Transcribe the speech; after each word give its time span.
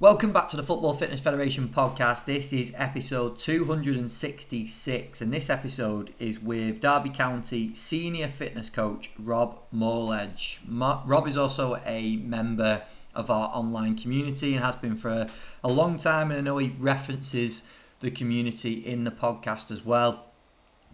Welcome 0.00 0.32
back 0.32 0.48
to 0.48 0.56
the 0.56 0.62
Football 0.62 0.94
Fitness 0.94 1.20
Federation 1.20 1.68
podcast. 1.68 2.24
This 2.24 2.54
is 2.54 2.72
episode 2.74 3.36
266, 3.36 5.20
and 5.20 5.30
this 5.30 5.50
episode 5.50 6.14
is 6.18 6.40
with 6.40 6.80
Derby 6.80 7.10
County 7.10 7.74
senior 7.74 8.26
fitness 8.28 8.70
coach 8.70 9.10
Rob 9.18 9.58
Morledge. 9.70 10.62
Rob 10.66 11.28
is 11.28 11.36
also 11.36 11.82
a 11.84 12.16
member 12.16 12.80
of 13.14 13.30
our 13.30 13.50
online 13.54 13.94
community 13.94 14.54
and 14.54 14.64
has 14.64 14.74
been 14.74 14.96
for 14.96 15.10
a, 15.10 15.28
a 15.62 15.68
long 15.68 15.98
time, 15.98 16.30
and 16.30 16.38
I 16.38 16.40
know 16.40 16.56
he 16.56 16.74
references 16.78 17.68
the 18.00 18.10
community 18.10 18.72
in 18.72 19.04
the 19.04 19.10
podcast 19.10 19.70
as 19.70 19.84
well. 19.84 20.24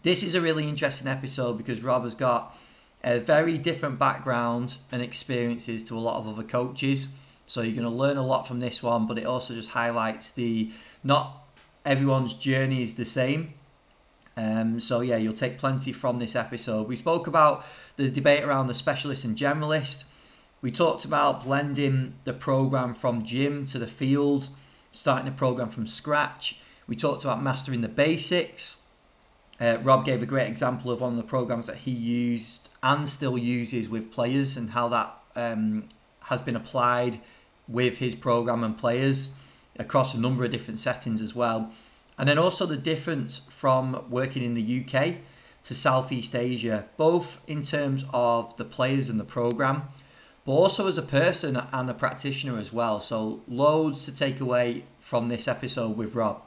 This 0.02 0.24
is 0.24 0.34
a 0.34 0.40
really 0.40 0.68
interesting 0.68 1.06
episode 1.06 1.58
because 1.58 1.80
Rob 1.80 2.02
has 2.02 2.16
got 2.16 2.58
a 3.04 3.20
very 3.20 3.56
different 3.56 4.00
background 4.00 4.78
and 4.90 5.00
experiences 5.00 5.84
to 5.84 5.96
a 5.96 6.00
lot 6.00 6.16
of 6.16 6.26
other 6.26 6.42
coaches 6.42 7.14
so 7.46 7.62
you're 7.62 7.80
going 7.80 7.84
to 7.84 7.96
learn 7.96 8.16
a 8.16 8.26
lot 8.26 8.46
from 8.46 8.60
this 8.60 8.82
one, 8.82 9.06
but 9.06 9.18
it 9.18 9.24
also 9.24 9.54
just 9.54 9.70
highlights 9.70 10.32
the 10.32 10.70
not 11.04 11.44
everyone's 11.84 12.34
journey 12.34 12.82
is 12.82 12.96
the 12.96 13.04
same. 13.04 13.54
Um, 14.36 14.80
so 14.80 15.00
yeah, 15.00 15.16
you'll 15.16 15.32
take 15.32 15.56
plenty 15.56 15.92
from 15.92 16.18
this 16.18 16.36
episode. 16.36 16.88
We 16.88 16.96
spoke 16.96 17.26
about 17.26 17.64
the 17.96 18.10
debate 18.10 18.44
around 18.44 18.66
the 18.66 18.74
specialist 18.74 19.24
and 19.24 19.36
generalist. 19.36 20.04
We 20.60 20.72
talked 20.72 21.04
about 21.04 21.44
blending 21.44 22.14
the 22.24 22.32
program 22.32 22.92
from 22.92 23.22
gym 23.22 23.66
to 23.68 23.78
the 23.78 23.86
field, 23.86 24.48
starting 24.90 25.28
a 25.28 25.32
program 25.32 25.68
from 25.68 25.86
scratch. 25.86 26.60
We 26.86 26.96
talked 26.96 27.24
about 27.24 27.42
mastering 27.42 27.80
the 27.80 27.88
basics. 27.88 28.82
Uh, 29.60 29.78
Rob 29.82 30.04
gave 30.04 30.22
a 30.22 30.26
great 30.26 30.48
example 30.48 30.90
of 30.90 31.00
one 31.00 31.12
of 31.12 31.16
the 31.16 31.22
programs 31.22 31.66
that 31.66 31.78
he 31.78 31.90
used 31.90 32.68
and 32.82 33.08
still 33.08 33.38
uses 33.38 33.88
with 33.88 34.12
players 34.12 34.56
and 34.56 34.70
how 34.70 34.88
that 34.88 35.14
um, 35.34 35.88
has 36.24 36.40
been 36.40 36.56
applied 36.56 37.20
with 37.68 37.98
his 37.98 38.14
program 38.14 38.62
and 38.62 38.76
players 38.76 39.34
across 39.78 40.14
a 40.14 40.20
number 40.20 40.44
of 40.44 40.50
different 40.50 40.78
settings 40.78 41.20
as 41.20 41.34
well. 41.34 41.72
And 42.18 42.28
then 42.28 42.38
also 42.38 42.66
the 42.66 42.76
difference 42.76 43.38
from 43.50 44.04
working 44.08 44.42
in 44.42 44.54
the 44.54 44.84
UK 44.84 45.16
to 45.64 45.74
Southeast 45.74 46.34
Asia, 46.34 46.86
both 46.96 47.42
in 47.46 47.62
terms 47.62 48.04
of 48.12 48.56
the 48.56 48.64
players 48.64 49.08
and 49.08 49.20
the 49.20 49.24
program, 49.24 49.82
but 50.44 50.52
also 50.52 50.86
as 50.86 50.96
a 50.96 51.02
person 51.02 51.60
and 51.72 51.90
a 51.90 51.94
practitioner 51.94 52.58
as 52.58 52.72
well. 52.72 53.00
So, 53.00 53.42
loads 53.48 54.04
to 54.04 54.12
take 54.12 54.40
away 54.40 54.84
from 55.00 55.28
this 55.28 55.48
episode 55.48 55.96
with 55.96 56.14
Rob. 56.14 56.42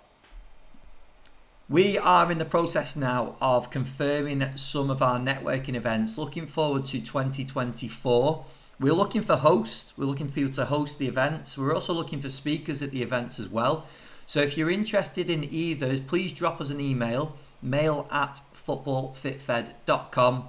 We 1.68 2.00
are 2.00 2.32
in 2.32 2.40
the 2.40 2.46
process 2.46 2.96
now 2.96 3.36
of 3.42 3.70
confirming 3.70 4.56
some 4.58 4.90
of 4.90 5.04
our 5.04 5.20
networking 5.20 5.76
events, 5.76 6.18
looking 6.18 6.48
forward 6.48 6.88
to 6.88 7.00
2024. 7.00 8.46
We're 8.80 8.94
looking 8.94 9.24
for 9.24 9.36
hosts. 9.36 9.94
We're 9.98 10.06
looking 10.06 10.28
for 10.28 10.34
people 10.34 10.54
to 10.54 10.66
host 10.66 11.00
the 11.00 11.08
events. 11.08 11.58
We're 11.58 11.74
also 11.74 11.94
looking 11.94 12.22
for 12.22 12.30
speakers 12.30 12.82
at 12.82 12.92
the 12.92 13.04
events 13.04 13.38
as 13.38 13.50
well. 13.50 13.86
So 14.26 14.40
if 14.40 14.58
you're 14.58 14.70
interested 14.70 15.30
in 15.30 15.44
either, 15.44 16.00
please 16.00 16.32
drop 16.32 16.62
us 16.62 16.70
an 16.70 16.80
email, 16.80 17.36
mail 17.62 18.08
at 18.10 18.40
footballfitfed.com. 18.56 20.48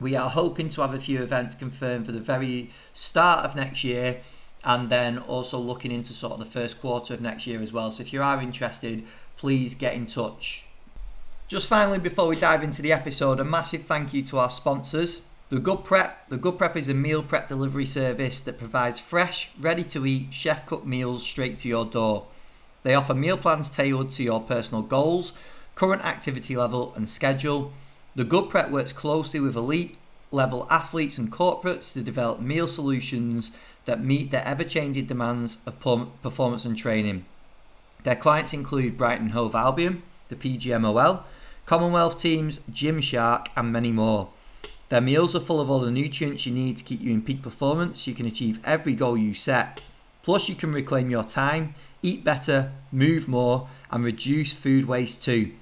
We 0.00 0.14
are 0.16 0.28
hoping 0.28 0.68
to 0.70 0.82
have 0.82 0.92
a 0.92 1.00
few 1.00 1.22
events 1.22 1.54
confirmed 1.54 2.04
for 2.06 2.12
the 2.12 2.20
very 2.20 2.70
start 2.92 3.46
of 3.46 3.56
next 3.56 3.84
year 3.84 4.20
and 4.64 4.90
then 4.90 5.16
also 5.18 5.58
looking 5.58 5.92
into 5.92 6.12
sort 6.12 6.34
of 6.34 6.40
the 6.40 6.44
first 6.44 6.78
quarter 6.78 7.14
of 7.14 7.22
next 7.22 7.46
year 7.46 7.62
as 7.62 7.72
well. 7.72 7.90
So 7.90 8.02
if 8.02 8.12
you 8.12 8.22
are 8.22 8.42
interested, 8.42 9.04
please 9.38 9.74
get 9.74 9.94
in 9.94 10.06
touch. 10.06 10.64
Just 11.48 11.68
finally, 11.68 11.98
before 11.98 12.28
we 12.28 12.36
dive 12.36 12.62
into 12.62 12.82
the 12.82 12.92
episode, 12.92 13.40
a 13.40 13.44
massive 13.44 13.82
thank 13.84 14.12
you 14.12 14.22
to 14.24 14.38
our 14.38 14.50
sponsors. 14.50 15.28
The 15.52 15.60
Good 15.60 15.84
Prep. 15.84 16.30
The 16.30 16.38
Good 16.38 16.56
Prep 16.56 16.78
is 16.78 16.88
a 16.88 16.94
meal 16.94 17.22
prep 17.22 17.46
delivery 17.46 17.84
service 17.84 18.40
that 18.40 18.58
provides 18.58 18.98
fresh, 18.98 19.50
ready 19.60 19.84
to 19.84 20.06
eat, 20.06 20.32
chef 20.32 20.64
cooked 20.64 20.86
meals 20.86 21.22
straight 21.22 21.58
to 21.58 21.68
your 21.68 21.84
door. 21.84 22.26
They 22.84 22.94
offer 22.94 23.12
meal 23.12 23.36
plans 23.36 23.68
tailored 23.68 24.12
to 24.12 24.22
your 24.22 24.40
personal 24.40 24.80
goals, 24.80 25.34
current 25.74 26.06
activity 26.06 26.56
level, 26.56 26.94
and 26.96 27.06
schedule. 27.06 27.70
The 28.14 28.24
Good 28.24 28.48
Prep 28.48 28.70
works 28.70 28.94
closely 28.94 29.40
with 29.40 29.54
elite 29.54 29.98
level 30.30 30.66
athletes 30.70 31.18
and 31.18 31.30
corporates 31.30 31.92
to 31.92 32.00
develop 32.00 32.40
meal 32.40 32.66
solutions 32.66 33.52
that 33.84 34.02
meet 34.02 34.30
the 34.30 34.48
ever 34.48 34.64
changing 34.64 35.04
demands 35.04 35.58
of 35.66 35.78
performance 35.78 36.64
and 36.64 36.78
training. 36.78 37.26
Their 38.04 38.16
clients 38.16 38.54
include 38.54 38.96
Brighton 38.96 39.28
Hove 39.28 39.54
Albion, 39.54 40.02
the 40.30 40.34
PGMOL, 40.34 41.24
Commonwealth 41.66 42.18
teams, 42.18 42.60
Gymshark, 42.70 43.48
and 43.54 43.70
many 43.70 43.92
more. 43.92 44.30
Their 44.92 45.00
meals 45.00 45.34
are 45.34 45.40
full 45.40 45.58
of 45.58 45.70
all 45.70 45.80
the 45.80 45.90
nutrients 45.90 46.44
you 46.44 46.52
need 46.52 46.76
to 46.76 46.84
keep 46.84 47.00
you 47.00 47.14
in 47.14 47.22
peak 47.22 47.40
performance. 47.40 48.06
You 48.06 48.12
can 48.12 48.26
achieve 48.26 48.60
every 48.62 48.92
goal 48.92 49.16
you 49.16 49.32
set. 49.32 49.80
Plus, 50.22 50.50
you 50.50 50.54
can 50.54 50.70
reclaim 50.70 51.08
your 51.08 51.24
time, 51.24 51.74
eat 52.02 52.24
better, 52.24 52.72
move 52.92 53.26
more, 53.26 53.70
and 53.90 54.04
reduce 54.04 54.52
food 54.52 54.84
waste 54.84 55.24
too. 55.24 55.52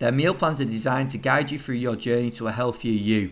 Their 0.00 0.10
meal 0.10 0.34
plans 0.34 0.60
are 0.60 0.64
designed 0.64 1.10
to 1.10 1.18
guide 1.18 1.52
you 1.52 1.58
through 1.60 1.76
your 1.76 1.94
journey 1.94 2.32
to 2.32 2.48
a 2.48 2.50
healthier 2.50 2.90
you. 2.90 3.30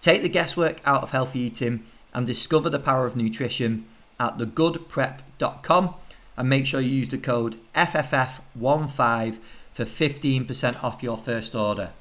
Take 0.00 0.22
the 0.22 0.28
guesswork 0.28 0.80
out 0.84 1.04
of 1.04 1.12
healthy 1.12 1.38
eating 1.38 1.84
and 2.12 2.26
discover 2.26 2.68
the 2.68 2.80
power 2.80 3.06
of 3.06 3.14
nutrition 3.14 3.86
at 4.18 4.38
thegoodprep.com 4.38 5.94
and 6.36 6.48
make 6.48 6.66
sure 6.66 6.80
you 6.80 6.90
use 6.90 7.10
the 7.10 7.18
code 7.18 7.60
FFF15 7.76 9.38
for 9.72 9.84
15% 9.84 10.82
off 10.82 11.00
your 11.00 11.16
first 11.16 11.54
order. 11.54 11.92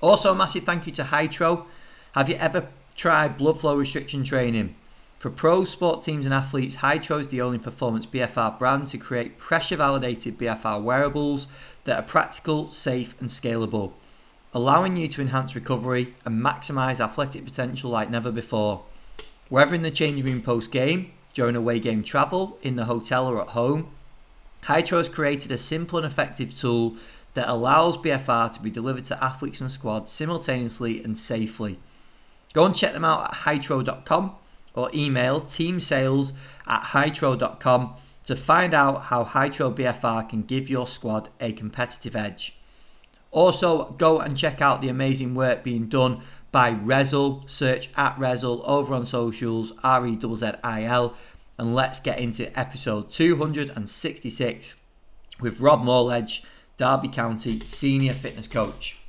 Also, 0.00 0.32
a 0.32 0.34
massive 0.34 0.64
thank 0.64 0.86
you 0.86 0.92
to 0.94 1.04
Hytro. 1.04 1.66
Have 2.12 2.28
you 2.30 2.36
ever 2.36 2.68
tried 2.96 3.36
blood 3.36 3.60
flow 3.60 3.76
restriction 3.76 4.24
training? 4.24 4.74
For 5.18 5.28
pro 5.28 5.64
sport 5.64 6.00
teams 6.00 6.24
and 6.24 6.32
athletes, 6.32 6.76
Hytro 6.76 7.20
is 7.20 7.28
the 7.28 7.42
only 7.42 7.58
performance 7.58 8.06
BFR 8.06 8.58
brand 8.58 8.88
to 8.88 8.98
create 8.98 9.36
pressure 9.36 9.76
validated 9.76 10.38
BFR 10.38 10.82
wearables 10.82 11.48
that 11.84 11.98
are 11.98 12.06
practical, 12.06 12.70
safe, 12.70 13.14
and 13.20 13.28
scalable, 13.28 13.92
allowing 14.54 14.96
you 14.96 15.06
to 15.08 15.20
enhance 15.20 15.54
recovery 15.54 16.14
and 16.24 16.42
maximize 16.42 16.98
athletic 16.98 17.44
potential 17.44 17.90
like 17.90 18.08
never 18.08 18.32
before. 18.32 18.84
Whether 19.50 19.74
in 19.74 19.82
the 19.82 19.90
changing 19.90 20.24
room 20.24 20.40
post 20.40 20.72
game, 20.72 21.12
during 21.34 21.56
away 21.56 21.78
game 21.78 22.02
travel, 22.02 22.56
in 22.62 22.76
the 22.76 22.86
hotel, 22.86 23.26
or 23.26 23.42
at 23.42 23.48
home, 23.48 23.90
Hytro 24.64 24.96
has 24.96 25.10
created 25.10 25.52
a 25.52 25.58
simple 25.58 25.98
and 25.98 26.06
effective 26.06 26.56
tool 26.56 26.96
that 27.34 27.48
allows 27.48 27.96
BFR 27.96 28.52
to 28.52 28.60
be 28.60 28.70
delivered 28.70 29.04
to 29.06 29.24
athletes 29.24 29.60
and 29.60 29.70
squads 29.70 30.12
simultaneously 30.12 31.02
and 31.02 31.16
safely. 31.16 31.78
Go 32.52 32.64
and 32.64 32.74
check 32.74 32.92
them 32.92 33.04
out 33.04 33.30
at 33.30 33.36
hytro.com 33.40 34.34
or 34.74 34.90
email 34.94 35.40
teamsales 35.40 36.32
at 36.66 36.82
hytro.com 36.82 37.94
to 38.24 38.36
find 38.36 38.74
out 38.74 39.04
how 39.04 39.24
Hytro 39.24 39.74
BFR 39.74 40.28
can 40.28 40.42
give 40.42 40.70
your 40.70 40.86
squad 40.86 41.28
a 41.40 41.52
competitive 41.52 42.14
edge. 42.14 42.56
Also, 43.32 43.90
go 43.92 44.20
and 44.20 44.36
check 44.36 44.60
out 44.60 44.80
the 44.80 44.88
amazing 44.88 45.34
work 45.34 45.62
being 45.62 45.88
done 45.88 46.20
by 46.52 46.72
Rezzil. 46.72 47.48
Search 47.48 47.90
at 47.96 48.16
Rezzil 48.16 48.62
over 48.64 48.94
on 48.94 49.06
socials, 49.06 49.72
R 49.82 50.06
E 50.06 50.18
Z 50.20 50.36
Z 50.36 50.52
I 50.62 50.84
L, 50.84 51.14
and 51.58 51.74
let's 51.74 52.00
get 52.00 52.18
into 52.18 52.56
episode 52.58 53.10
266 53.10 54.76
with 55.40 55.60
Rob 55.60 55.82
Morledge 55.82 56.42
Derby 56.80 57.08
County 57.08 57.60
Senior 57.62 58.14
Fitness 58.14 58.48
Coach. 58.48 58.99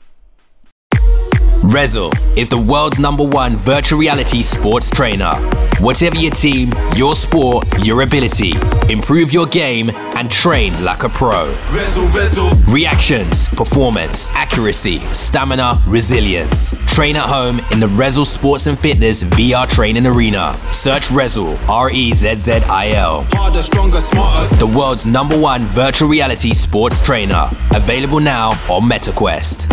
Rezzil 1.62 2.12
is 2.36 2.50
the 2.50 2.58
world's 2.58 2.98
number 3.00 3.24
one 3.24 3.56
virtual 3.56 4.00
reality 4.00 4.42
sports 4.42 4.90
trainer. 4.90 5.36
Whatever 5.80 6.16
your 6.18 6.32
team, 6.32 6.72
your 6.96 7.16
sport, 7.16 7.68
your 7.86 8.02
ability, 8.02 8.54
improve 8.90 9.32
your 9.32 9.46
game 9.46 9.92
and 10.16 10.32
train 10.32 10.84
like 10.84 11.04
a 11.04 11.10
pro. 11.10 11.52
Rezzil, 11.68 12.08
Rezzil. 12.08 12.74
Reactions, 12.74 13.48
performance, 13.50 14.28
accuracy, 14.30 14.98
stamina, 14.98 15.78
resilience. 15.88 16.72
Train 16.94 17.16
at 17.16 17.30
home 17.30 17.60
in 17.72 17.80
the 17.80 17.88
Rezzil 17.88 18.26
Sports 18.26 18.66
and 18.66 18.78
Fitness 18.78 19.22
VR 19.24 19.70
training 19.70 20.08
arena. 20.08 20.54
Search 20.72 21.10
Rezzil, 21.10 21.58
R 21.70 21.92
E 21.92 22.12
Z 22.12 22.36
Z 22.36 22.52
I 22.70 22.94
L. 22.94 23.26
Harder, 23.32 23.62
stronger, 23.62 24.02
smarter. 24.02 24.56
The 24.56 24.68
world's 24.68 25.06
number 25.06 25.40
one 25.40 25.66
virtual 25.66 26.10
reality 26.10 26.54
sports 26.54 27.06
trainer. 27.06 27.48
Available 27.76 28.20
now 28.20 28.52
on 28.68 28.90
MetaQuest. 28.90 29.68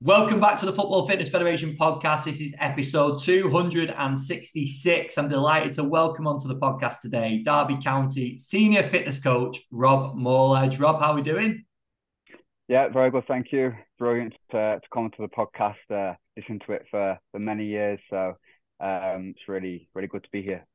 Welcome 0.00 0.40
back 0.40 0.58
to 0.58 0.66
the 0.66 0.72
Football 0.72 1.06
Fitness 1.06 1.30
Federation 1.30 1.76
podcast. 1.76 2.24
This 2.24 2.40
is 2.40 2.54
episode 2.58 3.20
266. 3.20 5.16
I'm 5.16 5.28
delighted 5.28 5.72
to 5.74 5.84
welcome 5.84 6.26
onto 6.26 6.48
the 6.48 6.56
podcast 6.56 7.00
today 7.00 7.42
Derby 7.42 7.78
County 7.82 8.36
senior 8.36 8.82
fitness 8.82 9.18
coach 9.18 9.60
Rob 9.70 10.14
Morledge. 10.16 10.78
Rob, 10.78 11.00
how 11.00 11.12
are 11.12 11.14
we 11.14 11.22
doing? 11.22 11.64
Yeah, 12.68 12.88
very 12.88 13.10
good. 13.10 13.26
Thank 13.26 13.52
you. 13.52 13.72
Brilliant 13.98 14.34
to, 14.50 14.80
to 14.80 14.88
come 14.92 15.10
to 15.10 15.22
the 15.22 15.28
podcast. 15.28 15.76
Uh, 15.88 16.16
listen 16.36 16.58
to 16.66 16.72
it 16.72 16.86
for, 16.90 17.18
for 17.30 17.38
many 17.38 17.66
years. 17.66 18.00
So 18.10 18.34
um, 18.80 19.34
it's 19.36 19.48
really, 19.48 19.88
really 19.94 20.08
good 20.08 20.24
to 20.24 20.30
be 20.30 20.42
here. 20.42 20.66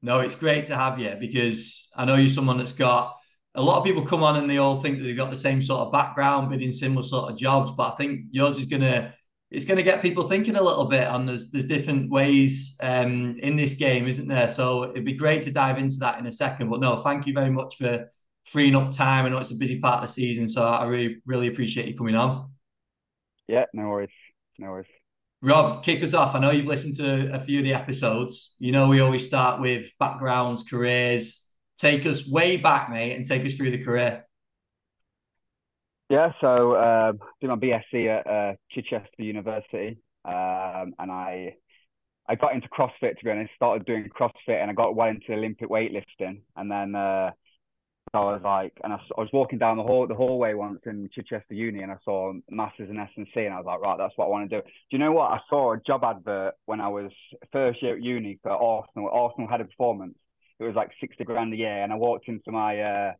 No, 0.00 0.20
it's 0.20 0.36
great 0.36 0.64
to 0.66 0.76
have 0.76 0.98
you 0.98 1.16
because 1.20 1.90
I 1.94 2.06
know 2.06 2.14
you're 2.14 2.28
someone 2.28 2.58
that's 2.58 2.72
got 2.72 3.17
a 3.58 3.62
lot 3.62 3.78
of 3.78 3.84
people 3.84 4.06
come 4.06 4.22
on 4.22 4.36
and 4.36 4.48
they 4.48 4.58
all 4.58 4.80
think 4.80 4.98
that 4.98 5.04
they've 5.04 5.16
got 5.16 5.30
the 5.30 5.36
same 5.36 5.60
sort 5.60 5.80
of 5.80 5.92
background, 5.92 6.48
been 6.48 6.62
in 6.62 6.72
similar 6.72 7.02
sort 7.02 7.30
of 7.30 7.36
jobs, 7.36 7.72
but 7.76 7.92
I 7.92 7.96
think 7.96 8.26
yours 8.30 8.58
is 8.58 8.66
going 8.66 8.82
to 8.82 9.12
it's 9.50 9.64
to 9.64 9.82
get 9.82 10.02
people 10.02 10.28
thinking 10.28 10.56
a 10.56 10.62
little 10.62 10.84
bit 10.84 11.08
and 11.08 11.26
there's 11.28 11.50
there's 11.50 11.66
different 11.66 12.10
ways 12.10 12.76
um, 12.82 13.36
in 13.42 13.56
this 13.56 13.74
game 13.74 14.06
isn't 14.06 14.28
there? 14.28 14.48
So 14.48 14.90
it'd 14.90 15.04
be 15.04 15.14
great 15.14 15.42
to 15.42 15.50
dive 15.50 15.78
into 15.78 15.96
that 15.96 16.18
in 16.18 16.26
a 16.26 16.32
second 16.32 16.70
but 16.70 16.80
no 16.80 16.98
thank 17.02 17.26
you 17.26 17.32
very 17.32 17.50
much 17.50 17.76
for 17.76 18.10
freeing 18.44 18.76
up 18.76 18.92
time. 18.92 19.26
I 19.26 19.30
know 19.30 19.38
it's 19.38 19.50
a 19.50 19.56
busy 19.56 19.80
part 19.80 20.02
of 20.02 20.08
the 20.08 20.12
season 20.12 20.46
so 20.46 20.66
i 20.66 20.84
really 20.84 21.16
really 21.26 21.48
appreciate 21.48 21.88
you 21.88 21.96
coming 21.96 22.14
on. 22.14 22.50
Yeah 23.48 23.64
no 23.72 23.88
worries 23.88 24.10
no 24.58 24.70
worries. 24.70 24.86
Rob 25.40 25.82
kick 25.82 26.02
us 26.02 26.14
off. 26.14 26.34
I 26.34 26.40
know 26.40 26.50
you've 26.50 26.66
listened 26.66 26.96
to 26.96 27.32
a 27.32 27.40
few 27.40 27.58
of 27.58 27.64
the 27.64 27.74
episodes. 27.74 28.54
You 28.60 28.70
know 28.70 28.86
we 28.88 29.00
always 29.00 29.26
start 29.26 29.60
with 29.60 29.90
backgrounds 29.98 30.62
careers 30.62 31.47
take 31.78 32.04
us 32.06 32.26
way 32.26 32.56
back 32.56 32.90
mate 32.90 33.14
and 33.14 33.26
take 33.26 33.44
us 33.46 33.54
through 33.54 33.70
the 33.70 33.82
career 33.82 34.24
yeah, 36.10 36.32
so 36.40 36.72
uh, 36.72 37.12
did 37.40 37.48
my 37.48 37.56
BSc 37.56 38.06
at 38.06 38.26
uh, 38.26 38.54
Chichester 38.70 39.22
University, 39.22 39.98
um, 40.24 40.94
and 40.98 41.10
I 41.10 41.56
I 42.26 42.34
got 42.34 42.54
into 42.54 42.68
CrossFit 42.68 43.18
to 43.18 43.24
be 43.24 43.30
honest. 43.30 43.52
Started 43.56 43.84
doing 43.84 44.08
CrossFit, 44.08 44.60
and 44.62 44.70
I 44.70 44.74
got 44.74 44.96
well 44.96 45.08
into 45.08 45.34
Olympic 45.34 45.68
weightlifting, 45.68 46.40
and 46.56 46.70
then 46.70 46.94
uh, 46.94 47.30
I 48.14 48.20
was 48.20 48.40
like, 48.42 48.72
and 48.82 48.94
I, 48.94 48.96
I, 48.96 49.20
was 49.20 49.28
walking 49.34 49.58
down 49.58 49.76
the 49.76 49.82
hall 49.82 50.06
the 50.06 50.14
hallway 50.14 50.54
once 50.54 50.80
in 50.86 51.10
Chichester 51.14 51.52
Uni, 51.52 51.82
and 51.82 51.92
I 51.92 51.96
saw 52.06 52.32
Masters 52.48 52.88
in 52.88 52.98
S&C, 52.98 53.28
and 53.36 53.52
I 53.52 53.58
was 53.58 53.66
like, 53.66 53.80
right, 53.80 53.98
that's 53.98 54.16
what 54.16 54.26
I 54.26 54.28
want 54.28 54.48
to 54.48 54.56
do. 54.56 54.62
Do 54.62 54.70
you 54.90 54.98
know 54.98 55.12
what? 55.12 55.32
I 55.32 55.40
saw 55.50 55.74
a 55.74 55.80
job 55.86 56.04
advert 56.04 56.54
when 56.64 56.80
I 56.80 56.88
was 56.88 57.10
first 57.52 57.82
year 57.82 57.96
at 57.96 58.02
uni 58.02 58.38
for 58.42 58.52
Arsenal. 58.52 59.10
Arsenal 59.12 59.46
had 59.46 59.60
a 59.60 59.66
performance. 59.66 60.16
It 60.58 60.64
was 60.64 60.74
like 60.74 60.90
sixty 61.00 61.24
grand 61.24 61.52
a 61.52 61.56
year, 61.56 61.82
and 61.82 61.92
I 61.92 61.96
walked 61.96 62.28
into 62.28 62.50
my 62.50 62.80
uh, 62.80 63.12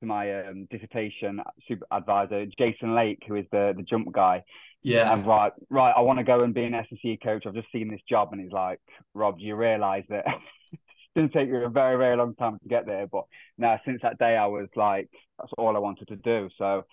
to 0.00 0.06
my 0.06 0.46
um, 0.46 0.66
dissertation 0.70 1.40
super 1.68 1.86
advisor, 1.90 2.46
Jason 2.58 2.94
Lake, 2.94 3.22
who 3.26 3.36
is 3.36 3.46
the 3.52 3.74
the 3.76 3.82
jump 3.82 4.12
guy. 4.12 4.44
Yeah. 4.82 5.12
And 5.12 5.26
right, 5.26 5.52
right, 5.68 5.92
I 5.94 6.00
want 6.00 6.18
to 6.20 6.24
go 6.24 6.42
and 6.42 6.54
be 6.54 6.64
an 6.64 6.74
S&C 6.74 7.18
coach. 7.22 7.44
I've 7.46 7.54
just 7.54 7.70
seen 7.70 7.90
this 7.90 8.00
job, 8.08 8.30
and 8.32 8.40
he's 8.40 8.52
like, 8.52 8.80
Rob, 9.14 9.38
do 9.38 9.44
you 9.44 9.54
realise 9.54 10.06
that 10.08 10.24
it's 10.72 10.80
going 11.14 11.28
to 11.28 11.34
take 11.34 11.48
you 11.48 11.56
a 11.56 11.68
very, 11.68 11.98
very 11.98 12.16
long 12.16 12.34
time 12.34 12.58
to 12.58 12.68
get 12.68 12.86
there? 12.86 13.06
But 13.06 13.24
now, 13.58 13.78
since 13.84 14.00
that 14.02 14.18
day, 14.18 14.36
I 14.38 14.46
was 14.46 14.68
like, 14.76 15.10
that's 15.38 15.52
all 15.58 15.76
I 15.76 15.80
wanted 15.80 16.08
to 16.08 16.16
do. 16.16 16.48
So 16.56 16.84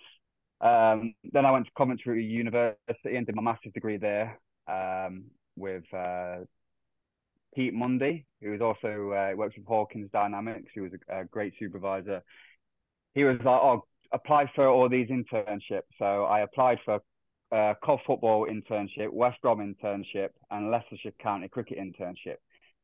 um, 0.60 1.14
then 1.32 1.46
I 1.46 1.50
went 1.50 1.66
to 1.66 1.72
Coventry 1.76 2.24
University 2.24 3.16
and 3.16 3.24
did 3.24 3.34
my 3.34 3.42
master's 3.42 3.72
degree 3.72 3.96
there 3.96 4.38
um, 4.66 5.24
with 5.56 5.84
uh, 5.94 6.40
Pete 7.54 7.74
Mundy, 7.74 8.26
who 8.40 8.50
was 8.50 8.60
also 8.60 9.12
uh, 9.12 9.36
works 9.36 9.56
with 9.56 9.66
Hawkins 9.66 10.10
Dynamics, 10.12 10.70
who 10.74 10.82
was 10.82 10.92
a, 11.08 11.20
a 11.20 11.24
great 11.24 11.54
supervisor 11.58 12.22
he 13.14 13.24
was 13.24 13.36
like, 13.38 13.60
"Oh, 13.60 13.84
apply 14.12 14.50
for 14.54 14.68
all 14.68 14.88
these 14.88 15.08
internships." 15.08 15.90
So 15.98 16.24
I 16.24 16.40
applied 16.40 16.78
for 16.84 17.00
uh, 17.52 17.74
Cov 17.82 18.00
football 18.06 18.46
internship, 18.46 19.10
West 19.10 19.40
Brom 19.42 19.58
internship, 19.58 20.30
and 20.50 20.70
Leicestershire 20.70 21.12
County 21.20 21.48
cricket 21.48 21.78
internship, 21.78 22.36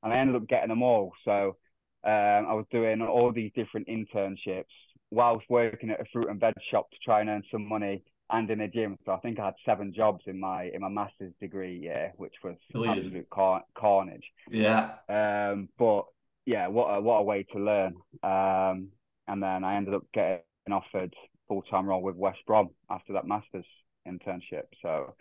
and 0.03 0.13
I 0.13 0.19
ended 0.19 0.37
up 0.37 0.49
getting 0.49 0.71
them 0.71 0.83
all. 0.83 1.13
So 1.25 1.57
um, 2.05 2.47
I 2.49 2.53
was 2.55 2.67
doing 2.71 3.01
all 3.03 3.33
these 3.33 3.53
different 3.55 3.87
internships 3.87 4.65
whilst 5.11 5.49
working 5.49 5.91
at 5.91 6.01
a 6.01 6.05
fruit 6.13 6.29
and 6.29 6.41
veg 6.41 6.55
shop 6.71 6.91
to 6.91 6.97
try 7.05 7.21
and 7.21 7.29
earn 7.31 7.43
some 7.53 7.69
money 7.69 8.03
and 8.39 8.51
in 8.51 8.61
a 8.61 8.69
gym. 8.69 8.99
So 9.05 9.13
I 9.13 9.19
think 9.19 9.39
I 9.39 9.47
had 9.47 9.55
seven 9.65 9.93
jobs 9.95 10.23
in 10.27 10.39
my 10.41 10.65
in 10.65 10.81
my 10.81 10.89
master's 10.89 11.33
degree 11.41 11.79
year, 11.79 12.13
which 12.17 12.35
was 12.43 12.57
Brilliant. 12.73 12.99
absolute 12.99 13.31
car- 13.31 13.65
carnage. 13.77 14.25
Yeah. 14.51 14.93
Um, 15.09 15.69
but 15.79 16.05
yeah, 16.47 16.67
what 16.69 16.87
a 16.87 17.01
what 17.01 17.21
a 17.21 17.23
way 17.23 17.45
to 17.53 17.59
learn. 17.59 17.95
Um, 18.23 18.89
and 19.29 19.43
then 19.43 19.65
I 19.65 19.77
ended 19.77 19.95
up 19.95 20.05
getting 20.13 20.43
offered 20.71 21.15
full 21.49 21.63
time 21.63 21.87
role 21.87 22.03
with 22.03 22.17
West 22.17 22.41
Brom 22.47 22.71
after 22.91 23.13
that 23.15 23.27
masters 23.27 23.67
internship. 24.07 24.65
So 24.83 25.15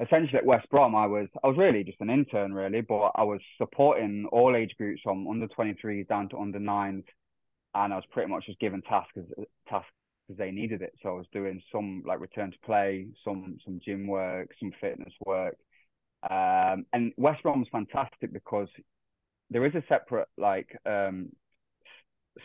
essentially 0.00 0.38
at 0.38 0.46
West 0.46 0.68
Brom, 0.70 0.94
I 0.94 1.06
was 1.06 1.28
I 1.42 1.48
was 1.48 1.56
really 1.56 1.84
just 1.84 2.00
an 2.00 2.10
intern 2.10 2.52
really, 2.52 2.80
but 2.80 3.12
I 3.14 3.22
was 3.22 3.40
supporting 3.58 4.26
all 4.32 4.54
age 4.56 4.74
groups 4.76 5.00
from 5.02 5.26
under 5.28 5.48
23s 5.48 6.08
down 6.08 6.28
to 6.30 6.38
under 6.38 6.58
nines, 6.58 7.04
and 7.74 7.92
I 7.92 7.96
was 7.96 8.04
pretty 8.10 8.30
much 8.30 8.46
just 8.46 8.60
given 8.60 8.82
tasks 8.82 9.18
tasks 9.68 9.90
as 10.30 10.36
they 10.36 10.50
needed 10.50 10.82
it. 10.82 10.94
So 11.02 11.10
I 11.10 11.12
was 11.12 11.26
doing 11.32 11.62
some 11.72 12.02
like 12.06 12.20
return 12.20 12.50
to 12.50 12.58
play, 12.64 13.08
some 13.24 13.58
some 13.64 13.80
gym 13.84 14.06
work, 14.06 14.50
some 14.60 14.72
fitness 14.80 15.12
work. 15.24 15.56
Um, 16.28 16.86
and 16.92 17.12
West 17.16 17.42
Brom 17.42 17.60
was 17.60 17.68
fantastic 17.70 18.32
because 18.32 18.68
there 19.50 19.66
is 19.66 19.74
a 19.74 19.84
separate 19.88 20.28
like 20.38 20.74
um, 20.86 21.30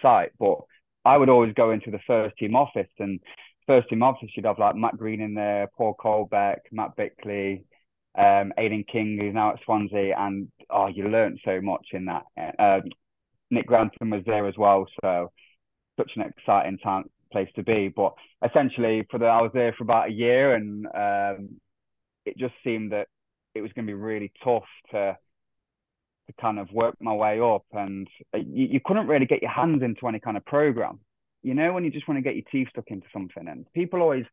site, 0.02 0.32
but 0.40 0.60
I 1.06 1.18
would 1.18 1.30
always 1.30 1.54
go 1.54 1.72
into 1.72 1.92
the 1.92 2.00
first 2.06 2.38
team 2.38 2.56
office 2.56 2.90
and 3.00 3.20
first 3.68 3.90
team 3.90 4.04
office 4.04 4.30
you'd 4.36 4.46
have 4.46 4.60
like 4.60 4.76
Matt 4.76 4.98
Green 4.98 5.22
in 5.22 5.34
there, 5.34 5.70
Paul 5.78 5.96
Colbeck, 6.00 6.58
Matt 6.72 6.96
Bickley, 6.98 7.64
um, 8.18 8.52
Aidan 8.58 8.84
King 8.92 9.18
who's 9.20 9.34
now 9.34 9.52
at 9.54 9.60
Swansea, 9.64 10.16
and 10.18 10.50
oh, 10.70 10.88
you 10.88 11.08
learned 11.08 11.40
so 11.46 11.62
much 11.62 11.88
in 11.94 12.06
that. 12.06 12.24
Um, 12.60 12.90
Nick 13.50 13.66
Grantham 13.66 14.10
was 14.10 14.24
there 14.26 14.48
as 14.48 14.58
well, 14.58 14.86
so 15.02 15.32
such 15.98 16.12
an 16.16 16.24
exciting 16.24 16.78
time 16.80 17.06
place 17.32 17.50
to 17.56 17.64
be. 17.64 17.92
But 17.94 18.14
essentially, 18.46 19.06
for 19.10 19.18
the 19.18 19.26
I 19.26 19.42
was 19.42 19.52
there 19.54 19.74
for 19.78 19.84
about 19.84 20.10
a 20.10 20.14
year, 20.14 20.56
and 20.56 20.86
um, 20.88 21.50
it 22.26 22.38
just 22.38 22.54
seemed 22.64 22.92
that 22.92 23.08
it 23.56 23.62
was 23.62 23.72
going 23.74 23.86
to 23.86 23.92
be 23.92 23.96
really 23.96 24.32
tough 24.44 24.64
to 24.92 25.18
to 26.28 26.34
kind 26.42 26.60
of 26.60 26.72
work 26.72 26.96
my 27.00 27.14
way 27.14 27.40
up. 27.40 27.66
And 27.74 28.08
you, 28.34 28.68
you 28.68 28.80
couldn't 28.84 29.08
really 29.08 29.26
get 29.26 29.42
your 29.42 29.52
hands 29.52 29.82
into 29.82 30.08
any 30.08 30.20
kind 30.20 30.38
of 30.38 30.46
program. 30.46 31.00
You 31.42 31.56
know, 31.56 31.74
when 31.74 31.84
you 31.84 31.92
just 31.92 32.08
want 32.08 32.18
to 32.18 32.22
get 32.22 32.36
your 32.36 32.46
teeth 32.52 32.68
stuck 32.70 32.88
into 32.88 33.08
something. 33.12 33.48
And 33.48 33.66
people 33.74 34.02
always, 34.02 34.26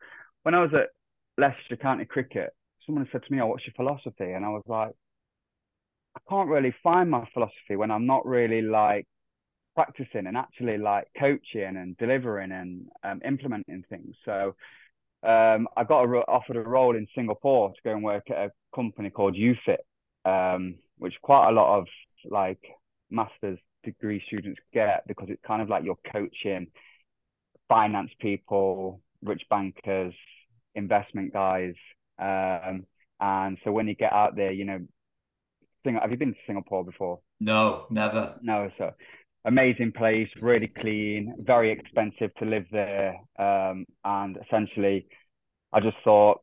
when 0.42 0.54
I 0.54 0.60
was 0.60 0.72
at 0.74 0.90
Leicester 1.38 1.76
County 1.76 2.04
Cricket, 2.04 2.50
someone 2.84 3.08
said 3.10 3.22
to 3.24 3.32
me, 3.32 3.40
"Oh, 3.40 3.46
what's 3.46 3.66
your 3.66 3.74
philosophy?" 3.74 4.32
And 4.32 4.44
I 4.44 4.48
was 4.48 4.64
like, 4.66 4.92
I 6.16 6.20
can't 6.30 6.48
really 6.48 6.74
find 6.82 7.10
my 7.10 7.28
philosophy 7.34 7.76
when 7.76 7.90
I'm 7.90 8.06
not 8.06 8.26
really 8.26 8.62
like 8.62 9.06
practicing 9.76 10.26
and 10.26 10.36
actually 10.36 10.78
like 10.78 11.06
coaching 11.18 11.76
and 11.76 11.96
delivering 11.98 12.50
and 12.50 12.88
um, 13.04 13.20
implementing 13.24 13.84
things. 13.88 14.16
So 14.24 14.56
um, 15.22 15.68
I 15.76 15.84
got 15.84 16.04
a, 16.04 16.08
offered 16.26 16.56
a 16.56 16.60
role 16.60 16.96
in 16.96 17.06
Singapore 17.14 17.68
to 17.68 17.80
go 17.84 17.92
and 17.92 18.02
work 18.02 18.24
at 18.30 18.38
a 18.38 18.50
company 18.74 19.10
called 19.10 19.36
UFIT, 19.36 19.78
um, 20.24 20.76
which 20.98 21.14
quite 21.22 21.50
a 21.50 21.52
lot 21.52 21.78
of 21.78 21.86
like 22.28 22.64
master's 23.10 23.58
degree 23.84 24.22
students 24.26 24.60
get 24.72 25.04
because 25.06 25.28
it's 25.28 25.42
kind 25.46 25.62
of 25.62 25.68
like 25.68 25.84
you're 25.84 25.98
coaching 26.10 26.68
finance 27.68 28.10
people, 28.18 29.00
rich 29.22 29.42
bankers, 29.50 30.14
investment 30.74 31.32
guys. 31.32 31.74
Um, 32.18 32.86
and 33.20 33.58
so 33.62 33.72
when 33.72 33.88
you 33.88 33.94
get 33.94 34.12
out 34.12 34.36
there, 34.36 34.52
you 34.52 34.64
know, 34.64 34.80
Sing- 35.84 35.98
have 36.00 36.10
you 36.10 36.16
been 36.16 36.32
to 36.32 36.40
Singapore 36.46 36.84
before? 36.84 37.20
No, 37.38 37.86
never. 37.90 38.36
No, 38.42 38.70
so 38.76 38.92
amazing 39.46 39.92
place, 39.92 40.28
really 40.42 40.70
clean, 40.80 41.34
very 41.38 41.70
expensive 41.70 42.34
to 42.34 42.44
live 42.44 42.66
there. 42.72 43.16
Um, 43.38 43.86
and 44.04 44.36
essentially, 44.44 45.06
I 45.72 45.80
just 45.80 45.96
thought 46.04 46.42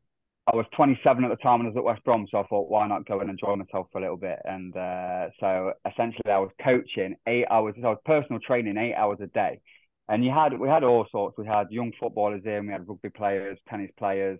I 0.52 0.56
was 0.56 0.66
27 0.76 1.24
at 1.24 1.30
the 1.30 1.36
time 1.38 1.60
and 1.60 1.68
I 1.68 1.70
was 1.72 1.78
at 1.78 1.84
West 1.84 2.04
Brom, 2.04 2.28
so 2.32 2.40
I 2.40 2.48
thought, 2.48 2.70
why 2.70 2.88
not 2.88 3.06
go 3.06 3.20
and 3.20 3.30
enjoy 3.30 3.56
myself 3.56 3.88
for 3.92 4.00
a 4.00 4.02
little 4.02 4.18
bit? 4.18 4.40
And 4.46 4.76
uh, 4.76 5.28
so 5.40 5.74
essentially, 5.90 6.32
I 6.32 6.40
was 6.40 6.52
coaching 6.64 7.16
eight 7.28 7.46
hours. 7.52 7.76
I 7.78 7.90
was 7.90 8.00
personal 8.06 8.40
training 8.40 8.78
eight 8.78 8.96
hours 8.96 9.20
a 9.22 9.28
day, 9.28 9.60
and 10.08 10.24
you 10.24 10.32
had 10.32 10.58
we 10.58 10.68
had 10.68 10.84
all 10.84 11.06
sorts. 11.12 11.38
We 11.38 11.46
had 11.46 11.68
young 11.72 11.92
footballers 12.00 12.42
in, 12.46 12.68
we 12.68 12.74
had 12.74 12.88
rugby 12.88 13.10
players, 13.10 13.58
tennis 13.70 13.92
players, 13.98 14.40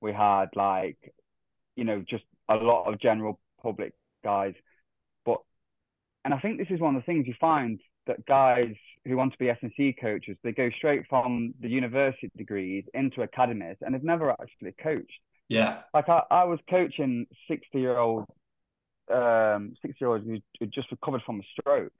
we 0.00 0.12
had 0.12 0.46
like, 0.54 0.98
you 1.76 1.84
know, 1.84 2.02
just 2.08 2.24
a 2.48 2.54
lot 2.54 2.92
of 2.92 3.00
general 3.00 3.40
public 3.62 3.92
guys. 4.24 4.54
But 5.24 5.38
and 6.24 6.34
I 6.34 6.40
think 6.40 6.58
this 6.58 6.70
is 6.70 6.80
one 6.80 6.96
of 6.96 7.02
the 7.02 7.06
things 7.06 7.26
you 7.26 7.34
find 7.40 7.78
that 8.06 8.24
guys 8.26 8.74
who 9.04 9.16
want 9.16 9.32
to 9.32 9.38
be 9.38 9.50
S&C 9.50 9.94
coaches, 10.00 10.36
they 10.42 10.52
go 10.52 10.70
straight 10.76 11.02
from 11.08 11.54
the 11.60 11.68
university 11.68 12.30
degrees 12.36 12.84
into 12.94 13.22
academies 13.22 13.76
and 13.80 13.94
they've 13.94 14.02
never 14.02 14.30
actually 14.30 14.74
coached. 14.82 15.20
Yeah. 15.48 15.80
Like 15.92 16.08
I, 16.08 16.22
I 16.30 16.44
was 16.44 16.58
coaching 16.70 17.26
60 17.48 17.78
year 17.78 17.98
old, 17.98 18.26
um, 19.12 19.74
60 19.82 19.96
year 20.00 20.10
olds 20.10 20.24
who, 20.24 20.38
who 20.60 20.66
just 20.66 20.90
recovered 20.90 21.22
from 21.26 21.40
a 21.40 21.60
stroke. 21.60 21.92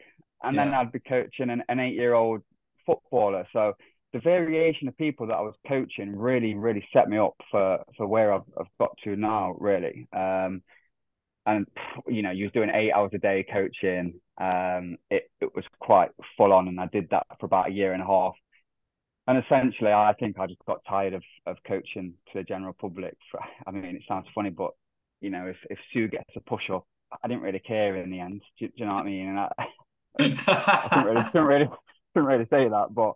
And 0.43 0.57
yeah. 0.57 0.65
then 0.65 0.75
I'd 0.75 0.93
be 0.93 1.01
coaching 1.01 1.51
an, 1.51 1.63
an 1.69 1.81
eight 1.81 1.95
year 1.95 2.15
old 2.15 2.43
footballer. 2.87 3.47
So 3.53 3.75
the 4.13 4.21
variation 4.21 4.89
of 4.89 4.97
people 4.97 5.27
that 5.27 5.35
I 5.35 5.41
was 5.41 5.55
coaching 5.67 6.17
really, 6.17 6.55
really 6.55 6.87
set 6.93 7.09
me 7.09 7.19
up 7.19 7.35
for, 7.51 7.85
for 7.97 8.07
where 8.07 8.33
I've, 8.33 8.43
I've 8.59 8.67
got 8.79 8.97
to 9.05 9.17
now, 9.17 9.57
really. 9.59 10.07
Um, 10.13 10.63
and 11.47 11.67
you 12.07 12.23
know, 12.23 12.31
you 12.31 12.45
was 12.45 12.53
doing 12.53 12.71
eight 12.73 12.93
hours 12.93 13.11
a 13.15 13.19
day 13.19 13.45
coaching. 13.51 14.15
Um, 14.43 14.97
it, 15.11 15.31
it 15.41 15.55
was 15.55 15.65
quite 15.79 16.11
full 16.37 16.53
on, 16.53 16.69
and 16.69 16.81
I 16.81 16.87
did 16.87 17.11
that 17.11 17.27
for 17.39 17.47
about 17.47 17.69
a 17.69 17.73
year 17.73 17.93
and 17.93 18.03
a 18.03 18.07
half 18.07 18.35
and 19.27 19.39
essentially, 19.39 19.93
I 19.93 20.15
think 20.19 20.39
I 20.39 20.47
just 20.47 20.65
got 20.67 20.85
tired 20.89 21.15
of 21.15 21.23
of 21.47 21.57
coaching 21.67 22.15
to 22.33 22.39
the 22.39 22.43
general 22.43 22.73
public. 22.73 23.17
For, 23.31 23.41
I 23.67 23.71
mean, 23.71 23.85
it 23.85 24.03
sounds 24.09 24.27
funny, 24.35 24.51
but 24.51 24.73
you 25.21 25.31
know, 25.31 25.47
if 25.47 25.57
if 25.71 25.79
Sue 25.93 26.09
gets 26.09 26.31
a 26.37 26.41
push 26.41 26.71
up, 26.71 26.87
I 27.23 27.29
didn't 27.29 27.43
really 27.43 27.61
care 27.61 27.97
in 27.97 28.11
the 28.11 28.21
end. 28.21 28.43
Do, 28.59 28.67
do 28.67 28.73
you 28.77 28.87
know 28.87 28.95
what 28.95 29.03
I 29.03 29.07
mean? 29.07 29.29
And 29.29 29.39
I, 29.39 29.51
I 30.19 30.89
couldn't 30.89 31.07
really, 31.07 31.25
couldn't 31.25 31.47
really, 31.47 31.69
couldn't 32.15 32.29
really 32.29 32.47
say 32.51 32.69
that, 32.69 32.89
but 32.93 33.15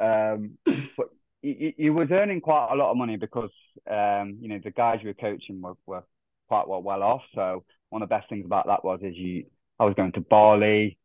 um, 0.00 0.58
but 0.64 1.08
you, 1.42 1.72
you 1.76 1.92
was 1.92 2.08
earning 2.12 2.40
quite 2.40 2.68
a 2.72 2.76
lot 2.76 2.92
of 2.92 2.96
money 2.96 3.16
because 3.16 3.50
um, 3.90 4.38
you 4.40 4.48
know 4.48 4.60
the 4.62 4.70
guys 4.70 5.00
you 5.02 5.08
were 5.08 5.14
coaching 5.14 5.60
were, 5.60 5.74
were 5.86 6.04
quite 6.46 6.68
well, 6.68 6.82
well 6.82 7.02
off. 7.02 7.22
So 7.34 7.64
one 7.90 8.02
of 8.02 8.08
the 8.08 8.14
best 8.14 8.28
things 8.28 8.44
about 8.44 8.66
that 8.68 8.84
was 8.84 9.00
is 9.02 9.16
you 9.16 9.46
I 9.80 9.84
was 9.84 9.94
going 9.94 10.12
to 10.12 10.20
Bali, 10.20 10.98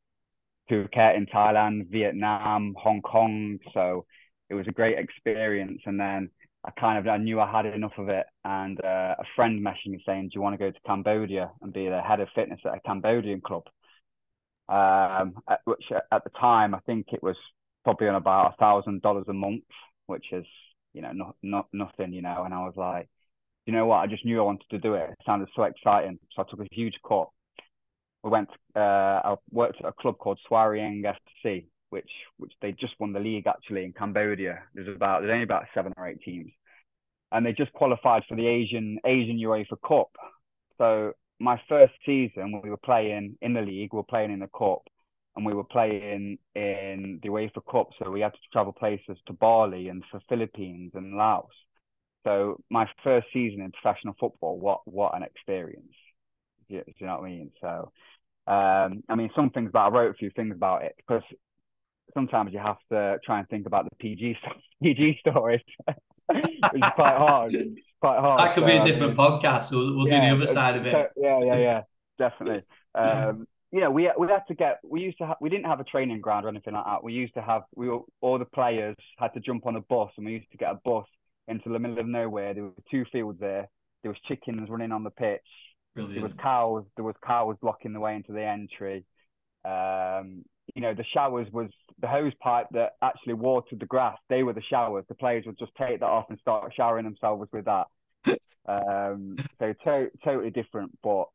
Phuket 0.70 1.18
in 1.18 1.26
Thailand, 1.28 1.90
Vietnam, 1.90 2.76
Hong 2.78 3.02
Kong. 3.02 3.60
So 3.74 4.06
it 4.50 4.56
was 4.56 4.68
a 4.68 4.72
great 4.72 4.98
experience. 4.98 5.82
And 5.86 6.00
then 6.00 6.30
I 6.66 6.72
kind 6.72 6.98
of 7.00 7.08
I 7.08 7.18
knew 7.18 7.40
I 7.40 7.52
had 7.52 7.66
enough 7.66 7.94
of 7.98 8.10
it. 8.10 8.26
And 8.46 8.84
uh, 8.84 9.16
a 9.20 9.24
friend 9.36 9.66
messaged 9.66 9.88
me 9.92 10.04
saying, 10.06 10.26
"Do 10.26 10.32
you 10.36 10.42
want 10.42 10.54
to 10.54 10.58
go 10.66 10.72
to 10.72 10.80
Cambodia 10.86 11.52
and 11.62 11.74
be 11.74 11.90
the 11.90 12.02
head 12.02 12.20
of 12.20 12.30
fitness 12.36 12.60
at 12.66 12.76
a 12.76 12.80
Cambodian 12.82 13.42
club?" 13.42 13.64
Um, 14.70 15.36
at, 15.50 15.60
which 15.66 15.84
at 15.92 16.24
the 16.24 16.30
time 16.40 16.74
I 16.74 16.80
think 16.82 17.08
it 17.12 17.22
was 17.22 17.36
probably 17.84 18.08
on 18.08 18.16
about 18.16 18.54
a 18.54 18.58
thousand 18.58 19.02
dollars 19.02 19.26
a 19.28 19.34
month, 19.34 19.64
which 20.08 20.26
is 20.32 20.46
you 20.94 21.02
know 21.02 21.12
not 21.12 21.36
not 21.44 21.68
nothing, 21.74 22.14
you 22.14 22.22
know. 22.22 22.44
And 22.44 22.54
I 22.54 22.60
was 22.60 22.74
like, 22.78 23.10
you 23.66 23.74
know 23.74 23.86
what? 23.88 23.98
I 23.98 24.08
just 24.08 24.26
knew 24.26 24.40
I 24.42 24.46
wanted 24.46 24.70
to 24.72 24.80
do 24.80 24.96
it. 24.96 25.10
It 25.12 25.18
sounded 25.26 25.50
so 25.56 25.64
exciting, 25.64 26.20
so 26.36 26.44
I 26.44 26.46
took 26.50 26.62
a 26.62 26.68
huge 26.76 26.96
cut. 27.08 27.30
We 28.24 28.30
went. 28.30 28.50
Uh, 28.76 28.80
I 28.80 29.36
worked 29.52 29.80
at 29.82 29.88
a 29.88 29.94
club 29.94 30.18
called 30.18 30.40
Svay 30.50 30.80
Rieng 30.80 31.04
FC, 31.04 31.66
which 31.90 32.10
which 32.38 32.54
they 32.62 32.72
just 32.72 32.94
won 33.00 33.14
the 33.14 33.20
league 33.20 33.48
actually 33.48 33.84
in 33.86 33.94
Cambodia. 33.94 34.64
There's 34.74 34.88
about 34.96 35.22
there's 35.22 35.34
only 35.34 35.44
about 35.44 35.66
seven 35.74 35.94
or 35.98 36.08
eight 36.08 36.22
teams, 36.24 36.52
and 37.32 37.46
they 37.46 37.54
just 37.54 37.74
qualified 37.74 38.24
for 38.28 38.36
the 38.36 38.48
Asian 38.48 39.00
Asian 39.06 39.38
UEFA 39.38 39.78
Cup. 39.86 40.12
So 40.78 41.14
my 41.40 41.62
first 41.68 41.94
season, 42.06 42.62
we 42.64 42.70
were 42.70 42.78
playing 42.78 43.38
in 43.42 43.54
the 43.54 43.62
league, 43.62 43.94
we 43.94 43.98
were 43.98 44.04
playing 44.04 44.32
in 44.32 44.40
the 44.40 44.50
cup, 44.58 44.84
and 45.36 45.46
we 45.46 45.54
were 45.54 45.64
playing 45.66 46.38
in 46.56 47.20
the 47.22 47.30
UEFA 47.30 47.62
Cup. 47.70 47.90
So 48.00 48.10
we 48.10 48.22
had 48.22 48.34
to 48.34 48.40
travel 48.52 48.74
places 48.74 49.18
to 49.28 49.34
Bali 49.34 49.90
and 49.90 50.04
for 50.10 50.22
Philippines 50.30 50.92
and 50.96 51.16
Laos. 51.16 51.50
So 52.24 52.62
my 52.70 52.88
first 53.04 53.28
season 53.34 53.62
in 53.62 53.72
professional 53.72 54.16
football, 54.20 54.58
what 54.60 54.82
what 54.86 55.16
an 55.16 55.24
experience! 55.24 55.94
Do 56.70 56.76
you, 56.76 56.84
do 56.86 56.94
you 57.00 57.06
know 57.08 57.18
what 57.20 57.26
I 57.26 57.30
mean? 57.30 57.52
So, 57.60 57.92
um, 58.46 59.04
I 59.10 59.16
mean, 59.16 59.30
some 59.36 59.50
things 59.52 59.70
about 59.70 59.94
I 59.94 59.96
wrote 59.96 60.12
a 60.12 60.16
few 60.16 60.30
things 60.36 60.54
about 60.56 60.84
it 60.84 60.94
because 60.98 61.24
sometimes 62.14 62.52
you 62.54 62.60
have 62.60 62.78
to 62.92 63.18
try 63.26 63.40
and 63.40 63.48
think 63.50 63.66
about 63.66 63.86
the 63.86 63.96
PG 63.98 64.38
PG 64.84 65.20
stories, 65.20 65.62
which 66.28 66.46
is 66.46 66.90
quite 66.96 67.18
hard. 67.18 67.54
It's 67.54 67.80
quite 68.02 68.20
hard. 68.20 68.40
That 68.40 68.54
could 68.54 68.64
so, 68.64 68.68
be 68.68 68.78
a 68.78 68.86
different 68.86 69.20
I 69.20 69.24
mean, 69.24 69.40
podcast. 69.40 69.72
We'll, 69.72 69.96
we'll 69.96 70.08
yeah, 70.08 70.32
do 70.32 70.38
the 70.38 70.44
other 70.44 70.54
side 70.54 70.76
of 70.76 70.86
it. 70.86 71.12
Yeah, 71.16 71.40
yeah, 71.44 71.58
yeah, 71.58 71.82
definitely. 72.18 72.64
Um, 72.96 73.48
you 73.72 73.80
know, 73.80 73.90
we 73.90 74.08
we 74.20 74.28
had 74.28 74.44
to 74.50 74.54
get. 74.54 74.78
We 74.84 75.02
used 75.02 75.18
to. 75.18 75.26
Ha- 75.26 75.38
we 75.42 75.50
didn't 75.50 75.66
have 75.66 75.80
a 75.80 75.84
training 75.84 76.22
ground 76.22 76.46
or 76.46 76.50
anything 76.50 76.76
like 76.76 76.86
that. 76.86 77.04
We 77.04 77.14
used 77.14 77.34
to 77.34 77.42
have. 77.42 77.64
We 77.74 77.90
were, 77.90 78.02
all 78.22 78.38
the 78.38 78.46
players 78.46 78.96
had 79.18 79.30
to 79.30 79.40
jump 79.40 79.66
on 79.66 79.76
a 79.76 79.82
bus, 79.82 80.12
and 80.16 80.28
we 80.28 80.34
used 80.34 80.52
to 80.52 80.58
get 80.58 80.70
a 80.70 80.80
bus 80.86 81.08
into 81.48 81.70
the 81.70 81.80
middle 81.80 81.98
of 81.98 82.06
nowhere. 82.06 82.54
There 82.54 82.66
were 82.66 82.74
two 82.92 83.04
fields 83.12 83.40
there. 83.40 83.68
There 84.04 84.12
was 84.12 84.20
chickens 84.28 84.70
running 84.70 84.92
on 84.92 85.04
the 85.04 85.10
pitch. 85.10 85.42
Brilliant. 85.96 86.16
There 86.16 86.24
was 86.24 86.38
cows. 86.42 86.86
There 86.96 87.06
was 87.06 87.16
cows 87.26 87.56
blocking 87.62 87.94
the 87.94 88.00
way 88.00 88.16
into 88.16 88.32
the 88.32 88.44
entry. 88.44 89.06
Um, 89.66 90.44
you 90.74 90.82
know, 90.82 90.94
the 90.94 91.06
showers 91.14 91.48
was 91.52 91.70
the 92.00 92.08
hose 92.08 92.34
pipe 92.42 92.68
that 92.72 92.94
actually 93.02 93.34
watered 93.34 93.80
the 93.80 93.86
grass. 93.86 94.18
They 94.30 94.44
were 94.44 94.54
the 94.54 94.64
showers. 94.70 95.06
The 95.08 95.16
players 95.16 95.46
would 95.46 95.60
just 95.60 95.74
take 95.76 96.00
that 96.00 96.06
off 96.06 96.26
and 96.30 96.40
start 96.40 96.74
showering 96.76 97.06
themselves 97.06 97.50
with 97.52 97.66
that. 97.66 97.88
um, 98.68 99.36
so 99.60 99.74
to- 99.86 100.12
totally 100.24 100.50
different, 100.50 100.98
but 101.04 101.26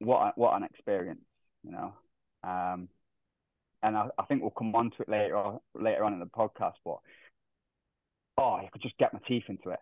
what 0.00 0.36
what 0.36 0.56
an 0.56 0.64
experience, 0.64 1.24
you 1.62 1.72
know. 1.72 1.92
Um, 2.42 2.88
and 3.82 3.96
I, 3.96 4.08
I, 4.18 4.24
think 4.24 4.42
we'll 4.42 4.50
come 4.50 4.74
on 4.74 4.90
to 4.90 5.02
it 5.02 5.08
later 5.08 5.36
on, 5.36 5.60
later 5.74 6.04
on 6.04 6.14
in 6.14 6.20
the 6.20 6.26
podcast. 6.26 6.74
But 6.84 6.98
oh, 8.38 8.54
I 8.54 8.68
could 8.72 8.82
just 8.82 8.98
get 8.98 9.12
my 9.12 9.20
teeth 9.26 9.44
into 9.48 9.70
it. 9.70 9.80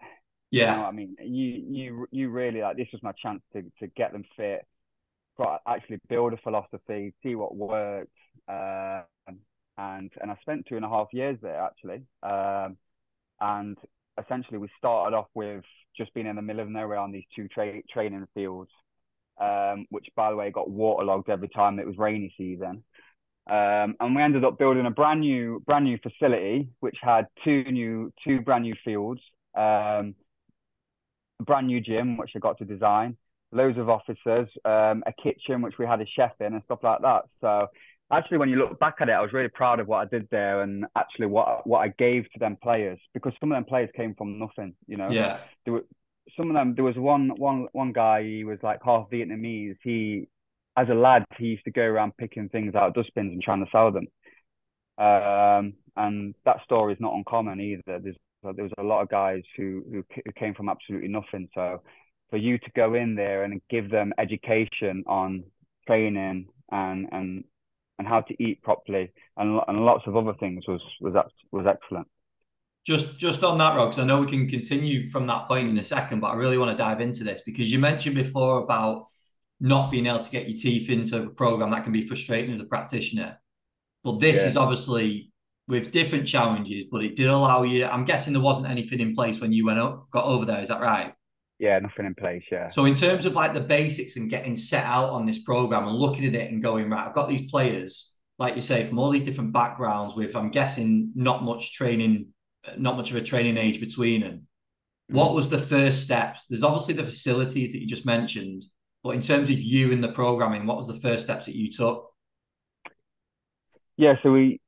Yeah, 0.50 0.64
you 0.66 0.76
know 0.76 0.84
I 0.84 0.92
mean, 0.92 1.16
you 1.20 1.64
you 1.68 2.06
you 2.10 2.30
really 2.30 2.60
like 2.60 2.76
this 2.76 2.88
was 2.92 3.02
my 3.02 3.12
chance 3.12 3.42
to 3.52 3.62
to 3.80 3.86
get 3.88 4.12
them 4.12 4.24
fit, 4.36 4.66
but 5.38 5.62
actually 5.66 6.00
build 6.08 6.34
a 6.34 6.38
philosophy, 6.38 7.14
see 7.22 7.34
what 7.36 7.56
worked, 7.56 8.12
um, 8.48 9.04
and 9.78 10.12
and 10.20 10.30
I 10.30 10.36
spent 10.42 10.66
two 10.68 10.76
and 10.76 10.84
a 10.84 10.88
half 10.88 11.08
years 11.12 11.38
there 11.42 11.62
actually. 11.62 12.02
Um, 12.22 12.78
and 13.40 13.78
essentially, 14.22 14.58
we 14.58 14.68
started 14.78 15.16
off 15.16 15.28
with 15.34 15.64
just 15.96 16.14
being 16.14 16.26
in 16.28 16.36
the 16.36 16.42
middle 16.42 16.62
of 16.62 16.70
nowhere 16.70 16.98
on 16.98 17.12
these 17.12 17.24
two 17.36 17.48
tra- 17.48 17.82
training 17.92 18.26
fields, 18.34 18.70
um, 19.40 19.86
which 19.90 20.08
by 20.16 20.30
the 20.30 20.36
way 20.36 20.50
got 20.50 20.70
waterlogged 20.70 21.30
every 21.30 21.48
time 21.48 21.78
it 21.78 21.86
was 21.86 21.98
rainy 21.98 22.32
season. 22.38 22.84
Um, 23.48 23.96
and 24.00 24.14
we 24.14 24.22
ended 24.22 24.44
up 24.44 24.58
building 24.58 24.84
a 24.86 24.90
brand 24.90 25.20
new 25.20 25.60
brand 25.66 25.84
new 25.86 25.98
facility 26.02 26.68
which 26.80 26.96
had 27.02 27.26
two 27.44 27.64
new 27.64 28.12
two 28.22 28.42
brand 28.42 28.64
new 28.64 28.74
fields, 28.84 29.20
um, 29.56 30.14
a 31.40 31.44
brand 31.44 31.66
new 31.66 31.80
gym 31.80 32.16
which 32.16 32.32
I 32.34 32.38
got 32.38 32.58
to 32.58 32.64
design, 32.64 33.16
loads 33.52 33.78
of 33.78 33.88
officers, 33.88 34.48
um, 34.64 35.02
a 35.06 35.12
kitchen 35.22 35.62
which 35.62 35.78
we 35.78 35.86
had 35.86 36.00
a 36.00 36.06
chef 36.06 36.32
in 36.40 36.54
and 36.54 36.62
stuff 36.64 36.80
like 36.82 37.00
that. 37.02 37.22
So 37.40 37.68
actually, 38.10 38.38
when 38.38 38.48
you 38.48 38.56
look 38.56 38.78
back 38.78 38.96
at 39.00 39.08
it, 39.08 39.12
I 39.12 39.20
was 39.20 39.32
really 39.32 39.48
proud 39.48 39.80
of 39.80 39.88
what 39.88 39.98
I 39.98 40.04
did 40.06 40.28
there 40.30 40.62
and 40.62 40.84
actually 40.96 41.26
what 41.26 41.66
what 41.66 41.80
I 41.80 41.88
gave 41.98 42.24
to 42.32 42.38
them 42.38 42.56
players 42.62 42.98
because 43.14 43.32
some 43.40 43.52
of 43.52 43.56
them 43.56 43.64
players 43.64 43.90
came 43.96 44.14
from 44.14 44.38
nothing. 44.38 44.74
You 44.86 44.96
know, 44.96 45.10
yeah. 45.10 45.38
There 45.64 45.74
were 45.74 45.84
some 46.36 46.48
of 46.48 46.54
them. 46.54 46.74
There 46.74 46.84
was 46.84 46.96
one 46.96 47.30
one 47.36 47.68
one 47.72 47.92
guy. 47.92 48.22
He 48.22 48.44
was 48.44 48.58
like 48.62 48.80
half 48.84 49.08
Vietnamese. 49.10 49.76
He, 49.82 50.28
as 50.76 50.88
a 50.88 50.94
lad, 50.94 51.24
he 51.38 51.46
used 51.46 51.64
to 51.64 51.70
go 51.70 51.82
around 51.82 52.16
picking 52.16 52.48
things 52.48 52.74
out 52.74 52.88
of 52.88 52.94
dustbins 52.94 53.32
and 53.32 53.42
trying 53.42 53.64
to 53.64 53.70
sell 53.70 53.90
them. 53.90 54.06
Um, 54.98 55.74
and 55.96 56.34
that 56.44 56.62
story 56.64 56.92
is 56.92 57.00
not 57.00 57.14
uncommon 57.14 57.60
either. 57.60 57.98
There's 58.00 58.16
there 58.42 58.64
was 58.64 58.72
a 58.78 58.82
lot 58.82 59.02
of 59.02 59.08
guys 59.08 59.42
who, 59.56 59.84
who 59.90 60.04
who 60.14 60.32
came 60.32 60.54
from 60.54 60.68
absolutely 60.68 61.08
nothing. 61.08 61.48
So 61.54 61.82
for 62.30 62.36
you 62.36 62.58
to 62.58 62.70
go 62.76 62.94
in 62.94 63.14
there 63.14 63.44
and 63.44 63.60
give 63.70 63.90
them 63.90 64.12
education 64.18 65.04
on 65.06 65.44
training 65.86 66.46
and 66.70 67.08
and 67.10 67.44
and 67.98 68.06
how 68.06 68.20
to 68.20 68.42
eat 68.42 68.62
properly 68.62 69.12
and, 69.36 69.60
and 69.66 69.84
lots 69.84 70.04
of 70.06 70.16
other 70.16 70.34
things 70.34 70.66
was 70.68 70.80
was 71.00 71.14
was 71.50 71.66
excellent. 71.66 72.06
Just 72.86 73.18
just 73.18 73.44
on 73.44 73.58
that, 73.58 73.76
Rob, 73.76 73.90
because 73.90 74.02
I 74.02 74.06
know 74.06 74.20
we 74.20 74.26
can 74.26 74.48
continue 74.48 75.08
from 75.08 75.26
that 75.26 75.48
point 75.48 75.68
in 75.68 75.78
a 75.78 75.84
second, 75.84 76.20
but 76.20 76.28
I 76.28 76.34
really 76.34 76.58
want 76.58 76.70
to 76.70 76.76
dive 76.76 77.00
into 77.00 77.24
this 77.24 77.42
because 77.44 77.70
you 77.70 77.78
mentioned 77.78 78.14
before 78.14 78.62
about 78.62 79.08
not 79.60 79.90
being 79.90 80.06
able 80.06 80.20
to 80.20 80.30
get 80.30 80.48
your 80.48 80.56
teeth 80.56 80.88
into 80.88 81.24
a 81.24 81.30
program 81.30 81.70
that 81.70 81.82
can 81.82 81.92
be 81.92 82.06
frustrating 82.06 82.52
as 82.52 82.60
a 82.60 82.64
practitioner. 82.64 83.38
But 84.04 84.20
this 84.20 84.42
yeah. 84.42 84.48
is 84.48 84.56
obviously 84.56 85.32
with 85.68 85.92
different 85.92 86.26
challenges, 86.26 86.86
but 86.90 87.04
it 87.04 87.14
did 87.14 87.28
allow 87.28 87.62
you. 87.62 87.84
I'm 87.84 88.06
guessing 88.06 88.32
there 88.32 88.42
wasn't 88.42 88.70
anything 88.70 89.00
in 89.00 89.14
place 89.14 89.38
when 89.38 89.52
you 89.52 89.66
went 89.66 89.78
up, 89.78 90.10
got 90.10 90.24
over 90.24 90.46
there. 90.46 90.60
Is 90.60 90.68
that 90.68 90.80
right? 90.80 91.12
Yeah, 91.58 91.78
nothing 91.78 92.06
in 92.06 92.14
place. 92.14 92.42
Yeah. 92.50 92.70
So 92.70 92.86
in 92.86 92.94
terms 92.94 93.26
of 93.26 93.34
like 93.34 93.52
the 93.52 93.60
basics 93.60 94.16
and 94.16 94.30
getting 94.30 94.56
set 94.56 94.84
out 94.84 95.10
on 95.10 95.26
this 95.26 95.40
program 95.42 95.86
and 95.86 95.96
looking 95.96 96.24
at 96.24 96.34
it 96.34 96.50
and 96.50 96.62
going 96.62 96.88
right, 96.88 97.06
I've 97.06 97.14
got 97.14 97.28
these 97.28 97.50
players, 97.50 98.16
like 98.38 98.56
you 98.56 98.62
say, 98.62 98.86
from 98.86 98.98
all 98.98 99.10
these 99.10 99.24
different 99.24 99.52
backgrounds 99.52 100.14
with, 100.14 100.34
I'm 100.34 100.50
guessing, 100.50 101.12
not 101.14 101.44
much 101.44 101.74
training, 101.74 102.28
not 102.78 102.96
much 102.96 103.10
of 103.10 103.16
a 103.16 103.20
training 103.20 103.58
age 103.58 103.78
between 103.78 104.22
them. 104.22 104.46
Mm. 105.10 105.16
What 105.16 105.34
was 105.34 105.50
the 105.50 105.58
first 105.58 106.02
steps? 106.02 106.46
There's 106.48 106.64
obviously 106.64 106.94
the 106.94 107.04
facilities 107.04 107.72
that 107.72 107.80
you 107.80 107.86
just 107.86 108.06
mentioned, 108.06 108.64
but 109.02 109.10
in 109.10 109.20
terms 109.20 109.50
of 109.50 109.58
you 109.58 109.92
and 109.92 110.02
the 110.02 110.12
programming, 110.12 110.64
what 110.64 110.78
was 110.78 110.86
the 110.86 110.94
first 110.94 111.24
steps 111.24 111.44
that 111.44 111.56
you 111.56 111.70
took? 111.70 112.06
Yeah, 113.96 114.14
so 114.22 114.32
we 114.32 114.60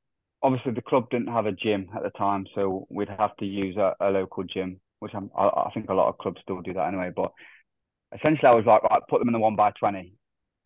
obviously 0.42 0.72
the 0.72 0.82
club 0.82 1.10
didn't 1.10 1.28
have 1.28 1.46
a 1.46 1.52
gym 1.52 1.88
at 1.94 2.02
the 2.02 2.10
time, 2.10 2.46
so 2.54 2.86
we'd 2.90 3.08
have 3.08 3.36
to 3.38 3.46
use 3.46 3.76
a, 3.76 3.94
a 4.00 4.10
local 4.10 4.44
gym 4.44 4.80
which 5.00 5.12
I'm, 5.14 5.30
I, 5.36 5.46
I 5.46 5.70
think 5.74 5.88
a 5.88 5.94
lot 5.94 6.08
of 6.08 6.18
clubs 6.18 6.40
still 6.42 6.60
do 6.60 6.74
that 6.74 6.86
anyway. 6.86 7.10
But 7.14 7.32
essentially, 8.16 8.48
I 8.48 8.54
was 8.54 8.66
like, 8.66 8.82
right, 8.84 9.02
put 9.08 9.18
them 9.18 9.28
in 9.28 9.32
the 9.32 9.40
one 9.40 9.56
by 9.56 9.72
twenty. 9.72 10.14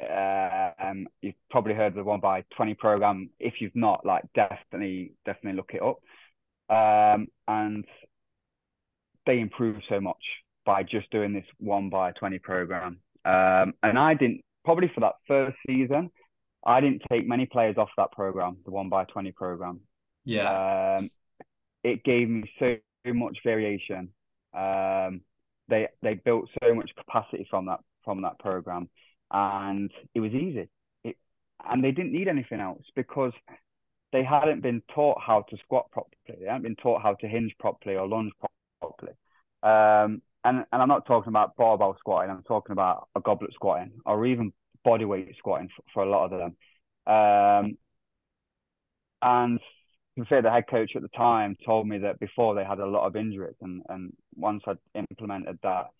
Um, 0.02 1.06
you've 1.22 1.34
probably 1.50 1.72
heard 1.72 1.88
of 1.88 1.94
the 1.94 2.04
one 2.04 2.20
by 2.20 2.44
twenty 2.54 2.74
program. 2.74 3.30
If 3.40 3.54
you've 3.60 3.76
not, 3.76 4.04
like, 4.04 4.24
definitely, 4.34 5.12
definitely 5.24 5.56
look 5.56 5.72
it 5.72 5.82
up. 5.82 6.00
Um, 6.68 7.28
and 7.46 7.84
they 9.26 9.38
improved 9.38 9.84
so 9.88 10.00
much 10.00 10.22
by 10.66 10.82
just 10.82 11.10
doing 11.10 11.32
this 11.32 11.46
one 11.58 11.88
by 11.88 12.12
twenty 12.12 12.38
program. 12.38 12.98
Um, 13.24 13.74
and 13.82 13.98
I 13.98 14.14
didn't 14.14 14.42
probably 14.64 14.90
for 14.94 15.00
that 15.00 15.14
first 15.26 15.56
season, 15.66 16.10
I 16.66 16.80
didn't 16.80 17.02
take 17.10 17.26
many 17.26 17.46
players 17.46 17.76
off 17.76 17.90
that 17.96 18.12
program, 18.12 18.58
the 18.64 18.70
one 18.70 18.88
by 18.88 19.04
twenty 19.04 19.32
program. 19.32 19.80
Yeah. 20.24 20.98
Um, 20.98 21.10
it 21.82 22.02
gave 22.04 22.28
me 22.28 22.50
so 22.58 22.76
much 23.06 23.38
variation 23.44 24.10
um, 24.54 25.20
they 25.68 25.88
they 26.02 26.14
built 26.14 26.48
so 26.62 26.74
much 26.74 26.90
capacity 26.96 27.46
from 27.50 27.66
that 27.66 27.80
from 28.04 28.22
that 28.22 28.38
program, 28.38 28.88
and 29.30 29.90
it 30.14 30.20
was 30.20 30.32
easy. 30.32 30.68
It, 31.02 31.16
and 31.68 31.82
they 31.82 31.90
didn't 31.90 32.12
need 32.12 32.28
anything 32.28 32.60
else 32.60 32.84
because 32.94 33.32
they 34.12 34.22
hadn't 34.22 34.62
been 34.62 34.82
taught 34.94 35.18
how 35.20 35.42
to 35.50 35.56
squat 35.64 35.90
properly. 35.90 36.16
They 36.40 36.46
hadn't 36.46 36.62
been 36.62 36.76
taught 36.76 37.02
how 37.02 37.14
to 37.14 37.26
hinge 37.26 37.54
properly 37.58 37.96
or 37.96 38.06
lunge 38.06 38.32
properly. 38.80 39.12
Um, 39.62 40.22
and 40.44 40.64
and 40.72 40.82
I'm 40.82 40.88
not 40.88 41.06
talking 41.06 41.30
about 41.30 41.56
barbell 41.56 41.96
squatting. 41.98 42.30
I'm 42.30 42.42
talking 42.42 42.72
about 42.72 43.08
a 43.16 43.20
goblet 43.20 43.52
squatting 43.54 43.92
or 44.06 44.26
even 44.26 44.52
bodyweight 44.86 45.36
squatting 45.38 45.68
for, 45.74 45.82
for 45.92 46.02
a 46.02 46.10
lot 46.10 46.32
of 46.32 46.38
them. 46.38 46.56
Um, 47.06 47.78
and 49.22 49.60
say 50.28 50.40
the 50.40 50.50
head 50.50 50.64
coach 50.68 50.92
at 50.94 51.02
the 51.02 51.08
time 51.08 51.56
told 51.64 51.88
me 51.88 51.98
that 51.98 52.20
before 52.20 52.54
they 52.54 52.64
had 52.64 52.78
a 52.78 52.86
lot 52.86 53.06
of 53.06 53.16
injuries, 53.16 53.56
and 53.60 53.82
and 53.88 54.12
once 54.36 54.62
I'd 54.66 54.78
implemented 54.94 55.58
that, 55.62 55.90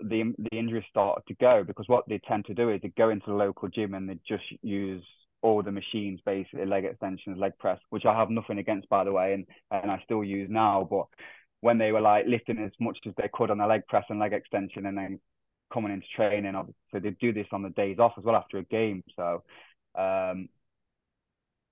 the 0.00 0.32
the 0.38 0.58
injuries 0.58 0.84
started 0.90 1.22
to 1.28 1.34
go 1.34 1.64
because 1.64 1.88
what 1.88 2.04
they 2.08 2.20
tend 2.26 2.44
to 2.46 2.54
do 2.54 2.70
is 2.70 2.80
they 2.82 2.88
go 2.96 3.10
into 3.10 3.26
the 3.26 3.34
local 3.34 3.68
gym 3.68 3.94
and 3.94 4.08
they 4.08 4.18
just 4.26 4.44
use 4.62 5.02
all 5.42 5.62
the 5.62 5.72
machines 5.72 6.20
basically 6.24 6.64
leg 6.64 6.84
extensions 6.84 7.36
leg 7.38 7.52
press 7.58 7.78
which 7.90 8.04
i 8.04 8.16
have 8.16 8.30
nothing 8.30 8.58
against 8.58 8.88
by 8.88 9.02
the 9.02 9.12
way 9.12 9.34
and 9.34 9.46
and 9.72 9.90
i 9.90 10.00
still 10.04 10.22
use 10.22 10.48
now 10.50 10.86
but 10.88 11.06
when 11.60 11.78
they 11.78 11.92
were 11.92 12.00
like 12.00 12.26
lifting 12.26 12.58
as 12.58 12.70
much 12.80 12.96
as 13.06 13.12
they 13.16 13.28
could 13.32 13.50
on 13.50 13.58
the 13.58 13.66
leg 13.66 13.82
press 13.88 14.04
and 14.08 14.20
leg 14.20 14.32
extension 14.32 14.86
and 14.86 14.96
then 14.96 15.18
coming 15.72 15.92
into 15.92 16.06
training 16.14 16.54
so 16.92 16.98
they 16.98 17.10
do 17.10 17.32
this 17.32 17.46
on 17.52 17.62
the 17.62 17.70
days 17.70 17.98
off 17.98 18.12
as 18.18 18.24
well 18.24 18.36
after 18.36 18.58
a 18.58 18.64
game. 18.64 19.02
So 19.16 19.42
um 19.98 20.48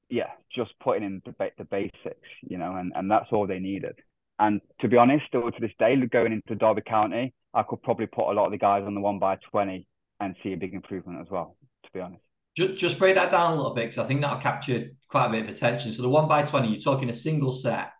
yeah 0.08 0.30
just 0.54 0.72
putting 0.82 1.04
in 1.04 1.22
the, 1.24 1.34
the 1.56 1.64
basics 1.64 2.28
you 2.42 2.58
know 2.58 2.76
and 2.76 2.92
and 2.94 3.10
that's 3.10 3.28
all 3.32 3.46
they 3.46 3.60
needed. 3.60 3.96
And 4.38 4.60
to 4.80 4.88
be 4.88 4.96
honest 4.96 5.26
still 5.26 5.50
to 5.50 5.60
this 5.60 5.72
day 5.78 5.96
going 6.06 6.32
into 6.32 6.54
derby 6.54 6.82
county 6.86 7.34
i 7.54 7.62
could 7.62 7.82
probably 7.82 8.06
put 8.06 8.30
a 8.30 8.32
lot 8.32 8.46
of 8.46 8.52
the 8.52 8.58
guys 8.58 8.84
on 8.86 8.94
the 8.94 9.00
one 9.00 9.18
by 9.18 9.36
20 9.50 9.86
and 10.20 10.36
see 10.42 10.52
a 10.52 10.56
big 10.56 10.74
improvement 10.74 11.20
as 11.20 11.30
well 11.30 11.56
to 11.84 11.90
be 11.92 12.00
honest. 12.00 12.22
Just, 12.56 12.76
just 12.76 12.98
break 12.98 13.14
that 13.14 13.30
down 13.30 13.52
a 13.52 13.56
little 13.56 13.74
bit 13.74 13.86
because 13.86 13.98
I 13.98 14.04
think 14.04 14.20
that'll 14.20 14.38
capture 14.38 14.90
quite 15.08 15.26
a 15.26 15.30
bit 15.30 15.42
of 15.42 15.48
attention. 15.48 15.92
So 15.92 16.02
the 16.02 16.08
one 16.08 16.28
by 16.28 16.42
twenty, 16.42 16.68
you're 16.68 16.80
talking 16.80 17.08
a 17.08 17.14
single 17.14 17.52
set 17.52 17.92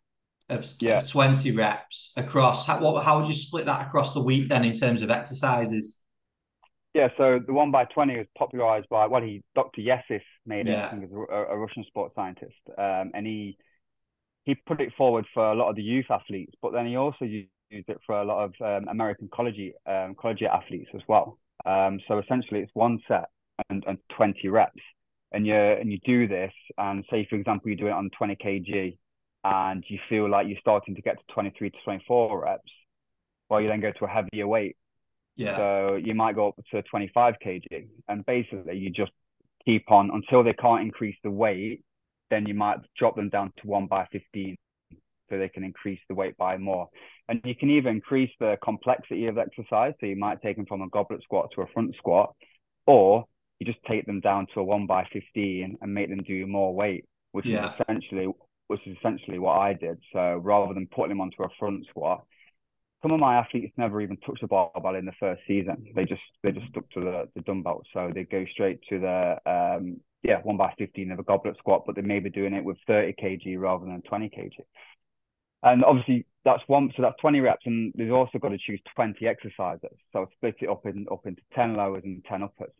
of, 0.51 0.71
yeah. 0.81 0.99
of 0.99 1.09
twenty 1.09 1.53
reps 1.53 2.13
across. 2.17 2.67
How, 2.67 2.81
what, 2.81 3.05
how 3.05 3.19
would 3.19 3.29
you 3.29 3.35
split 3.35 3.67
that 3.67 3.87
across 3.87 4.15
the 4.15 4.23
week 4.23 4.49
then 4.49 4.65
in 4.65 4.75
terms 4.75 5.03
of 5.03 5.11
exercises? 5.11 6.01
Yeah, 6.95 7.09
so 7.17 7.39
the 7.45 7.53
one 7.53 7.71
by 7.71 7.85
twenty 7.85 8.17
was 8.17 8.27
popularized 8.37 8.89
by 8.89 9.07
well, 9.07 9.23
he 9.23 9.43
Dr. 9.55 9.81
Yessis 9.81 10.23
made 10.47 10.69
it. 10.69 10.73
Yeah. 10.73 10.87
I 10.87 10.91
think 10.91 11.03
he's 11.03 11.13
a, 11.13 11.35
a, 11.35 11.57
Russian 11.57 11.85
sports 11.85 12.15
scientist, 12.15 12.59
um, 12.77 13.13
and 13.15 13.27
he 13.27 13.57
he 14.45 14.55
put 14.55 14.81
it 14.81 14.93
forward 14.97 15.27
for 15.33 15.53
a 15.53 15.55
lot 15.55 15.71
of 15.71 15.77
the 15.77 15.83
youth 15.83 16.07
athletes, 16.11 16.53
but 16.61 16.73
then 16.73 16.87
he 16.87 16.97
also 16.97 17.25
used 17.25 17.49
it 17.71 18.01
for 18.05 18.21
a 18.21 18.25
lot 18.25 18.45
of 18.45 18.55
um, 18.65 18.89
American 18.89 19.29
college 19.33 19.61
um, 19.87 20.15
college 20.21 20.43
athletes 20.43 20.91
as 20.95 21.03
well. 21.09 21.39
Um, 21.65 22.01
so 22.09 22.19
essentially, 22.19 22.61
it's 22.61 22.75
one 22.75 22.99
set 23.07 23.29
and, 23.69 23.85
and 23.87 23.99
20 24.17 24.49
reps 24.49 24.81
and 25.33 25.47
you 25.47 25.55
and 25.55 25.91
you 25.93 25.99
do 26.05 26.27
this 26.27 26.53
and 26.79 27.05
say 27.11 27.27
for 27.29 27.37
example 27.37 27.71
you 27.71 27.77
do 27.77 27.87
it 27.87 27.93
on 27.93 28.11
20 28.17 28.37
kg 28.37 28.97
and 29.45 29.85
you 29.89 29.99
feel 30.09 30.29
like 30.29 30.47
you're 30.49 30.59
starting 30.61 30.95
to 30.95 31.03
get 31.03 31.17
to 31.17 31.35
23 31.35 31.71
to 31.71 31.77
24 31.85 32.43
reps 32.43 32.63
well 33.49 33.61
you 33.61 33.69
then 33.69 33.81
go 33.81 33.93
to 33.93 34.05
a 34.05 34.09
heavier 34.09 34.47
weight. 34.47 34.77
Yeah. 35.37 35.57
So 35.57 35.95
you 35.97 36.15
might 36.15 36.35
go 36.35 36.49
up 36.49 36.57
to 36.71 36.83
25 36.83 37.35
kg 37.45 37.89
and 38.09 38.25
basically 38.27 38.77
you 38.77 38.91
just 38.91 39.13
keep 39.65 39.91
on 39.91 40.11
until 40.13 40.43
they 40.43 40.53
can't 40.55 40.83
increase 40.83 41.17
the 41.23 41.31
weight 41.31 41.83
then 42.31 42.47
you 42.47 42.55
might 42.55 42.79
drop 42.97 43.17
them 43.17 43.29
down 43.29 43.53
to 43.61 43.67
1 43.67 43.87
by 43.87 44.07
15 44.13 44.57
so 45.29 45.39
they 45.39 45.49
can 45.49 45.65
increase 45.65 46.01
the 46.09 46.15
weight 46.15 46.37
by 46.37 46.57
more. 46.57 46.89
And 47.29 47.41
you 47.45 47.55
can 47.55 47.71
even 47.71 47.97
increase 47.97 48.31
the 48.39 48.57
complexity 48.63 49.27
of 49.27 49.39
exercise 49.39 49.95
so 50.01 50.07
you 50.07 50.17
might 50.17 50.41
take 50.43 50.57
them 50.57 50.67
from 50.67 50.83
a 50.83 50.89
goblet 50.89 51.23
squat 51.23 51.51
to 51.55 51.63
a 51.63 51.67
front 51.69 51.95
squat 51.97 52.35
or 52.87 53.27
you 53.59 53.67
just 53.67 53.85
take 53.89 54.07
them 54.07 54.21
down 54.21 54.47
to 54.55 54.61
a 54.61 54.65
one 54.65 54.87
by 54.87 55.07
15 55.13 55.79
and 55.81 55.95
make 55.95 56.09
them 56.09 56.23
do 56.23 56.47
more 56.47 56.75
weight, 56.75 57.05
which 57.33 57.47
yeah. 57.47 57.67
is 57.67 57.81
essentially 57.81 58.29
which 58.71 58.87
is 58.87 58.97
essentially 58.99 59.41
what 59.41 59.59
I 59.59 59.73
did. 59.75 59.99
So 60.13 60.41
rather 60.45 60.73
than 60.73 60.87
putting 60.87 61.09
them 61.09 61.21
onto 61.21 61.43
a 61.43 61.49
front 61.59 61.85
squat, 61.91 62.25
some 63.03 63.11
of 63.11 63.19
my 63.19 63.35
athletes 63.37 63.73
never 63.77 64.01
even 64.01 64.17
touched 64.19 64.45
a 64.45 64.47
barbell 64.47 64.95
in 64.95 65.07
the 65.07 65.13
first 65.19 65.43
season. 65.49 65.87
They 65.97 66.05
just 66.05 66.23
they 66.45 66.53
just 66.53 66.69
stuck 66.69 66.89
to 66.91 67.01
the, 67.01 67.29
the 67.35 67.41
dumbbell. 67.43 67.83
So 67.93 68.13
they 68.15 68.23
go 68.23 68.45
straight 68.53 68.79
to 68.89 69.01
the 69.01 69.51
um 69.51 69.97
yeah, 70.23 70.41
one 70.45 70.57
by 70.57 70.73
fifteen 70.79 71.11
of 71.11 71.19
a 71.19 71.25
goblet 71.25 71.57
squat, 71.59 71.83
but 71.85 71.97
they 71.97 72.03
may 72.03 72.21
be 72.21 72.31
doing 72.31 72.55
it 72.55 72.65
with 72.65 72.77
30 72.87 73.15
kg 73.21 73.59
rather 73.59 73.87
than 73.87 74.03
20 74.03 74.29
kg. 74.29 74.51
And 75.65 75.85
obviously 75.85 76.27
that's 76.45 76.63
one 76.69 76.93
so 76.97 77.03
that's 77.03 77.21
20 77.21 77.41
reps 77.41 77.67
and 77.67 77.93
they've 77.97 78.13
also 78.13 78.39
got 78.39 78.51
to 78.51 78.59
choose 78.59 78.81
20 78.95 79.27
exercises. 79.27 79.97
So 80.13 80.29
split 80.37 80.55
it 80.61 80.69
up 80.69 80.87
in 80.87 81.07
up 81.11 81.27
into 81.27 81.43
10 81.57 81.75
lowers 81.75 82.03
and 82.05 82.25
10 82.25 82.45
uppers 82.45 82.71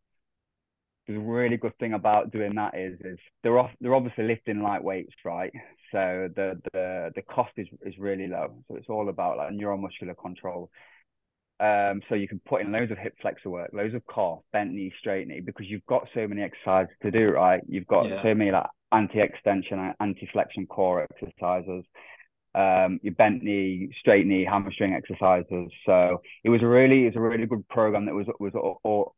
the 1.15 1.19
really 1.19 1.57
good 1.57 1.77
thing 1.79 1.95
about 1.95 2.31
doing 2.31 2.55
that 2.55 2.77
is 2.77 2.99
is 3.01 3.19
they're 3.43 3.59
off, 3.59 3.71
they're 3.81 3.95
obviously 3.95 4.25
lifting 4.25 4.63
light 4.63 4.83
weights, 4.83 5.15
right? 5.25 5.53
So 5.93 6.29
the 6.37 6.61
the 6.73 7.11
the 7.15 7.23
cost 7.23 7.53
is 7.57 7.67
is 7.85 7.95
really 7.99 8.29
low. 8.29 8.63
So 8.69 8.77
it's 8.77 8.89
all 8.89 9.09
about 9.09 9.39
like 9.39 9.51
neuromuscular 9.53 10.17
control. 10.21 10.71
Um, 11.59 12.01
so 12.09 12.15
you 12.15 12.27
can 12.27 12.41
put 12.49 12.63
in 12.63 12.73
loads 12.73 12.91
of 12.91 12.97
hip 12.97 13.15
flexor 13.21 13.51
work, 13.51 13.71
loads 13.75 13.95
of 13.95 14.07
core, 14.07 14.41
bent 14.51 14.73
knee, 14.73 14.93
straight 14.99 15.29
knee, 15.29 15.41
because 15.41 15.67
you've 15.69 15.85
got 15.87 16.09
so 16.15 16.27
many 16.27 16.43
exercises 16.43 16.95
to 17.03 17.11
do, 17.11 17.29
right? 17.33 17.61
You've 17.69 17.87
got 17.87 18.09
yeah. 18.09 18.23
so 18.23 18.35
many 18.35 18.51
like 18.51 18.67
anti-extension, 18.93 19.93
anti-flexion 20.01 20.67
core 20.67 21.07
exercises, 21.13 21.85
um, 22.55 22.99
your 23.03 23.15
bent 23.15 23.43
knee, 23.43 23.91
straight 24.01 24.27
knee, 24.27 24.45
hamstring 24.45 24.95
exercises. 24.95 25.71
So 25.85 26.23
it 26.45 26.49
was 26.49 26.63
a 26.63 26.67
really, 26.67 27.05
it's 27.05 27.17
a 27.17 27.21
really 27.21 27.45
good 27.45 27.69
program 27.69 28.07
that 28.07 28.15
was 28.15 28.27
was 28.39 28.53
all, 28.55 28.81
all 28.83 29.15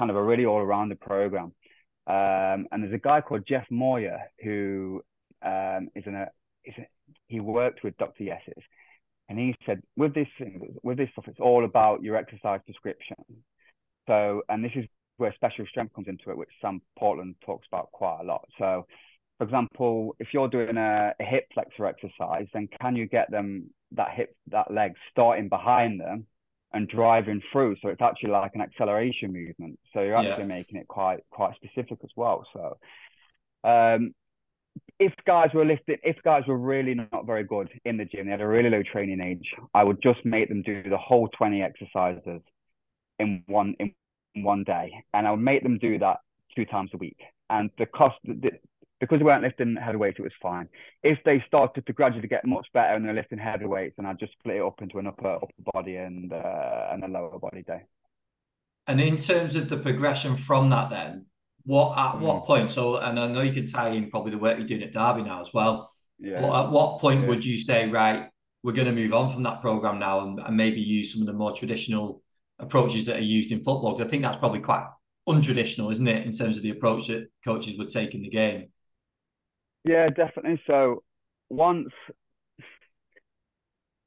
kind 0.00 0.10
of 0.10 0.16
a 0.16 0.22
really 0.22 0.46
all-rounded 0.46 0.98
program. 0.98 1.52
Um, 2.06 2.66
and 2.72 2.82
there's 2.82 2.94
a 2.94 2.98
guy 2.98 3.20
called 3.20 3.44
Jeff 3.46 3.66
Moyer 3.70 4.18
who 4.42 5.02
um, 5.42 5.90
is 5.94 6.04
in 6.06 6.14
a, 6.14 6.26
is 6.64 6.74
a, 6.78 6.86
he 7.26 7.38
worked 7.38 7.84
with 7.84 7.94
Dr. 7.98 8.24
Yessis, 8.24 8.62
and 9.28 9.38
he 9.38 9.54
said 9.66 9.82
with 9.96 10.14
this 10.14 10.26
thing, 10.38 10.74
with 10.82 10.96
this 10.96 11.10
stuff, 11.12 11.26
it's 11.28 11.38
all 11.38 11.66
about 11.66 12.02
your 12.02 12.16
exercise 12.16 12.60
prescription. 12.64 13.14
So, 14.08 14.40
and 14.48 14.64
this 14.64 14.72
is 14.74 14.86
where 15.18 15.34
special 15.34 15.66
strength 15.66 15.94
comes 15.94 16.08
into 16.08 16.30
it, 16.30 16.38
which 16.38 16.48
Sam 16.62 16.80
Portland 16.98 17.34
talks 17.44 17.66
about 17.70 17.92
quite 17.92 18.20
a 18.22 18.24
lot. 18.24 18.48
So, 18.58 18.86
for 19.36 19.44
example, 19.44 20.16
if 20.18 20.28
you're 20.32 20.48
doing 20.48 20.78
a, 20.78 21.12
a 21.20 21.24
hip 21.24 21.44
flexor 21.52 21.84
exercise, 21.84 22.46
then 22.54 22.70
can 22.80 22.96
you 22.96 23.06
get 23.06 23.30
them 23.30 23.68
that 23.92 24.12
hip 24.14 24.34
that 24.50 24.72
leg 24.72 24.94
starting 25.12 25.50
behind 25.50 26.00
them 26.00 26.26
and 26.72 26.88
driving 26.88 27.42
through. 27.52 27.76
So 27.82 27.88
it's 27.88 28.00
actually 28.00 28.30
like 28.30 28.52
an 28.54 28.60
acceleration 28.60 29.32
movement. 29.32 29.78
So 29.92 30.00
you're 30.02 30.16
actually 30.16 30.44
yeah. 30.44 30.56
making 30.56 30.78
it 30.78 30.88
quite 30.88 31.20
quite 31.30 31.54
specific 31.56 31.98
as 32.02 32.10
well. 32.16 32.46
So 32.52 32.76
um, 33.68 34.14
if 34.98 35.12
guys 35.26 35.48
were 35.54 35.64
lifting, 35.64 35.96
if 36.02 36.16
guys 36.22 36.42
were 36.46 36.58
really 36.58 36.94
not 36.94 37.26
very 37.26 37.44
good 37.44 37.68
in 37.84 37.96
the 37.96 38.04
gym, 38.04 38.26
they 38.26 38.32
had 38.32 38.40
a 38.40 38.46
really 38.46 38.70
low 38.70 38.82
training 38.82 39.20
age, 39.20 39.54
I 39.74 39.84
would 39.84 40.02
just 40.02 40.24
make 40.24 40.48
them 40.48 40.62
do 40.62 40.82
the 40.88 40.98
whole 40.98 41.28
20 41.28 41.62
exercises 41.62 42.40
in 43.18 43.42
one 43.46 43.74
in 43.78 43.92
one 44.36 44.64
day, 44.64 44.92
and 45.12 45.26
I 45.26 45.32
would 45.32 45.40
make 45.40 45.62
them 45.62 45.78
do 45.78 45.98
that 45.98 46.18
two 46.54 46.64
times 46.64 46.90
a 46.94 46.98
week. 46.98 47.18
And 47.48 47.70
the 47.78 47.86
cost, 47.86 48.16
the, 48.24 48.50
because 49.00 49.18
they 49.18 49.24
weren't 49.24 49.42
lifting 49.42 49.76
heavy 49.76 49.96
weights, 49.96 50.18
it 50.18 50.22
was 50.22 50.32
fine. 50.42 50.68
If 51.02 51.18
they 51.24 51.42
started 51.46 51.86
to 51.86 51.92
gradually 51.92 52.28
get 52.28 52.44
much 52.44 52.66
better 52.74 52.94
and 52.94 53.04
they're 53.04 53.14
lifting 53.14 53.38
heavy 53.38 53.64
weights, 53.64 53.94
then 53.96 54.06
I'd 54.06 54.18
just 54.18 54.32
split 54.32 54.56
it 54.56 54.62
up 54.62 54.82
into 54.82 54.98
an 54.98 55.06
upper 55.06 55.36
upper 55.36 55.48
body 55.72 55.96
and 55.96 56.32
uh, 56.32 56.88
and 56.92 57.02
a 57.02 57.08
lower 57.08 57.38
body 57.38 57.62
day. 57.62 57.82
And 58.86 59.00
in 59.00 59.16
terms 59.16 59.56
of 59.56 59.68
the 59.68 59.76
progression 59.76 60.36
from 60.36 60.70
that, 60.70 60.90
then 60.90 61.26
what 61.64 61.96
at 61.98 62.14
mm. 62.14 62.20
what 62.20 62.44
point? 62.44 62.70
So, 62.70 62.98
and 62.98 63.18
I 63.18 63.26
know 63.26 63.42
you 63.42 63.52
can 63.52 63.66
tie 63.66 63.90
in 63.90 64.10
probably 64.10 64.32
the 64.32 64.38
work 64.38 64.58
you're 64.58 64.66
doing 64.66 64.82
at 64.82 64.92
Derby 64.92 65.22
now 65.22 65.40
as 65.40 65.52
well. 65.52 65.90
Yeah. 66.18 66.42
Well, 66.42 66.56
at 66.56 66.70
what 66.70 67.00
point 67.00 67.22
yeah. 67.22 67.28
would 67.28 67.44
you 67.44 67.58
say, 67.58 67.88
right, 67.88 68.28
we're 68.62 68.72
going 68.72 68.86
to 68.86 68.92
move 68.92 69.14
on 69.14 69.32
from 69.32 69.42
that 69.44 69.62
program 69.62 69.98
now 69.98 70.20
and, 70.20 70.38
and 70.38 70.56
maybe 70.56 70.80
use 70.80 71.12
some 71.12 71.22
of 71.22 71.26
the 71.26 71.32
more 71.32 71.54
traditional 71.54 72.22
approaches 72.58 73.06
that 73.06 73.16
are 73.16 73.22
used 73.22 73.52
in 73.52 73.58
football? 73.58 73.92
Because 73.92 74.06
I 74.06 74.10
think 74.10 74.22
that's 74.22 74.36
probably 74.36 74.60
quite 74.60 74.86
untraditional, 75.28 75.90
isn't 75.92 76.08
it, 76.08 76.26
in 76.26 76.32
terms 76.32 76.56
of 76.56 76.62
the 76.62 76.70
approach 76.70 77.06
that 77.08 77.28
coaches 77.44 77.78
would 77.78 77.88
take 77.88 78.14
in 78.14 78.22
the 78.22 78.28
game? 78.28 78.68
Yeah, 79.84 80.08
definitely. 80.08 80.60
So 80.66 81.02
once 81.48 81.88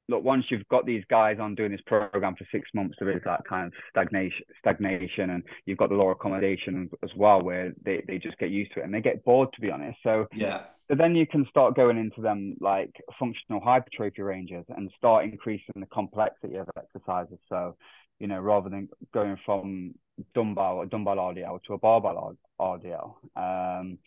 look, 0.10 0.24
once 0.24 0.46
you've 0.50 0.68
got 0.68 0.86
these 0.86 1.04
guys 1.10 1.38
on 1.40 1.56
doing 1.56 1.72
this 1.72 1.82
program 1.86 2.36
for 2.36 2.46
six 2.52 2.70
months, 2.74 2.96
there 3.00 3.12
is 3.12 3.22
that 3.26 3.42
kind 3.48 3.68
of 3.68 3.74
stagnation, 3.90 4.46
stagnation, 4.60 5.32
and 5.32 5.44
you've 5.66 5.78
got 5.78 5.90
the 5.90 5.96
lower 5.96 6.12
accommodation 6.12 6.90
as 7.04 7.10
well, 7.16 7.42
where 7.42 7.74
they, 7.84 8.04
they 8.08 8.18
just 8.18 8.38
get 8.38 8.50
used 8.50 8.74
to 8.74 8.82
it 8.82 8.84
and 8.84 8.94
they 8.94 9.02
get 9.02 9.24
bored, 9.24 9.50
to 9.54 9.62
be 9.62 9.72
honest. 9.72 9.98
So 10.04 10.28
yeah. 10.34 10.64
So 10.90 10.96
then 10.96 11.16
you 11.16 11.26
can 11.26 11.46
start 11.50 11.76
going 11.76 11.98
into 11.98 12.22
them 12.22 12.58
like 12.60 12.94
functional 13.18 13.62
hypertrophy 13.62 14.22
ranges 14.22 14.66
and 14.68 14.92
start 14.98 15.24
increasing 15.24 15.76
the 15.78 15.86
complexity 15.86 16.58
of 16.58 16.68
exercises. 16.78 17.40
So, 17.48 17.78
you 18.20 18.28
know, 18.28 18.42
rather 18.42 18.70
than 18.70 18.90
going 19.14 19.38
from 19.46 19.96
dumbbell 20.36 20.86
dumbbell 20.86 21.16
RDL 21.16 21.64
to 21.64 21.74
a 21.74 21.78
barbell 21.78 22.36
RDL. 22.60 23.14
Um, 23.36 23.98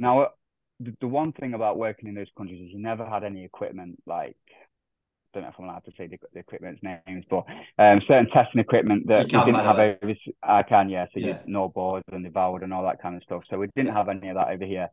now, 0.00 0.28
the, 0.80 0.94
the 1.00 1.08
one 1.08 1.32
thing 1.32 1.54
about 1.54 1.78
working 1.78 2.08
in 2.08 2.14
those 2.14 2.28
countries 2.36 2.60
is 2.60 2.72
you 2.72 2.78
never 2.78 3.04
had 3.04 3.24
any 3.24 3.44
equipment 3.44 4.00
like 4.06 4.36
I 5.34 5.40
don't 5.40 5.42
know 5.42 5.48
if 5.50 5.54
I'm 5.58 5.64
allowed 5.66 5.84
to 5.84 5.92
say 5.98 6.06
the, 6.06 6.18
the 6.32 6.40
equipment's 6.40 6.82
names, 6.82 7.24
but 7.28 7.44
um, 7.78 8.00
certain 8.08 8.30
testing 8.30 8.60
equipment 8.60 9.06
that 9.08 9.24
we 9.24 9.30
didn't 9.30 9.56
have 9.56 9.78
over. 9.78 10.14
I 10.42 10.62
can, 10.62 10.88
yeah. 10.88 11.04
So 11.12 11.20
yeah. 11.20 11.40
NordBords 11.46 12.02
and 12.12 12.24
the 12.24 12.30
VALD 12.30 12.62
and 12.62 12.72
all 12.72 12.82
that 12.84 13.02
kind 13.02 13.14
of 13.14 13.22
stuff. 13.24 13.42
So 13.50 13.58
we 13.58 13.66
didn't 13.76 13.92
have 13.92 14.08
any 14.08 14.28
of 14.30 14.36
that 14.36 14.48
over 14.48 14.64
here. 14.64 14.88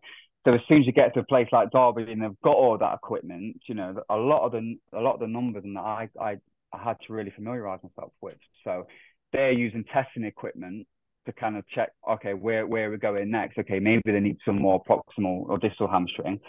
So 0.46 0.54
as 0.54 0.60
soon 0.68 0.82
as 0.82 0.88
you 0.88 0.92
get 0.92 1.14
to 1.14 1.22
a 1.22 1.24
place 1.26 1.48
like 1.54 1.72
Derby 1.72 2.12
and 2.12 2.22
they've 2.22 2.42
got 2.44 2.56
all 2.56 2.78
that 2.78 2.96
equipment, 2.96 3.62
you 3.68 3.76
know, 3.76 3.96
a 4.10 4.16
lot 4.16 4.46
of 4.46 4.52
the 4.52 4.78
a 4.94 5.00
lot 5.00 5.14
of 5.14 5.20
the 5.22 5.28
numbers 5.28 5.64
and 5.64 5.76
that 5.78 5.82
I 5.82 6.10
I, 6.20 6.38
I 6.74 6.84
had 6.84 6.98
to 7.08 7.14
really 7.14 7.32
familiarize 7.32 7.80
myself 7.82 8.12
with. 8.22 8.38
So 8.64 8.88
they're 9.32 9.54
using 9.54 9.86
testing 9.86 10.26
equipment 10.26 10.86
to 11.26 11.34
kind 11.34 11.58
of 11.58 11.68
check, 11.68 11.92
okay, 12.10 12.34
where 12.34 12.68
where 12.68 12.90
we're 12.90 12.98
going 12.98 13.32
next. 13.32 13.58
Okay, 13.58 13.80
maybe 13.80 14.02
they 14.06 14.20
need 14.20 14.38
some 14.46 14.62
more 14.62 14.84
proximal 14.84 15.48
or 15.50 15.58
distal 15.58 15.88
hamstring. 15.88 16.40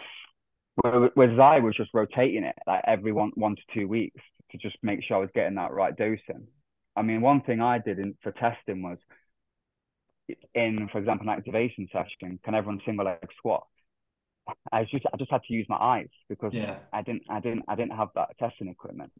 Whereas 0.82 1.38
I 1.38 1.58
was 1.60 1.74
just 1.74 1.94
rotating 1.94 2.44
it 2.44 2.56
like 2.66 2.82
every 2.86 3.12
one 3.12 3.32
one 3.34 3.56
to 3.56 3.62
two 3.74 3.88
weeks 3.88 4.20
to 4.50 4.58
just 4.58 4.76
make 4.82 5.02
sure 5.02 5.16
I 5.16 5.20
was 5.20 5.30
getting 5.34 5.54
that 5.56 5.72
right 5.72 5.96
dosing. 5.96 6.46
I 6.94 7.02
mean, 7.02 7.20
one 7.20 7.42
thing 7.42 7.60
I 7.60 7.78
did 7.78 7.98
in, 7.98 8.14
for 8.22 8.32
testing 8.32 8.82
was 8.82 8.98
in, 10.54 10.88
for 10.90 10.98
example, 10.98 11.28
an 11.28 11.36
activation 11.36 11.88
session, 11.92 12.38
can 12.44 12.54
everyone 12.54 12.80
single 12.84 13.06
leg 13.06 13.18
squat? 13.38 13.66
I 14.72 14.84
just 14.84 15.04
I 15.12 15.16
just 15.16 15.30
had 15.30 15.42
to 15.48 15.54
use 15.54 15.66
my 15.68 15.76
eyes 15.76 16.08
because 16.28 16.52
yeah. 16.54 16.78
I 16.92 17.02
didn't 17.02 17.22
I 17.28 17.40
didn't 17.40 17.64
I 17.68 17.74
didn't 17.74 17.96
have 17.96 18.08
that 18.14 18.36
testing 18.38 18.68
equipment. 18.68 19.12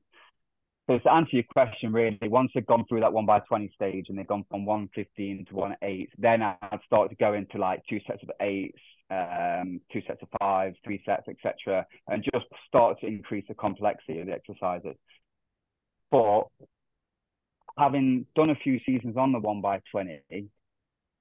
So 0.88 0.98
to 0.98 1.12
answer 1.12 1.30
your 1.32 1.44
question, 1.52 1.92
really, 1.92 2.16
once 2.22 2.52
they've 2.54 2.64
gone 2.64 2.84
through 2.88 3.00
that 3.00 3.12
one 3.12 3.26
by 3.26 3.40
twenty 3.40 3.72
stage 3.74 4.06
and 4.08 4.16
they've 4.16 4.26
gone 4.26 4.44
from 4.48 4.64
one 4.64 4.88
fifteen 4.94 5.44
to 5.48 5.54
one 5.54 5.76
eight, 5.82 6.10
then 6.16 6.42
I'd 6.42 6.78
start 6.86 7.10
to 7.10 7.16
go 7.16 7.34
into 7.34 7.58
like 7.58 7.82
two 7.90 7.98
sets 8.06 8.22
of 8.22 8.30
eights, 8.40 8.78
um, 9.10 9.80
two 9.92 10.00
sets 10.06 10.22
of 10.22 10.28
fives, 10.38 10.76
three 10.84 11.02
sets, 11.04 11.26
etc., 11.28 11.84
and 12.06 12.22
just 12.32 12.46
start 12.68 13.00
to 13.00 13.06
increase 13.06 13.44
the 13.48 13.54
complexity 13.54 14.20
of 14.20 14.26
the 14.26 14.32
exercises. 14.32 14.94
But 16.12 16.44
having 17.76 18.26
done 18.36 18.50
a 18.50 18.54
few 18.54 18.78
seasons 18.86 19.16
on 19.16 19.32
the 19.32 19.40
one 19.40 19.60
by 19.60 19.80
twenty, 19.90 20.20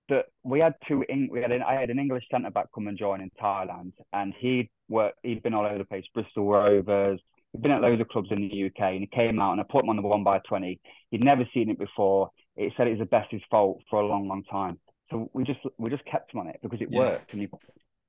that 0.10 0.26
we 0.44 0.60
had 0.60 0.76
two 0.88 1.04
we 1.32 1.42
had 1.42 1.52
an, 1.52 1.64
I 1.64 1.74
had 1.74 1.90
an 1.90 1.98
English 1.98 2.26
centre 2.30 2.52
back 2.52 2.68
come 2.72 2.88
and 2.88 3.00
join 3.00 3.20
in 3.20 3.32
Thailand, 3.42 3.94
and 4.14 4.32
he'd 4.38 4.70
worked 4.90 5.18
he'd 5.24 5.42
been 5.42 5.56
all 5.56 5.66
over 5.66 5.80
the 5.80 5.86
place, 5.86 6.06
Bristol 6.14 6.48
Rovers, 6.48 7.20
he'd 7.56 7.62
been 7.62 7.72
at 7.72 7.82
loads 7.82 8.02
of 8.02 8.08
clubs 8.10 8.30
in 8.32 8.50
the 8.50 8.66
UK, 8.66 8.94
and 8.94 9.02
he 9.02 9.08
came 9.08 9.40
out 9.40 9.54
and 9.54 9.62
I 9.62 9.64
put 9.70 9.84
him 9.84 9.90
on 9.90 9.96
the 9.96 10.02
one 10.02 10.24
by 10.24 10.40
twenty. 10.40 10.80
He'd 11.12 11.24
never 11.24 11.48
seen 11.54 11.70
it 11.70 11.80
before. 11.80 12.30
It 12.58 12.74
said 12.76 12.88
it 12.88 12.92
was 12.92 13.00
the 13.00 13.06
best 13.06 13.32
his 13.32 13.42
fault 13.50 13.82
for 13.90 14.02
a 14.02 14.08
long, 14.08 14.28
long 14.28 14.44
time. 14.44 14.80
So 15.10 15.30
we 15.34 15.44
just 15.44 15.60
we 15.78 15.90
just 15.90 16.06
kept 16.06 16.34
him 16.34 16.42
on 16.42 16.48
it 16.48 16.60
because 16.62 16.82
it 16.82 16.90
yeah. 16.92 17.00
worked, 17.00 17.32
and 17.32 17.42
he 17.42 17.48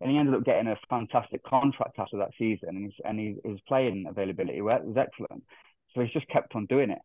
and 0.00 0.10
he 0.10 0.18
ended 0.18 0.34
up 0.34 0.44
getting 0.44 0.66
a 0.66 0.76
fantastic 0.90 1.44
contract 1.44 1.98
after 1.98 2.18
that 2.18 2.30
season, 2.38 2.70
and 2.70 2.84
his 2.84 2.94
and 3.04 3.18
his, 3.18 3.36
his 3.44 3.60
playing 3.68 4.06
availability 4.08 4.60
was 4.60 4.96
excellent. 4.96 5.44
So 5.94 6.00
he's 6.00 6.12
just 6.12 6.28
kept 6.28 6.54
on 6.54 6.66
doing 6.66 6.90
it. 6.90 6.98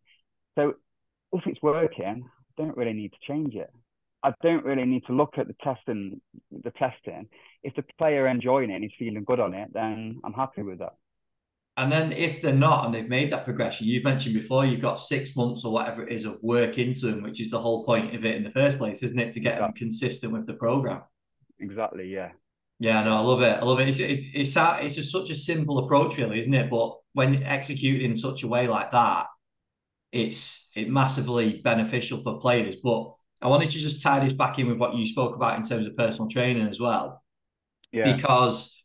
So 0.55 0.73
if 1.33 1.43
it's 1.45 1.61
working, 1.61 2.25
I 2.25 2.61
don't 2.61 2.75
really 2.75 2.93
need 2.93 3.11
to 3.11 3.27
change 3.27 3.55
it. 3.55 3.69
I 4.23 4.33
don't 4.43 4.65
really 4.65 4.85
need 4.85 5.05
to 5.07 5.13
look 5.13 5.37
at 5.37 5.47
the 5.47 5.55
testing. 5.63 6.21
The 6.51 6.71
testing. 6.71 7.27
If 7.63 7.75
the 7.75 7.83
player 7.97 8.27
enjoying 8.27 8.71
it 8.71 8.75
and 8.75 8.83
he's 8.83 8.93
feeling 8.97 9.23
good 9.23 9.39
on 9.39 9.53
it, 9.53 9.69
then 9.73 10.19
I'm 10.23 10.33
happy 10.33 10.63
with 10.63 10.79
that. 10.79 10.93
And 11.77 11.91
then 11.91 12.11
if 12.11 12.41
they're 12.41 12.53
not 12.53 12.85
and 12.85 12.93
they've 12.93 13.07
made 13.07 13.29
that 13.31 13.45
progression, 13.45 13.87
you've 13.87 14.03
mentioned 14.03 14.35
before 14.35 14.65
you've 14.65 14.81
got 14.81 14.99
six 14.99 15.35
months 15.35 15.63
or 15.63 15.71
whatever 15.71 16.05
it 16.05 16.13
is 16.13 16.25
of 16.25 16.37
work 16.41 16.77
into 16.77 17.07
them, 17.07 17.23
which 17.23 17.39
is 17.39 17.49
the 17.49 17.59
whole 17.59 17.85
point 17.85 18.13
of 18.13 18.25
it 18.25 18.35
in 18.35 18.43
the 18.43 18.51
first 18.51 18.77
place, 18.77 19.01
isn't 19.03 19.19
it? 19.19 19.31
To 19.33 19.39
get 19.39 19.59
them 19.59 19.71
consistent 19.73 20.33
with 20.33 20.45
the 20.45 20.53
program. 20.53 21.01
Exactly. 21.59 22.13
Yeah. 22.13 22.31
Yeah, 22.79 23.03
no, 23.03 23.15
I 23.15 23.21
love 23.21 23.41
it. 23.41 23.57
I 23.57 23.63
love 23.63 23.79
it. 23.79 23.89
It's 23.89 23.99
it's 23.99 24.23
it's, 24.33 24.57
it's 24.57 24.95
just 24.95 25.11
such 25.11 25.29
a 25.29 25.35
simple 25.35 25.77
approach, 25.77 26.17
really, 26.17 26.39
isn't 26.39 26.53
it? 26.53 26.69
But 26.69 26.95
when 27.13 27.43
executed 27.43 28.03
in 28.03 28.15
such 28.15 28.41
a 28.41 28.47
way 28.47 28.67
like 28.67 28.91
that, 28.91 29.27
it's 30.11 30.71
it 30.75 30.89
massively 30.89 31.61
beneficial 31.63 32.23
for 32.23 32.39
players. 32.39 32.77
But 32.83 33.13
I 33.39 33.47
wanted 33.47 33.69
to 33.69 33.77
just 33.77 34.01
tie 34.01 34.19
this 34.19 34.33
back 34.33 34.57
in 34.57 34.67
with 34.67 34.79
what 34.79 34.95
you 34.95 35.05
spoke 35.05 35.35
about 35.35 35.57
in 35.57 35.63
terms 35.63 35.85
of 35.85 35.95
personal 35.95 36.27
training 36.27 36.67
as 36.67 36.79
well. 36.79 37.23
Yeah. 37.91 38.15
Because 38.15 38.83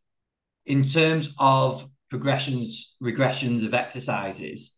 in 0.66 0.82
terms 0.82 1.34
of 1.38 1.88
progressions, 2.10 2.96
regressions 3.02 3.64
of 3.64 3.74
exercises, 3.74 4.76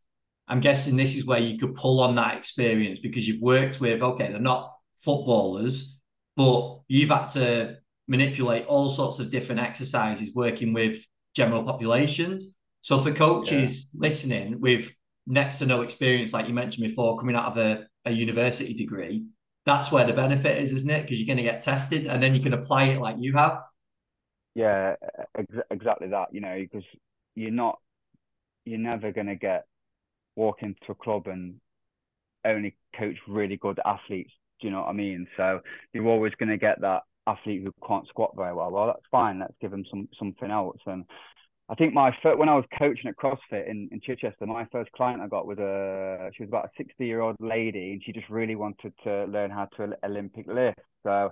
I'm 0.48 0.60
guessing 0.60 0.96
this 0.96 1.14
is 1.14 1.26
where 1.26 1.38
you 1.38 1.58
could 1.58 1.74
pull 1.74 2.00
on 2.00 2.14
that 2.14 2.36
experience 2.36 2.98
because 2.98 3.28
you've 3.28 3.42
worked 3.42 3.80
with, 3.80 4.02
okay, 4.02 4.30
they're 4.30 4.40
not 4.40 4.72
footballers, 5.04 5.98
but 6.36 6.80
you've 6.88 7.10
had 7.10 7.26
to 7.28 7.76
manipulate 8.06 8.64
all 8.66 8.88
sorts 8.88 9.18
of 9.18 9.30
different 9.30 9.60
exercises 9.60 10.34
working 10.34 10.72
with 10.72 11.04
general 11.34 11.62
populations. 11.62 12.46
So 12.80 12.98
for 12.98 13.12
coaches 13.12 13.90
yeah. 13.92 14.08
listening 14.08 14.60
with 14.60 14.90
next 15.26 15.58
to 15.58 15.66
no 15.66 15.82
experience, 15.82 16.32
like 16.32 16.48
you 16.48 16.54
mentioned 16.54 16.88
before, 16.88 17.18
coming 17.18 17.36
out 17.36 17.52
of 17.52 17.58
a, 17.58 17.86
a 18.06 18.10
university 18.10 18.72
degree, 18.72 19.26
that's 19.66 19.92
where 19.92 20.06
the 20.06 20.14
benefit 20.14 20.62
is, 20.62 20.72
isn't 20.72 20.88
it? 20.88 21.02
Because 21.02 21.18
you're 21.18 21.26
going 21.26 21.36
to 21.36 21.42
get 21.42 21.60
tested 21.60 22.06
and 22.06 22.22
then 22.22 22.34
you 22.34 22.40
can 22.40 22.54
apply 22.54 22.84
it 22.84 23.00
like 23.00 23.16
you 23.18 23.34
have. 23.34 23.58
Yeah, 24.54 24.94
ex- 25.36 25.66
exactly 25.70 26.08
that. 26.08 26.28
You 26.32 26.40
know, 26.40 26.56
because 26.58 26.88
you're 27.38 27.50
not, 27.50 27.78
you're 28.64 28.78
never 28.78 29.12
going 29.12 29.26
to 29.28 29.36
get 29.36 29.64
walk 30.36 30.62
into 30.62 30.78
a 30.88 30.94
club 30.94 31.26
and 31.26 31.54
only 32.44 32.76
coach 32.98 33.16
really 33.26 33.56
good 33.56 33.80
athletes. 33.84 34.32
Do 34.60 34.66
you 34.66 34.72
know 34.72 34.80
what 34.80 34.88
I 34.88 34.92
mean? 34.92 35.26
So 35.36 35.60
you're 35.92 36.06
always 36.06 36.32
going 36.38 36.48
to 36.48 36.56
get 36.56 36.80
that 36.80 37.02
athlete 37.26 37.62
who 37.62 37.72
can't 37.86 38.08
squat 38.08 38.32
very 38.36 38.54
well. 38.54 38.70
Well, 38.70 38.86
that's 38.86 39.06
fine. 39.10 39.38
Let's 39.38 39.54
give 39.60 39.70
them 39.70 39.84
some 39.90 40.08
something 40.18 40.50
else. 40.50 40.78
And 40.86 41.04
I 41.68 41.74
think 41.74 41.92
my 41.92 42.10
first, 42.22 42.38
when 42.38 42.48
I 42.48 42.56
was 42.56 42.64
coaching 42.78 43.08
at 43.08 43.16
CrossFit 43.16 43.68
in, 43.68 43.88
in 43.92 44.00
Chichester, 44.00 44.46
my 44.46 44.66
first 44.72 44.90
client 44.92 45.20
I 45.20 45.28
got 45.28 45.46
was 45.46 45.58
a 45.58 46.30
she 46.34 46.42
was 46.42 46.48
about 46.48 46.66
a 46.66 46.70
60 46.76 47.04
year 47.04 47.20
old 47.20 47.36
lady, 47.40 47.92
and 47.92 48.02
she 48.04 48.12
just 48.12 48.28
really 48.30 48.56
wanted 48.56 48.92
to 49.04 49.26
learn 49.26 49.50
how 49.50 49.66
to 49.76 49.92
Olympic 50.04 50.46
lift. 50.46 50.80
So, 51.04 51.30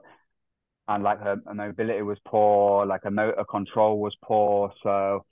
and 0.88 1.02
like 1.02 1.20
her, 1.20 1.36
her 1.46 1.54
mobility 1.54 2.02
was 2.02 2.18
poor, 2.26 2.86
like 2.86 3.02
her 3.04 3.10
motor 3.10 3.44
control 3.44 3.98
was 3.98 4.14
poor. 4.22 4.72
So, 4.82 5.24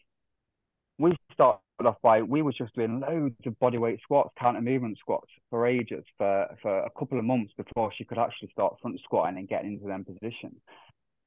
we 0.98 1.16
started 1.32 1.60
off 1.84 1.96
by 2.02 2.22
we 2.22 2.42
were 2.42 2.52
just 2.52 2.74
doing 2.74 3.00
loads 3.00 3.34
of 3.46 3.58
bodyweight 3.58 4.00
squats, 4.02 4.30
counter 4.38 4.60
movement 4.60 4.98
squats 4.98 5.28
for 5.50 5.66
ages, 5.66 6.04
for 6.16 6.46
for 6.62 6.78
a 6.84 6.90
couple 6.98 7.18
of 7.18 7.24
months 7.24 7.52
before 7.56 7.92
she 7.96 8.04
could 8.04 8.18
actually 8.18 8.48
start 8.52 8.76
front 8.80 8.98
squatting 9.02 9.38
and 9.38 9.48
getting 9.48 9.74
into 9.74 9.86
them 9.86 10.04
positions. 10.04 10.56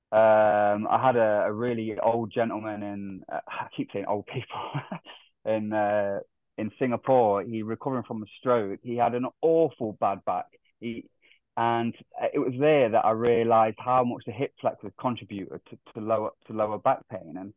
Um, 0.09 0.87
I 0.89 1.01
had 1.05 1.17
a, 1.17 1.43
a, 1.47 1.51
really 1.51 1.97
old 2.01 2.31
gentleman 2.31 2.81
in, 2.81 3.23
uh, 3.29 3.41
I 3.45 3.67
keep 3.75 3.89
saying 3.91 4.05
old 4.07 4.25
people, 4.27 4.71
in 5.45 5.73
uh, 5.73 6.19
in 6.57 6.71
Singapore. 6.79 7.43
He 7.43 7.61
recovering 7.61 8.03
from 8.03 8.23
a 8.23 8.25
stroke. 8.39 8.79
He 8.83 8.95
had 8.95 9.15
an 9.15 9.25
awful 9.41 9.97
bad 9.99 10.23
back. 10.23 10.45
He, 10.79 11.09
and 11.57 11.93
it 12.33 12.39
was 12.39 12.53
there 12.57 12.89
that 12.89 13.03
I 13.03 13.11
realised 13.11 13.77
how 13.79 14.05
much 14.05 14.23
the 14.25 14.31
hip 14.31 14.53
flexors 14.61 14.93
contributed 14.97 15.59
to, 15.69 15.77
to 15.93 15.99
lower 15.99 16.29
to 16.47 16.53
lower 16.53 16.77
back 16.77 16.99
pain. 17.09 17.35
And 17.37 17.53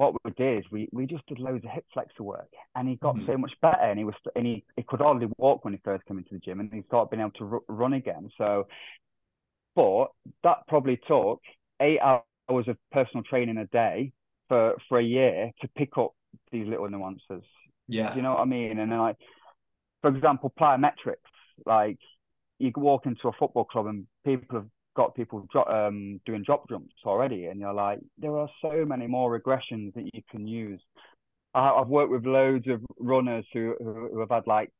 what 0.00 0.14
we 0.24 0.30
did 0.30 0.60
is 0.60 0.64
we, 0.72 0.88
we 0.92 1.04
just 1.04 1.26
did 1.26 1.38
loads 1.38 1.62
of 1.62 1.70
hip 1.70 1.84
flexor 1.92 2.22
work, 2.22 2.48
and 2.74 2.88
he 2.88 2.96
got 2.96 3.16
mm-hmm. 3.16 3.32
so 3.32 3.36
much 3.36 3.52
better. 3.60 3.82
And 3.82 3.98
he 3.98 4.04
was 4.06 4.14
and 4.34 4.46
he, 4.46 4.64
he 4.74 4.82
could 4.82 5.00
hardly 5.00 5.28
walk 5.36 5.62
when 5.62 5.74
he 5.74 5.80
first 5.84 6.06
came 6.06 6.16
into 6.16 6.30
the 6.32 6.38
gym, 6.38 6.58
and 6.58 6.72
he 6.72 6.82
started 6.86 7.10
being 7.10 7.20
able 7.20 7.32
to 7.32 7.56
r- 7.56 7.76
run 7.76 7.92
again. 7.92 8.30
So, 8.38 8.66
but 9.76 10.06
that 10.42 10.66
probably 10.68 10.98
took 11.06 11.42
eight 11.82 12.00
hours 12.00 12.66
of 12.66 12.78
personal 12.90 13.22
training 13.24 13.58
a 13.58 13.66
day 13.66 14.12
for 14.48 14.76
for 14.88 14.98
a 14.98 15.04
year 15.04 15.50
to 15.60 15.68
pick 15.76 15.98
up 15.98 16.12
these 16.50 16.66
little 16.66 16.88
nuances. 16.88 17.44
Yeah, 17.86 18.16
you 18.16 18.22
know 18.22 18.30
what 18.30 18.40
I 18.40 18.46
mean. 18.46 18.78
And 18.78 18.90
then 18.90 19.00
like, 19.00 19.16
for 20.00 20.08
example, 20.16 20.50
plyometrics. 20.58 21.16
Like 21.66 21.98
you 22.58 22.72
walk 22.74 23.04
into 23.04 23.28
a 23.28 23.32
football 23.38 23.66
club 23.66 23.84
and 23.84 24.06
people 24.24 24.60
have 24.60 24.66
got 24.96 25.14
people 25.14 25.46
um, 25.68 26.20
doing 26.26 26.42
drop 26.42 26.68
jumps 26.68 26.94
already, 27.04 27.46
and 27.46 27.60
you're 27.60 27.74
like, 27.74 28.00
there 28.18 28.36
are 28.36 28.48
so 28.62 28.84
many 28.84 29.06
more 29.06 29.38
regressions 29.38 29.94
that 29.94 30.08
you 30.12 30.22
can 30.30 30.46
use. 30.46 30.80
I, 31.54 31.78
have 31.78 31.88
worked 31.88 32.10
with 32.10 32.26
loads 32.26 32.68
of 32.68 32.80
runners 32.98 33.44
who, 33.52 33.74
who, 33.78 34.10
who 34.12 34.20
have 34.20 34.30
had 34.30 34.46
like 34.46 34.70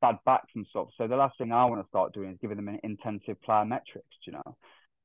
bad 0.00 0.18
backs 0.26 0.50
and 0.54 0.66
stuff. 0.70 0.88
So 0.98 1.06
the 1.06 1.16
last 1.16 1.38
thing 1.38 1.52
I 1.52 1.64
want 1.64 1.82
to 1.82 1.88
start 1.88 2.12
doing 2.12 2.30
is 2.30 2.38
giving 2.40 2.56
them 2.56 2.68
an 2.68 2.78
intensive 2.82 3.36
plyometrics, 3.46 4.26
you 4.26 4.32
know. 4.32 4.56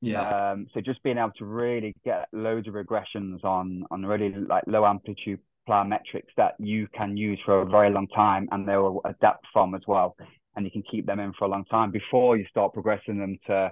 Yeah. 0.01 0.51
Um, 0.51 0.67
so 0.73 0.81
just 0.81 1.01
being 1.03 1.17
able 1.17 1.31
to 1.37 1.45
really 1.45 1.95
get 2.03 2.27
loads 2.31 2.67
of 2.67 2.73
regressions 2.73 3.43
on 3.43 3.85
on 3.91 4.05
really 4.05 4.29
like 4.29 4.63
low 4.67 4.85
amplitude 4.85 5.39
plyometrics 5.67 6.33
that 6.37 6.53
you 6.59 6.87
can 6.95 7.17
use 7.17 7.39
for 7.43 7.61
a 7.61 7.65
very 7.65 7.89
long 7.89 8.07
time 8.09 8.47
and 8.51 8.67
they 8.67 8.77
will 8.77 9.01
adapt 9.05 9.45
from 9.51 9.73
as 9.73 9.81
well. 9.87 10.15
And 10.55 10.65
you 10.65 10.71
can 10.71 10.83
keep 10.89 11.05
them 11.05 11.19
in 11.19 11.33
for 11.33 11.45
a 11.45 11.49
long 11.49 11.65
time 11.65 11.91
before 11.91 12.37
you 12.37 12.45
start 12.49 12.73
progressing 12.73 13.17
them 13.19 13.37
to 13.47 13.71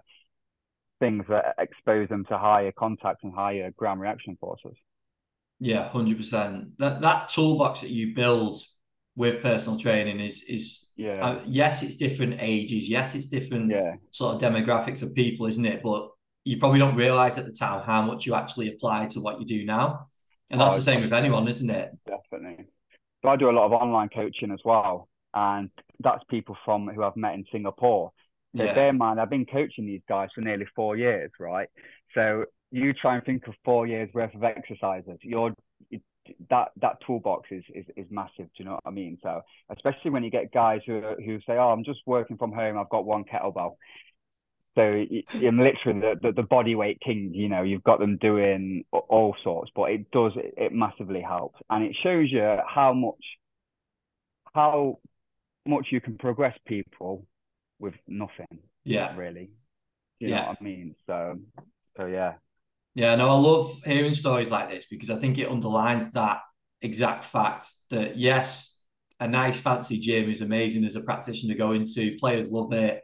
things 0.99 1.25
that 1.29 1.55
expose 1.57 2.09
them 2.09 2.25
to 2.29 2.37
higher 2.37 2.71
contact 2.71 3.23
and 3.23 3.33
higher 3.33 3.71
ground 3.77 4.01
reaction 4.01 4.37
forces. 4.39 4.75
Yeah, 5.59 5.87
hundred 5.87 6.17
percent. 6.17 6.77
That 6.79 7.01
that 7.01 7.29
toolbox 7.29 7.81
that 7.81 7.89
you 7.89 8.13
build 8.15 8.57
with 9.15 9.41
personal 9.41 9.79
training 9.79 10.19
is 10.19 10.43
is 10.43 10.89
yeah. 10.95 11.25
Uh, 11.25 11.41
yes, 11.45 11.83
it's 11.83 11.97
different 11.97 12.37
ages. 12.39 12.89
Yes, 12.89 13.15
it's 13.15 13.27
different 13.27 13.71
yeah. 13.71 13.95
sort 14.11 14.35
of 14.35 14.41
demographics 14.41 15.01
of 15.01 15.13
people, 15.13 15.45
isn't 15.47 15.65
it? 15.65 15.81
But 15.83 16.09
you 16.43 16.57
probably 16.57 16.79
don't 16.79 16.95
realize 16.95 17.37
at 17.37 17.45
the 17.45 17.51
time 17.51 17.83
how 17.83 18.01
much 18.01 18.25
you 18.25 18.35
actually 18.35 18.69
apply 18.69 19.07
to 19.07 19.19
what 19.19 19.39
you 19.39 19.45
do 19.45 19.65
now. 19.65 20.07
And 20.49 20.59
that's 20.59 20.73
oh, 20.73 20.77
the 20.77 20.83
same 20.83 21.01
with 21.01 21.13
anyone, 21.13 21.47
isn't 21.47 21.69
it? 21.69 21.91
Definitely. 22.05 22.65
So 23.23 23.29
I 23.29 23.37
do 23.37 23.49
a 23.49 23.51
lot 23.51 23.65
of 23.65 23.71
online 23.71 24.09
coaching 24.09 24.51
as 24.51 24.59
well. 24.63 25.07
And 25.33 25.69
that's 25.99 26.23
people 26.29 26.57
from 26.65 26.87
who 26.89 27.03
I've 27.03 27.15
met 27.15 27.33
in 27.33 27.45
Singapore. 27.51 28.11
So 28.55 28.63
yeah. 28.63 28.73
bear 28.73 28.89
in 28.89 28.97
mind, 28.97 29.19
I've 29.19 29.29
been 29.29 29.45
coaching 29.45 29.85
these 29.85 30.01
guys 30.07 30.29
for 30.33 30.41
nearly 30.41 30.65
four 30.75 30.95
years, 30.95 31.31
right? 31.39 31.67
So 32.13 32.45
you 32.71 32.93
try 32.93 33.15
and 33.15 33.25
think 33.25 33.47
of 33.47 33.55
four 33.65 33.87
years 33.87 34.09
worth 34.13 34.33
of 34.35 34.43
exercises. 34.43 35.17
You're 35.21 35.53
that 36.49 36.69
that 36.81 36.97
toolbox 37.05 37.49
is, 37.51 37.63
is 37.73 37.85
is 37.97 38.05
massive. 38.09 38.45
Do 38.45 38.49
you 38.57 38.65
know 38.65 38.73
what 38.73 38.83
I 38.85 38.91
mean? 38.91 39.17
So 39.21 39.41
especially 39.69 40.11
when 40.11 40.23
you 40.23 40.29
get 40.29 40.51
guys 40.51 40.81
who 40.85 41.01
who 41.25 41.39
say, 41.39 41.53
"Oh, 41.53 41.69
I'm 41.69 41.83
just 41.83 41.99
working 42.05 42.37
from 42.37 42.51
home. 42.51 42.77
I've 42.77 42.89
got 42.89 43.05
one 43.05 43.25
kettlebell." 43.25 43.75
so 44.75 44.81
I'm 44.81 45.59
literally 45.59 45.99
the, 45.99 46.15
the, 46.21 46.31
the 46.31 46.43
body 46.43 46.75
weight 46.75 46.99
king. 46.99 47.31
You 47.33 47.49
know, 47.49 47.61
you've 47.61 47.83
got 47.83 47.99
them 47.99 48.17
doing 48.17 48.83
all 48.91 49.35
sorts, 49.43 49.71
but 49.75 49.91
it 49.91 50.09
does 50.11 50.31
it, 50.35 50.53
it 50.57 50.73
massively 50.73 51.21
helps, 51.21 51.59
and 51.69 51.83
it 51.83 51.95
shows 52.01 52.31
you 52.31 52.57
how 52.67 52.93
much 52.93 53.23
how 54.53 54.99
much 55.65 55.87
you 55.91 56.01
can 56.01 56.17
progress 56.17 56.57
people 56.65 57.25
with 57.79 57.95
nothing. 58.07 58.47
Yeah, 58.83 59.15
really. 59.15 59.51
You 60.19 60.29
yeah. 60.29 60.41
know 60.41 60.47
what 60.47 60.57
I 60.59 60.63
mean? 60.63 60.95
So, 61.05 61.39
so 61.97 62.05
yeah. 62.05 62.33
Yeah, 62.95 63.15
no, 63.15 63.29
I 63.29 63.33
love 63.33 63.81
hearing 63.85 64.13
stories 64.13 64.51
like 64.51 64.69
this 64.69 64.85
because 64.89 65.09
I 65.09 65.17
think 65.17 65.37
it 65.37 65.49
underlines 65.49 66.11
that 66.11 66.41
exact 66.81 67.23
fact 67.23 67.67
that 67.89 68.17
yes, 68.17 68.79
a 69.19 69.27
nice 69.27 69.59
fancy 69.59 69.99
gym 69.99 70.29
is 70.29 70.41
amazing 70.41 70.85
as 70.85 70.95
a 70.95 71.01
practitioner 71.01 71.53
to 71.53 71.57
go 71.57 71.71
into. 71.71 72.17
Players 72.19 72.51
love 72.51 72.71
it, 72.73 73.01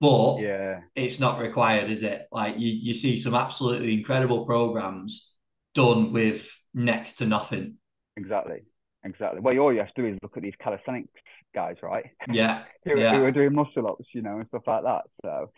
but 0.00 0.38
yeah, 0.40 0.80
it's 0.94 1.20
not 1.20 1.40
required, 1.40 1.90
is 1.90 2.02
it? 2.02 2.26
Like 2.32 2.58
you, 2.58 2.68
you 2.68 2.94
see 2.94 3.16
some 3.16 3.34
absolutely 3.34 3.94
incredible 3.94 4.46
programs 4.46 5.34
done 5.74 6.12
with 6.12 6.48
next 6.72 7.16
to 7.16 7.26
nothing. 7.26 7.74
Exactly, 8.16 8.62
exactly. 9.04 9.40
Well, 9.40 9.58
all 9.58 9.72
you 9.72 9.80
have 9.80 9.92
to 9.94 10.02
do 10.02 10.08
is 10.08 10.18
look 10.22 10.36
at 10.36 10.42
these 10.42 10.54
calisthenics 10.62 11.20
guys, 11.56 11.76
right? 11.82 12.06
Yeah, 12.30 12.62
who, 12.84 13.00
yeah. 13.00 13.16
who 13.16 13.24
are 13.24 13.32
doing 13.32 13.54
muscle 13.54 13.88
ups, 13.88 14.06
you 14.12 14.22
know, 14.22 14.38
and 14.38 14.46
stuff 14.48 14.62
like 14.66 14.84
that. 14.84 15.02
So 15.24 15.50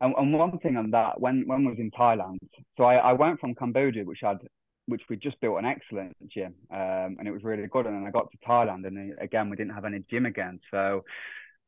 and, 0.00 0.14
and 0.18 0.32
one 0.32 0.58
thing 0.58 0.76
on 0.76 0.90
that, 0.90 1.20
when 1.20 1.44
when 1.46 1.66
I 1.66 1.70
was 1.70 1.78
in 1.78 1.90
Thailand, 1.90 2.38
so 2.76 2.84
I, 2.84 2.96
I 2.96 3.12
went 3.12 3.40
from 3.40 3.54
Cambodia, 3.54 4.04
which 4.04 4.18
had 4.22 4.38
which 4.86 5.02
we 5.08 5.16
just 5.16 5.40
built 5.40 5.58
an 5.58 5.64
excellent 5.64 6.14
gym, 6.28 6.54
um, 6.70 7.16
and 7.18 7.26
it 7.26 7.32
was 7.32 7.42
really 7.42 7.66
good. 7.68 7.86
And 7.86 7.96
then 7.96 8.06
I 8.06 8.10
got 8.10 8.30
to 8.30 8.38
Thailand, 8.46 8.86
and 8.86 9.18
again 9.20 9.48
we 9.48 9.56
didn't 9.56 9.74
have 9.74 9.84
any 9.86 10.04
gym 10.10 10.26
again, 10.26 10.60
so 10.70 11.04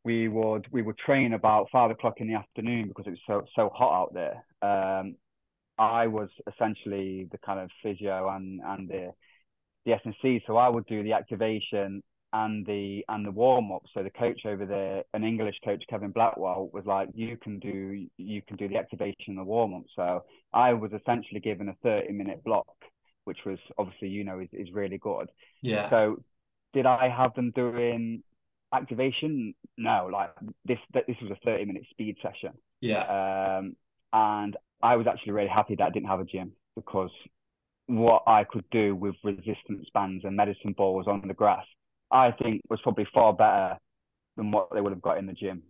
we 0.05 0.29
would 0.29 0.67
we 0.71 0.83
would 0.83 0.99
train 0.99 1.33
about 1.33 1.69
five 1.73 1.91
o'clock 1.91 2.15
in 2.19 2.29
the 2.29 2.35
afternoon 2.35 2.89
because 2.89 3.07
it 3.07 3.11
was 3.11 3.25
so 3.27 3.45
so 3.55 3.71
hot 3.75 4.03
out 4.03 4.15
there. 4.15 4.45
Um, 4.61 5.17
I 5.79 6.07
was 6.07 6.29
essentially 6.53 7.29
the 7.31 7.39
kind 7.39 7.61
of 7.61 7.71
physio 7.83 8.29
and 8.29 8.61
and 8.65 8.89
the 8.89 9.13
the 9.87 9.93
S&C, 9.93 10.43
so 10.47 10.57
I 10.57 10.69
would 10.69 10.87
do 10.87 11.05
the 11.05 11.13
activation 11.13 12.03
and 12.33 12.67
the 12.67 13.05
and 13.09 13.25
the 13.25 13.31
warm 13.31 13.73
up. 13.73 13.83
So 13.95 14.03
the 14.03 14.11
coach 14.11 14.45
over 14.45 14.67
there, 14.67 15.05
an 15.15 15.25
English 15.25 15.57
coach, 15.65 15.83
Kevin 15.89 16.11
Blackwell, 16.11 16.71
was 16.73 16.85
like, 16.87 17.09
"You 17.15 17.37
can 17.37 17.59
do 17.59 18.07
you 18.17 18.43
can 18.43 18.57
do 18.57 18.69
the 18.69 18.77
activation 18.77 19.29
and 19.29 19.39
the 19.39 19.45
warm 19.45 19.75
up." 19.75 19.85
So 19.95 20.25
I 20.53 20.73
was 20.73 20.93
essentially 20.93 21.41
given 21.41 21.69
a 21.69 21.77
thirty 21.83 22.13
minute 22.13 22.43
block, 22.45 22.67
which 23.25 23.39
was 23.47 23.59
obviously 23.79 24.09
you 24.09 24.25
know 24.25 24.41
is, 24.41 24.49
is 24.53 24.73
really 24.73 24.99
good. 24.99 25.31
Yeah. 25.63 25.89
So 25.91 26.23
did 26.73 26.87
I 26.87 27.09
have 27.09 27.35
them 27.35 27.53
doing 27.55 28.23
activation? 28.73 29.55
No, 29.79 30.09
like 30.13 30.35
this 30.65 30.79
this 30.95 31.17
was 31.23 31.31
a 31.31 31.45
thirty 31.45 31.65
minute 31.65 31.85
speed 31.91 32.17
session. 32.23 32.53
Yeah. 32.81 33.59
Um, 33.59 33.77
and 34.13 34.57
I 34.83 34.97
was 34.97 35.07
actually 35.07 35.33
really 35.33 35.49
happy 35.49 35.75
that 35.77 35.85
I 35.85 35.91
didn't 35.91 36.09
have 36.09 36.21
a 36.21 36.25
gym 36.25 36.53
because 36.75 37.11
what 37.87 38.25
I 38.27 38.45
could 38.45 38.65
do 38.71 38.95
with 38.95 39.15
resistance 39.23 39.89
bands 39.95 40.25
and 40.25 40.37
medicine 40.37 40.73
balls 40.77 41.07
on 41.07 41.23
the 41.27 41.35
grass 41.35 41.65
I 42.11 42.31
think 42.33 42.63
was 42.69 42.81
probably 42.83 43.07
far 43.13 43.33
better 43.33 43.79
than 44.37 44.51
what 44.51 44.69
they 44.73 44.81
would 44.81 44.93
have 44.93 45.03
got 45.03 45.19
in 45.19 45.27
the 45.27 45.33
gym, 45.33 45.63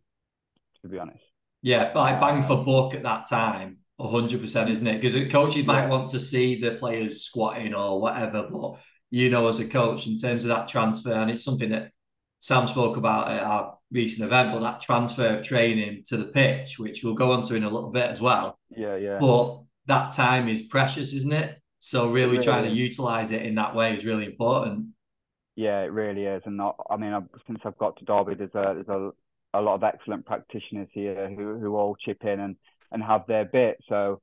to 0.83 0.89
be 0.89 0.99
honest. 0.99 1.23
Yeah, 1.63 1.93
like 1.95 2.21
bang 2.21 2.43
for 2.43 2.65
buck 2.65 2.95
at 2.95 3.03
that 3.03 3.29
time, 3.29 3.79
hundred 4.01 4.41
percent, 4.41 4.71
isn't 4.71 4.87
it? 4.87 5.01
Because 5.01 5.15
coaches 5.33 5.65
yeah. 5.65 5.67
might 5.67 5.89
want 5.89 6.11
to 6.11 6.21
see 6.21 6.61
the 6.61 6.73
players 6.73 7.23
squatting 7.23 7.75
or 7.75 8.01
whatever, 8.01 8.49
but 8.51 8.75
you 9.11 9.31
know, 9.31 9.49
as 9.49 9.61
a 9.61 9.67
coach, 9.67 10.07
in 10.07 10.17
terms 10.17 10.45
of 10.45 10.49
that 10.49 10.69
transfer, 10.69 11.13
and 11.13 11.31
it's 11.31 11.45
something 11.45 11.71
that 11.71 11.91
Sam 12.41 12.67
spoke 12.69 12.97
about 12.97 13.31
at 13.31 13.43
our 13.43 13.79
recent 13.91 14.27
event, 14.27 14.53
but 14.53 14.61
that 14.61 14.81
transfer 14.81 15.29
of 15.29 15.43
training 15.43 16.03
to 16.07 16.17
the 16.17 16.27
pitch, 16.27 16.79
which 16.79 17.03
we'll 17.03 17.15
go 17.15 17.33
on 17.33 17.43
to 17.43 17.55
in 17.55 17.65
a 17.65 17.71
little 17.71 17.91
bit 17.91 18.11
as 18.11 18.21
well. 18.21 18.59
Yeah, 18.71 18.97
yeah. 18.97 19.19
But 19.19 19.63
that 19.87 20.13
time 20.13 20.49
is 20.49 20.65
precious, 20.65 21.13
isn't 21.13 21.33
it? 21.33 21.61
So 21.81 22.11
really, 22.11 22.33
really 22.33 22.45
trying 22.45 22.65
to 22.65 22.71
utilize 22.71 23.33
it 23.33 23.43
in 23.43 23.55
that 23.55 23.75
way 23.75 23.95
is 23.95 24.05
really 24.05 24.27
important. 24.27 24.89
Yeah, 25.57 25.81
it 25.81 25.93
really 25.93 26.25
is, 26.27 26.43
and 26.45 26.59
not, 26.59 26.77
I 26.91 26.99
mean, 26.99 27.15
I've, 27.15 27.29
since 27.47 27.61
I've 27.65 27.79
got 27.79 27.97
to 27.97 28.05
Derby, 28.05 28.35
there's 28.35 28.55
a 28.55 28.75
there's 28.75 28.89
a, 28.89 29.11
a 29.55 29.61
lot 29.63 29.77
of 29.77 29.83
excellent 29.83 30.27
practitioners 30.27 30.89
here 30.93 31.29
who 31.35 31.59
who 31.59 31.77
all 31.77 31.97
chip 31.97 32.23
in 32.25 32.41
and 32.41 32.57
and 32.93 33.03
have 33.03 33.27
their 33.27 33.47
bit. 33.47 33.79
So 33.89 34.21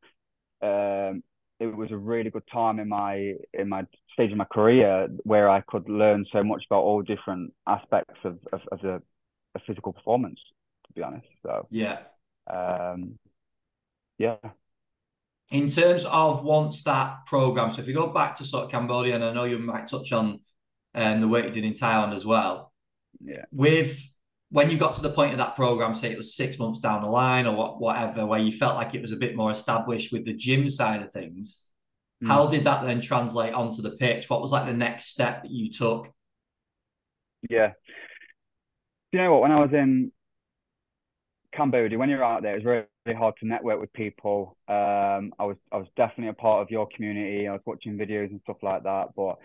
um, 0.61 1.23
it 1.59 1.75
was 1.75 1.89
a 1.91 1.97
really 1.97 2.29
good 2.29 2.47
time 2.51 2.79
in 2.79 2.87
my 2.87 3.33
in 3.51 3.67
my 3.67 3.85
stage 4.13 4.31
of 4.31 4.37
my 4.37 4.45
career 4.45 5.07
where 5.23 5.49
I 5.49 5.61
could 5.61 5.89
learn 5.89 6.23
so 6.31 6.43
much 6.43 6.63
about 6.69 6.83
all 6.83 7.01
different 7.01 7.51
aspects 7.67 8.19
of 8.23 8.37
of, 8.53 8.61
of 8.71 8.81
the 8.81 9.01
of 9.55 9.61
physical 9.65 9.91
performance. 9.91 10.39
To 10.87 10.93
be 10.93 11.01
honest, 11.01 11.27
so 11.41 11.67
yeah, 11.71 11.99
um, 12.45 13.17
yeah. 14.19 14.37
In 15.49 15.69
terms 15.69 16.05
of 16.05 16.43
once 16.43 16.83
that 16.83 17.25
program, 17.25 17.71
so 17.71 17.81
if 17.81 17.87
you 17.87 17.93
go 17.95 18.07
back 18.07 18.35
to 18.35 18.43
sort 18.45 18.65
of 18.65 18.71
Cambodia, 18.71 19.15
and 19.15 19.23
I 19.23 19.33
know 19.33 19.45
you 19.45 19.57
might 19.57 19.87
touch 19.87 20.11
on 20.11 20.41
and 20.93 21.21
the 21.21 21.27
work 21.27 21.45
you 21.45 21.51
did 21.51 21.65
in 21.65 21.73
Thailand 21.73 22.13
as 22.13 22.25
well. 22.25 22.71
Yeah. 23.23 23.45
With 23.51 24.01
when 24.49 24.69
you 24.69 24.77
got 24.77 24.93
to 24.93 25.01
the 25.01 25.09
point 25.09 25.31
of 25.31 25.39
that 25.39 25.55
program, 25.55 25.95
say 25.95 26.11
it 26.11 26.17
was 26.17 26.35
six 26.35 26.59
months 26.59 26.79
down 26.79 27.01
the 27.01 27.07
line 27.07 27.47
or 27.47 27.55
what, 27.55 27.81
whatever, 27.81 28.23
where 28.25 28.39
you 28.39 28.51
felt 28.51 28.75
like 28.75 28.93
it 28.93 29.01
was 29.01 29.11
a 29.11 29.15
bit 29.15 29.35
more 29.35 29.51
established 29.51 30.13
with 30.13 30.25
the 30.25 30.33
gym 30.33 30.69
side 30.69 31.01
of 31.01 31.11
things, 31.11 31.67
mm. 32.23 32.27
how 32.27 32.45
did 32.45 32.63
that 32.65 32.85
then 32.85 33.01
translate 33.01 33.53
onto 33.53 33.81
the 33.81 33.97
pitch? 33.97 34.29
What 34.29 34.41
was 34.41 34.51
like 34.51 34.67
the 34.67 34.73
next 34.73 35.05
step 35.05 35.41
that 35.41 35.51
you 35.51 35.71
took? 35.71 36.07
Yeah. 37.49 37.71
You 39.11 39.19
know 39.19 39.33
what? 39.33 39.41
When 39.41 39.51
I 39.51 39.59
was 39.59 39.71
in 39.73 40.11
Cambodia, 41.51 41.97
when 41.97 42.09
you're 42.09 42.23
out 42.23 42.43
there, 42.43 42.55
it's 42.55 42.65
really, 42.65 42.85
really 43.07 43.17
hard 43.17 43.33
to 43.39 43.47
network 43.47 43.79
with 43.79 43.91
people. 43.93 44.55
Um, 44.67 45.33
I 45.39 45.45
was 45.45 45.57
I 45.71 45.77
was 45.77 45.87
definitely 45.97 46.29
a 46.29 46.33
part 46.33 46.61
of 46.61 46.69
your 46.69 46.87
community. 46.95 47.47
I 47.47 47.53
was 47.53 47.61
watching 47.65 47.97
videos 47.97 48.29
and 48.29 48.39
stuff 48.43 48.57
like 48.61 48.83
that, 48.83 49.09
but 49.15 49.37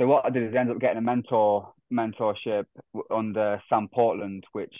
so 0.00 0.06
what 0.06 0.24
I 0.24 0.30
did 0.30 0.44
is 0.48 0.54
I 0.54 0.60
ended 0.60 0.76
up 0.76 0.80
getting 0.80 0.96
a 0.96 1.02
mentor 1.02 1.74
mentorship 1.92 2.64
under 3.10 3.62
Sam 3.68 3.86
Portland, 3.92 4.44
which 4.52 4.74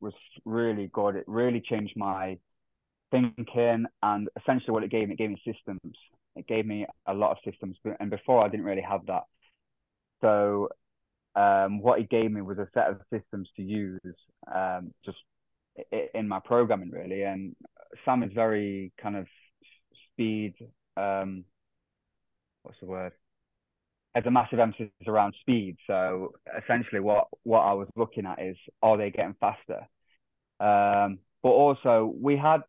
was 0.00 0.14
really 0.44 0.90
good. 0.92 1.14
It 1.14 1.24
really 1.28 1.60
changed 1.60 1.96
my 1.96 2.38
thinking, 3.12 3.86
and 4.02 4.28
essentially 4.40 4.72
what 4.72 4.82
it 4.82 4.90
gave 4.90 5.06
me, 5.06 5.14
it 5.14 5.18
gave 5.18 5.30
me 5.30 5.40
systems. 5.44 5.96
It 6.34 6.48
gave 6.48 6.66
me 6.66 6.86
a 7.06 7.14
lot 7.14 7.30
of 7.30 7.36
systems, 7.44 7.76
and 8.00 8.10
before 8.10 8.44
I 8.44 8.48
didn't 8.48 8.66
really 8.66 8.82
have 8.82 9.06
that. 9.06 9.22
So 10.20 10.70
um, 11.36 11.80
what 11.80 12.00
he 12.00 12.06
gave 12.06 12.32
me 12.32 12.40
was 12.40 12.58
a 12.58 12.68
set 12.74 12.88
of 12.88 13.00
systems 13.12 13.48
to 13.56 13.62
use, 13.62 14.00
um, 14.52 14.92
just 15.04 15.18
in 16.14 16.26
my 16.26 16.40
programming 16.44 16.90
really. 16.90 17.22
And 17.22 17.54
Sam 18.04 18.24
is 18.24 18.32
very 18.34 18.92
kind 19.00 19.14
of 19.14 19.26
speed. 20.10 20.54
Um, 20.96 21.44
what's 22.62 22.80
the 22.80 22.86
word? 22.86 23.12
Has 24.14 24.24
a 24.26 24.30
massive 24.30 24.60
emphasis 24.60 24.90
around 25.08 25.34
speed. 25.40 25.76
So 25.86 26.34
essentially, 26.62 27.00
what 27.00 27.26
what 27.42 27.60
I 27.60 27.72
was 27.72 27.88
looking 27.96 28.26
at 28.26 28.40
is 28.40 28.56
are 28.80 28.96
they 28.96 29.10
getting 29.10 29.34
faster? 29.40 29.88
Um, 30.60 31.18
but 31.42 31.50
also, 31.50 32.14
we 32.20 32.36
had 32.36 32.60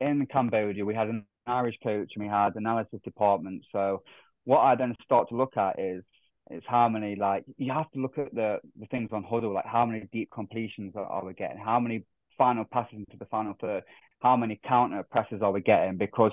in 0.00 0.26
Cambodia, 0.26 0.84
we 0.84 0.94
had 0.94 1.08
an 1.08 1.26
Irish 1.46 1.76
coach 1.82 2.12
and 2.14 2.24
we 2.24 2.30
had 2.30 2.54
analysis 2.56 3.00
department. 3.04 3.64
So 3.72 4.02
what 4.44 4.60
I 4.60 4.74
then 4.76 4.94
start 5.04 5.28
to 5.30 5.36
look 5.36 5.56
at 5.56 5.78
is 5.78 6.02
is 6.50 6.62
how 6.66 6.88
many 6.88 7.16
like 7.16 7.44
you 7.56 7.72
have 7.72 7.90
to 7.92 8.00
look 8.00 8.18
at 8.18 8.34
the 8.34 8.58
the 8.78 8.86
things 8.86 9.08
on 9.12 9.24
Hudl 9.24 9.54
like 9.54 9.66
how 9.66 9.86
many 9.86 10.08
deep 10.12 10.30
completions 10.30 10.94
are, 10.94 11.06
are 11.06 11.24
we 11.24 11.32
getting, 11.34 11.58
how 11.58 11.80
many 11.80 12.04
final 12.36 12.64
passes 12.64 12.98
into 12.98 13.16
the 13.18 13.24
final 13.26 13.54
third, 13.60 13.82
how 14.20 14.36
many 14.36 14.60
counter 14.66 15.02
presses 15.10 15.40
are 15.42 15.52
we 15.52 15.60
getting? 15.60 15.96
Because 15.96 16.32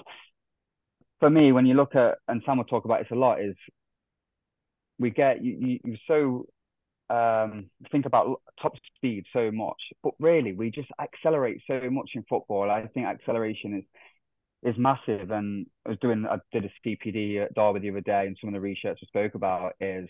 for 1.20 1.30
me, 1.30 1.52
when 1.52 1.66
you 1.66 1.76
look 1.76 1.96
at 1.96 2.18
and 2.28 2.42
Sam 2.46 2.58
will 2.58 2.66
talk 2.66 2.86
about 2.86 3.00
this 3.00 3.12
a 3.12 3.16
lot, 3.16 3.42
is 3.42 3.56
we 5.02 5.10
get 5.10 5.44
you, 5.44 5.58
you, 5.60 5.80
you 5.84 5.98
so 6.08 6.46
um, 7.14 7.70
think 7.92 8.06
about 8.06 8.42
top 8.62 8.74
speed 8.96 9.26
so 9.34 9.52
much, 9.52 9.82
but 10.04 10.14
really 10.20 10.54
we 10.54 10.72
just 10.72 10.90
accelerate 11.02 11.62
so 11.68 11.90
much 11.90 12.12
in 12.16 12.24
football. 12.30 12.72
I 12.72 12.88
think 12.88 13.06
acceleration 13.06 13.78
is 13.78 13.84
is 14.64 14.76
massive. 14.78 15.32
And 15.32 15.66
I 15.86 15.90
was 15.90 15.98
doing, 16.00 16.26
I 16.30 16.38
did 16.52 16.66
a 16.66 16.88
CPD 16.88 17.44
at 17.44 17.54
Derby 17.54 17.80
the 17.80 17.90
other 17.90 18.02
day, 18.02 18.28
and 18.28 18.38
some 18.40 18.50
of 18.50 18.54
the 18.54 18.60
research 18.60 19.00
I 19.02 19.06
spoke 19.08 19.36
about 19.36 19.74
is 19.80 20.08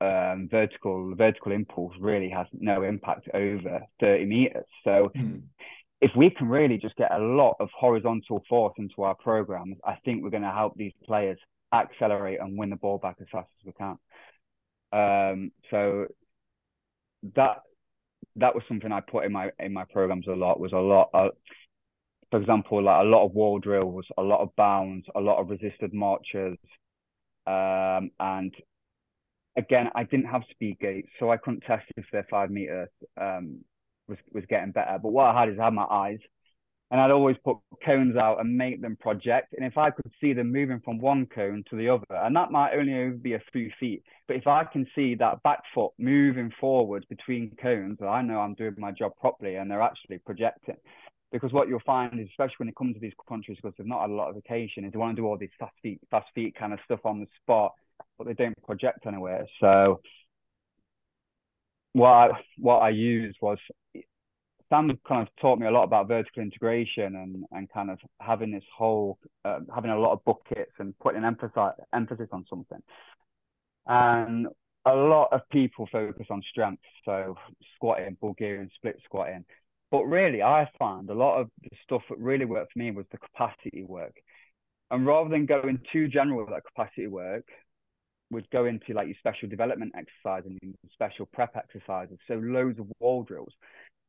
um, 0.00 0.48
vertical 0.50 1.14
vertical 1.14 1.52
impulse 1.52 1.92
really 2.00 2.30
has 2.30 2.46
no 2.52 2.82
impact 2.82 3.28
over 3.34 3.80
30 4.00 4.24
meters. 4.24 4.64
So 4.84 5.10
mm. 5.16 5.42
if 6.00 6.10
we 6.16 6.30
can 6.30 6.48
really 6.48 6.78
just 6.78 6.96
get 6.96 7.12
a 7.12 7.18
lot 7.18 7.56
of 7.60 7.68
horizontal 7.76 8.42
force 8.48 8.74
into 8.78 9.02
our 9.02 9.14
programs, 9.16 9.76
I 9.84 9.96
think 10.04 10.22
we're 10.22 10.30
going 10.30 10.42
to 10.42 10.50
help 10.50 10.76
these 10.76 10.92
players 11.04 11.38
accelerate 11.72 12.40
and 12.40 12.58
win 12.58 12.70
the 12.70 12.76
ball 12.76 12.98
back 12.98 13.16
as 13.20 13.26
fast 13.30 13.48
as 13.60 13.66
we 13.66 13.72
can. 13.72 13.96
Um, 14.92 15.52
so 15.70 16.06
that 17.36 17.62
that 18.36 18.54
was 18.54 18.64
something 18.68 18.92
I 18.92 19.00
put 19.00 19.24
in 19.24 19.32
my 19.32 19.50
in 19.58 19.72
my 19.72 19.84
programs 19.92 20.26
a 20.26 20.32
lot. 20.32 20.60
Was 20.60 20.72
a 20.72 20.78
lot. 20.78 21.10
Of, 21.14 21.32
for 22.30 22.40
example, 22.40 22.82
like 22.82 23.02
a 23.02 23.08
lot 23.08 23.24
of 23.26 23.32
wall 23.32 23.58
drills, 23.58 24.06
a 24.16 24.22
lot 24.22 24.40
of 24.40 24.54
bounds, 24.56 25.06
a 25.16 25.20
lot 25.20 25.40
of 25.40 25.50
resisted 25.50 25.92
marches, 25.92 26.56
um, 27.46 28.10
and 28.20 28.54
again, 29.56 29.88
I 29.94 30.04
didn't 30.04 30.26
have 30.26 30.42
speed 30.50 30.78
gates, 30.80 31.08
so 31.18 31.30
I 31.30 31.36
couldn't 31.36 31.62
test 31.62 31.86
if 31.96 32.04
their 32.12 32.26
five 32.30 32.50
meter 32.50 32.88
um, 33.20 33.64
was 34.08 34.18
was 34.32 34.44
getting 34.48 34.72
better. 34.72 34.98
But 35.02 35.12
what 35.12 35.26
I 35.26 35.40
had 35.40 35.48
is 35.48 35.58
I 35.58 35.64
had 35.64 35.74
my 35.74 35.84
eyes, 35.84 36.20
and 36.90 37.00
I'd 37.00 37.10
always 37.10 37.36
put 37.44 37.58
cones 37.84 38.16
out 38.16 38.40
and 38.40 38.56
make 38.56 38.82
them 38.82 38.96
project. 38.96 39.54
And 39.56 39.64
if 39.64 39.78
I 39.78 39.90
could 39.90 40.10
see 40.20 40.32
them 40.32 40.50
moving 40.50 40.80
from 40.84 40.98
one 40.98 41.26
cone 41.26 41.62
to 41.70 41.76
the 41.76 41.88
other, 41.88 42.04
and 42.10 42.34
that 42.34 42.50
might 42.50 42.74
only 42.74 43.16
be 43.16 43.34
a 43.34 43.42
few 43.52 43.70
feet, 43.78 44.02
but 44.26 44.36
if 44.36 44.46
I 44.46 44.64
can 44.64 44.86
see 44.94 45.14
that 45.16 45.42
back 45.42 45.62
foot 45.72 45.92
moving 45.98 46.52
forward 46.60 47.06
between 47.08 47.56
cones, 47.62 47.98
I 48.02 48.22
know 48.22 48.40
I'm 48.40 48.54
doing 48.54 48.74
my 48.76 48.90
job 48.90 49.12
properly 49.20 49.56
and 49.56 49.70
they're 49.70 49.82
actually 49.82 50.18
projecting. 50.18 50.76
Because 51.32 51.52
what 51.52 51.68
you'll 51.68 51.80
find 51.86 52.18
is, 52.18 52.26
especially 52.30 52.56
when 52.58 52.68
it 52.68 52.76
comes 52.76 52.94
to 52.94 53.00
these 53.00 53.12
countries, 53.28 53.56
because 53.62 53.76
they've 53.78 53.86
not 53.86 54.00
had 54.00 54.10
a 54.10 54.14
lot 54.14 54.30
of 54.30 54.36
occasion, 54.36 54.84
is 54.84 54.92
they 54.92 54.98
want 54.98 55.14
to 55.14 55.22
do 55.22 55.26
all 55.26 55.36
these 55.36 55.48
fast 55.60 55.76
feet, 55.80 56.00
fast 56.10 56.26
feet 56.34 56.56
kind 56.56 56.72
of 56.72 56.80
stuff 56.84 57.00
on 57.04 57.20
the 57.20 57.26
spot, 57.40 57.72
but 58.18 58.26
they 58.26 58.34
don't 58.34 58.60
project 58.64 59.06
anywhere. 59.06 59.46
So 59.60 60.00
what 61.92 62.08
I, 62.08 62.28
what 62.58 62.78
I 62.78 62.90
used 62.90 63.38
was 63.40 63.58
Sam 64.70 64.98
kind 65.06 65.22
of 65.22 65.28
taught 65.40 65.58
me 65.58 65.66
a 65.66 65.70
lot 65.70 65.84
about 65.84 66.08
vertical 66.08 66.42
integration 66.42 67.16
and 67.16 67.44
and 67.52 67.70
kind 67.70 67.90
of 67.90 67.98
having 68.20 68.52
this 68.52 68.64
whole 68.76 69.18
uh, 69.44 69.60
having 69.74 69.90
a 69.90 69.98
lot 69.98 70.12
of 70.12 70.24
buckets 70.24 70.72
and 70.78 70.98
putting 71.00 71.18
an 71.18 71.24
emphasis 71.24 71.56
emphasis 71.92 72.28
on 72.32 72.46
something. 72.48 72.80
And 73.86 74.46
a 74.86 74.94
lot 74.94 75.28
of 75.32 75.42
people 75.50 75.88
focus 75.90 76.26
on 76.30 76.42
strength, 76.50 76.82
so 77.04 77.36
squatting, 77.74 78.16
Bulgarian 78.20 78.70
split 78.76 78.98
squatting. 79.04 79.44
But 79.90 80.04
really, 80.04 80.42
I 80.42 80.70
found 80.78 81.10
a 81.10 81.14
lot 81.14 81.40
of 81.40 81.50
the 81.62 81.76
stuff 81.84 82.02
that 82.08 82.18
really 82.18 82.44
worked 82.44 82.72
for 82.72 82.78
me 82.78 82.92
was 82.92 83.06
the 83.10 83.18
capacity 83.18 83.84
work. 83.84 84.14
And 84.90 85.06
rather 85.06 85.28
than 85.28 85.46
going 85.46 85.80
too 85.92 86.08
general 86.08 86.40
with 86.40 86.50
that 86.50 86.64
capacity 86.64 87.08
work, 87.08 87.44
would 88.30 88.48
go 88.50 88.66
into 88.66 88.92
like 88.92 89.08
your 89.08 89.16
special 89.18 89.48
development 89.48 89.92
exercise 89.96 90.44
and 90.46 90.74
special 90.92 91.26
prep 91.26 91.56
exercises. 91.56 92.18
So 92.28 92.34
loads 92.34 92.78
of 92.78 92.86
wall 93.00 93.24
drills. 93.24 93.52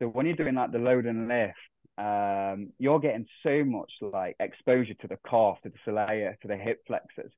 So 0.01 0.07
when 0.07 0.25
you're 0.25 0.35
doing 0.35 0.55
like 0.55 0.71
the 0.71 0.79
load 0.79 1.05
and 1.05 1.27
lift, 1.27 1.53
um, 1.97 2.71
you're 2.79 2.99
getting 2.99 3.27
so 3.43 3.63
much 3.63 3.91
like 4.01 4.35
exposure 4.39 4.95
to 4.95 5.07
the 5.07 5.17
calf, 5.29 5.57
to 5.61 5.69
the 5.69 5.91
soleus, 5.91 6.39
to 6.41 6.47
the 6.47 6.57
hip 6.57 6.79
flexors, 6.87 7.31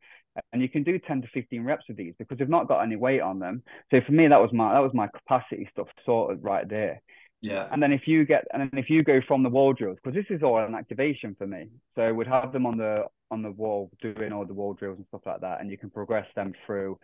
and 0.53 0.61
you 0.61 0.69
can 0.69 0.83
do 0.83 0.97
10 0.97 1.23
to 1.23 1.27
15 1.33 1.63
reps 1.63 1.83
of 1.89 1.97
these 1.97 2.13
because 2.17 2.37
they've 2.37 2.47
not 2.47 2.69
got 2.69 2.81
any 2.81 2.95
weight 2.95 3.19
on 3.19 3.39
them. 3.39 3.63
So 3.91 3.99
for 4.05 4.13
me, 4.13 4.27
that 4.29 4.39
was 4.39 4.51
my 4.53 4.73
that 4.73 4.79
was 4.79 4.93
my 4.93 5.07
capacity 5.07 5.67
stuff 5.71 5.87
sorted 6.05 6.41
right 6.41 6.67
there. 6.67 7.01
Yeah. 7.41 7.67
And 7.71 7.83
then 7.83 7.91
if 7.91 8.07
you 8.07 8.25
get 8.25 8.45
and 8.53 8.61
then 8.61 8.79
if 8.79 8.89
you 8.89 9.03
go 9.03 9.19
from 9.27 9.43
the 9.43 9.49
wall 9.49 9.73
drills, 9.73 9.97
because 10.01 10.15
this 10.15 10.33
is 10.35 10.41
all 10.41 10.63
an 10.63 10.75
activation 10.75 11.35
for 11.37 11.45
me. 11.45 11.67
So 11.95 12.13
we'd 12.13 12.27
have 12.27 12.53
them 12.53 12.65
on 12.65 12.77
the 12.77 13.03
on 13.29 13.41
the 13.41 13.51
wall 13.51 13.91
doing 14.01 14.31
all 14.31 14.45
the 14.45 14.53
wall 14.53 14.73
drills 14.73 14.97
and 14.97 15.07
stuff 15.07 15.21
like 15.25 15.41
that, 15.41 15.59
and 15.59 15.69
you 15.69 15.77
can 15.77 15.89
progress 15.89 16.27
them 16.35 16.53
through 16.65 16.97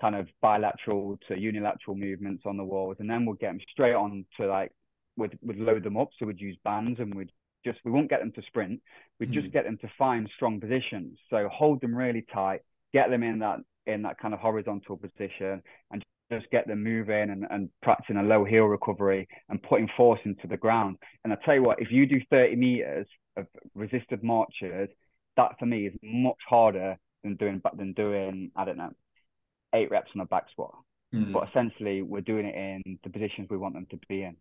kind 0.00 0.14
of 0.14 0.28
bilateral 0.42 1.18
to 1.28 1.38
unilateral 1.38 1.96
movements 1.96 2.42
on 2.44 2.58
the 2.58 2.64
walls, 2.64 2.96
and 3.00 3.08
then 3.08 3.24
we'll 3.24 3.36
get 3.36 3.48
them 3.48 3.60
straight 3.72 3.94
on 3.94 4.26
to 4.36 4.46
like 4.46 4.72
would 5.20 5.38
would 5.42 5.58
load 5.58 5.84
them 5.84 5.96
up. 5.96 6.08
So 6.18 6.26
we'd 6.26 6.40
use 6.40 6.58
bands 6.64 6.98
and 6.98 7.14
we'd 7.14 7.30
just 7.64 7.78
we 7.84 7.90
won't 7.90 8.10
get 8.10 8.20
them 8.20 8.32
to 8.32 8.42
sprint. 8.48 8.80
We'd 9.20 9.30
mm. 9.30 9.34
just 9.34 9.52
get 9.52 9.64
them 9.64 9.78
to 9.82 9.90
find 9.98 10.28
strong 10.34 10.60
positions. 10.60 11.18
So 11.28 11.48
hold 11.52 11.80
them 11.80 11.94
really 11.94 12.26
tight, 12.32 12.60
get 12.92 13.10
them 13.10 13.22
in 13.22 13.38
that 13.40 13.58
in 13.86 14.02
that 14.02 14.18
kind 14.18 14.34
of 14.34 14.40
horizontal 14.40 14.96
position, 14.96 15.62
and 15.90 16.04
just 16.32 16.50
get 16.50 16.66
them 16.66 16.82
moving 16.82 17.30
and, 17.30 17.46
and 17.50 17.68
practicing 17.82 18.16
a 18.16 18.22
low 18.22 18.44
heel 18.44 18.64
recovery 18.64 19.28
and 19.48 19.62
putting 19.62 19.88
force 19.96 20.20
into 20.24 20.46
the 20.46 20.56
ground. 20.56 20.96
And 21.24 21.32
I 21.32 21.36
tell 21.44 21.54
you 21.54 21.62
what, 21.62 21.80
if 21.80 21.90
you 21.90 22.06
do 22.06 22.20
30 22.30 22.56
meters 22.56 23.06
of 23.36 23.46
resisted 23.74 24.22
marches, 24.22 24.88
that 25.36 25.58
for 25.58 25.66
me 25.66 25.86
is 25.86 25.94
much 26.02 26.38
harder 26.48 26.96
than 27.22 27.36
doing 27.36 27.60
but 27.62 27.76
than 27.76 27.92
doing 27.92 28.50
I 28.56 28.64
don't 28.64 28.78
know 28.78 28.92
eight 29.74 29.90
reps 29.90 30.10
on 30.14 30.22
a 30.22 30.26
back 30.26 30.46
squat. 30.50 30.74
Mm. 31.14 31.32
But 31.32 31.48
essentially, 31.48 32.02
we're 32.02 32.20
doing 32.20 32.46
it 32.46 32.54
in 32.54 32.98
the 33.02 33.10
positions 33.10 33.48
we 33.50 33.56
want 33.56 33.74
them 33.74 33.86
to 33.90 33.98
be 34.08 34.22
in. 34.22 34.36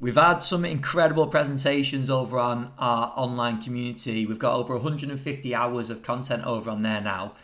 We've 0.00 0.16
had 0.16 0.38
some 0.38 0.64
incredible 0.64 1.28
presentations 1.28 2.10
over 2.10 2.38
on 2.38 2.72
our 2.78 3.12
online 3.16 3.62
community. 3.62 4.26
We've 4.26 4.38
got 4.38 4.56
over 4.56 4.74
150 4.74 5.54
hours 5.54 5.88
of 5.88 6.02
content 6.02 6.44
over 6.44 6.70
on 6.70 6.82
there 6.82 7.00
now. 7.00 7.34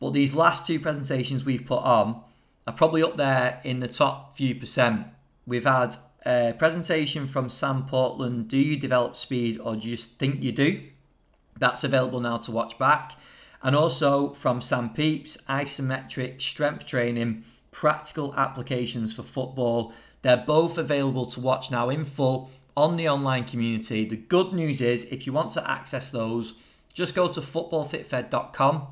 But 0.00 0.12
these 0.12 0.34
last 0.34 0.66
two 0.66 0.80
presentations 0.80 1.44
we've 1.44 1.64
put 1.64 1.82
on 1.84 2.22
are 2.66 2.72
probably 2.72 3.02
up 3.02 3.16
there 3.16 3.60
in 3.62 3.80
the 3.80 3.88
top 3.88 4.36
few 4.36 4.54
percent. 4.54 5.06
We've 5.46 5.64
had 5.64 5.96
a 6.26 6.54
presentation 6.58 7.26
from 7.26 7.48
Sam 7.48 7.86
Portland 7.86 8.48
Do 8.48 8.56
you 8.56 8.76
develop 8.76 9.16
speed 9.16 9.60
or 9.60 9.76
do 9.76 9.88
you 9.88 9.96
think 9.96 10.42
you 10.42 10.52
do? 10.52 10.82
That's 11.58 11.84
available 11.84 12.20
now 12.20 12.38
to 12.38 12.50
watch 12.50 12.78
back. 12.78 13.12
And 13.62 13.76
also 13.76 14.32
from 14.32 14.60
Sam 14.60 14.90
Peeps 14.90 15.36
Isometric 15.48 16.42
Strength 16.42 16.84
Training 16.84 17.44
Practical 17.70 18.34
Applications 18.34 19.14
for 19.14 19.22
Football 19.22 19.92
they're 20.22 20.36
both 20.36 20.78
available 20.78 21.26
to 21.26 21.40
watch 21.40 21.70
now 21.70 21.88
in 21.90 22.04
full 22.04 22.50
on 22.76 22.96
the 22.96 23.08
online 23.08 23.44
community. 23.44 24.04
The 24.04 24.16
good 24.16 24.52
news 24.52 24.80
is, 24.80 25.04
if 25.04 25.26
you 25.26 25.32
want 25.32 25.52
to 25.52 25.70
access 25.70 26.10
those, 26.10 26.54
just 26.94 27.14
go 27.14 27.28
to 27.28 27.40
footballfitfed.com, 27.40 28.86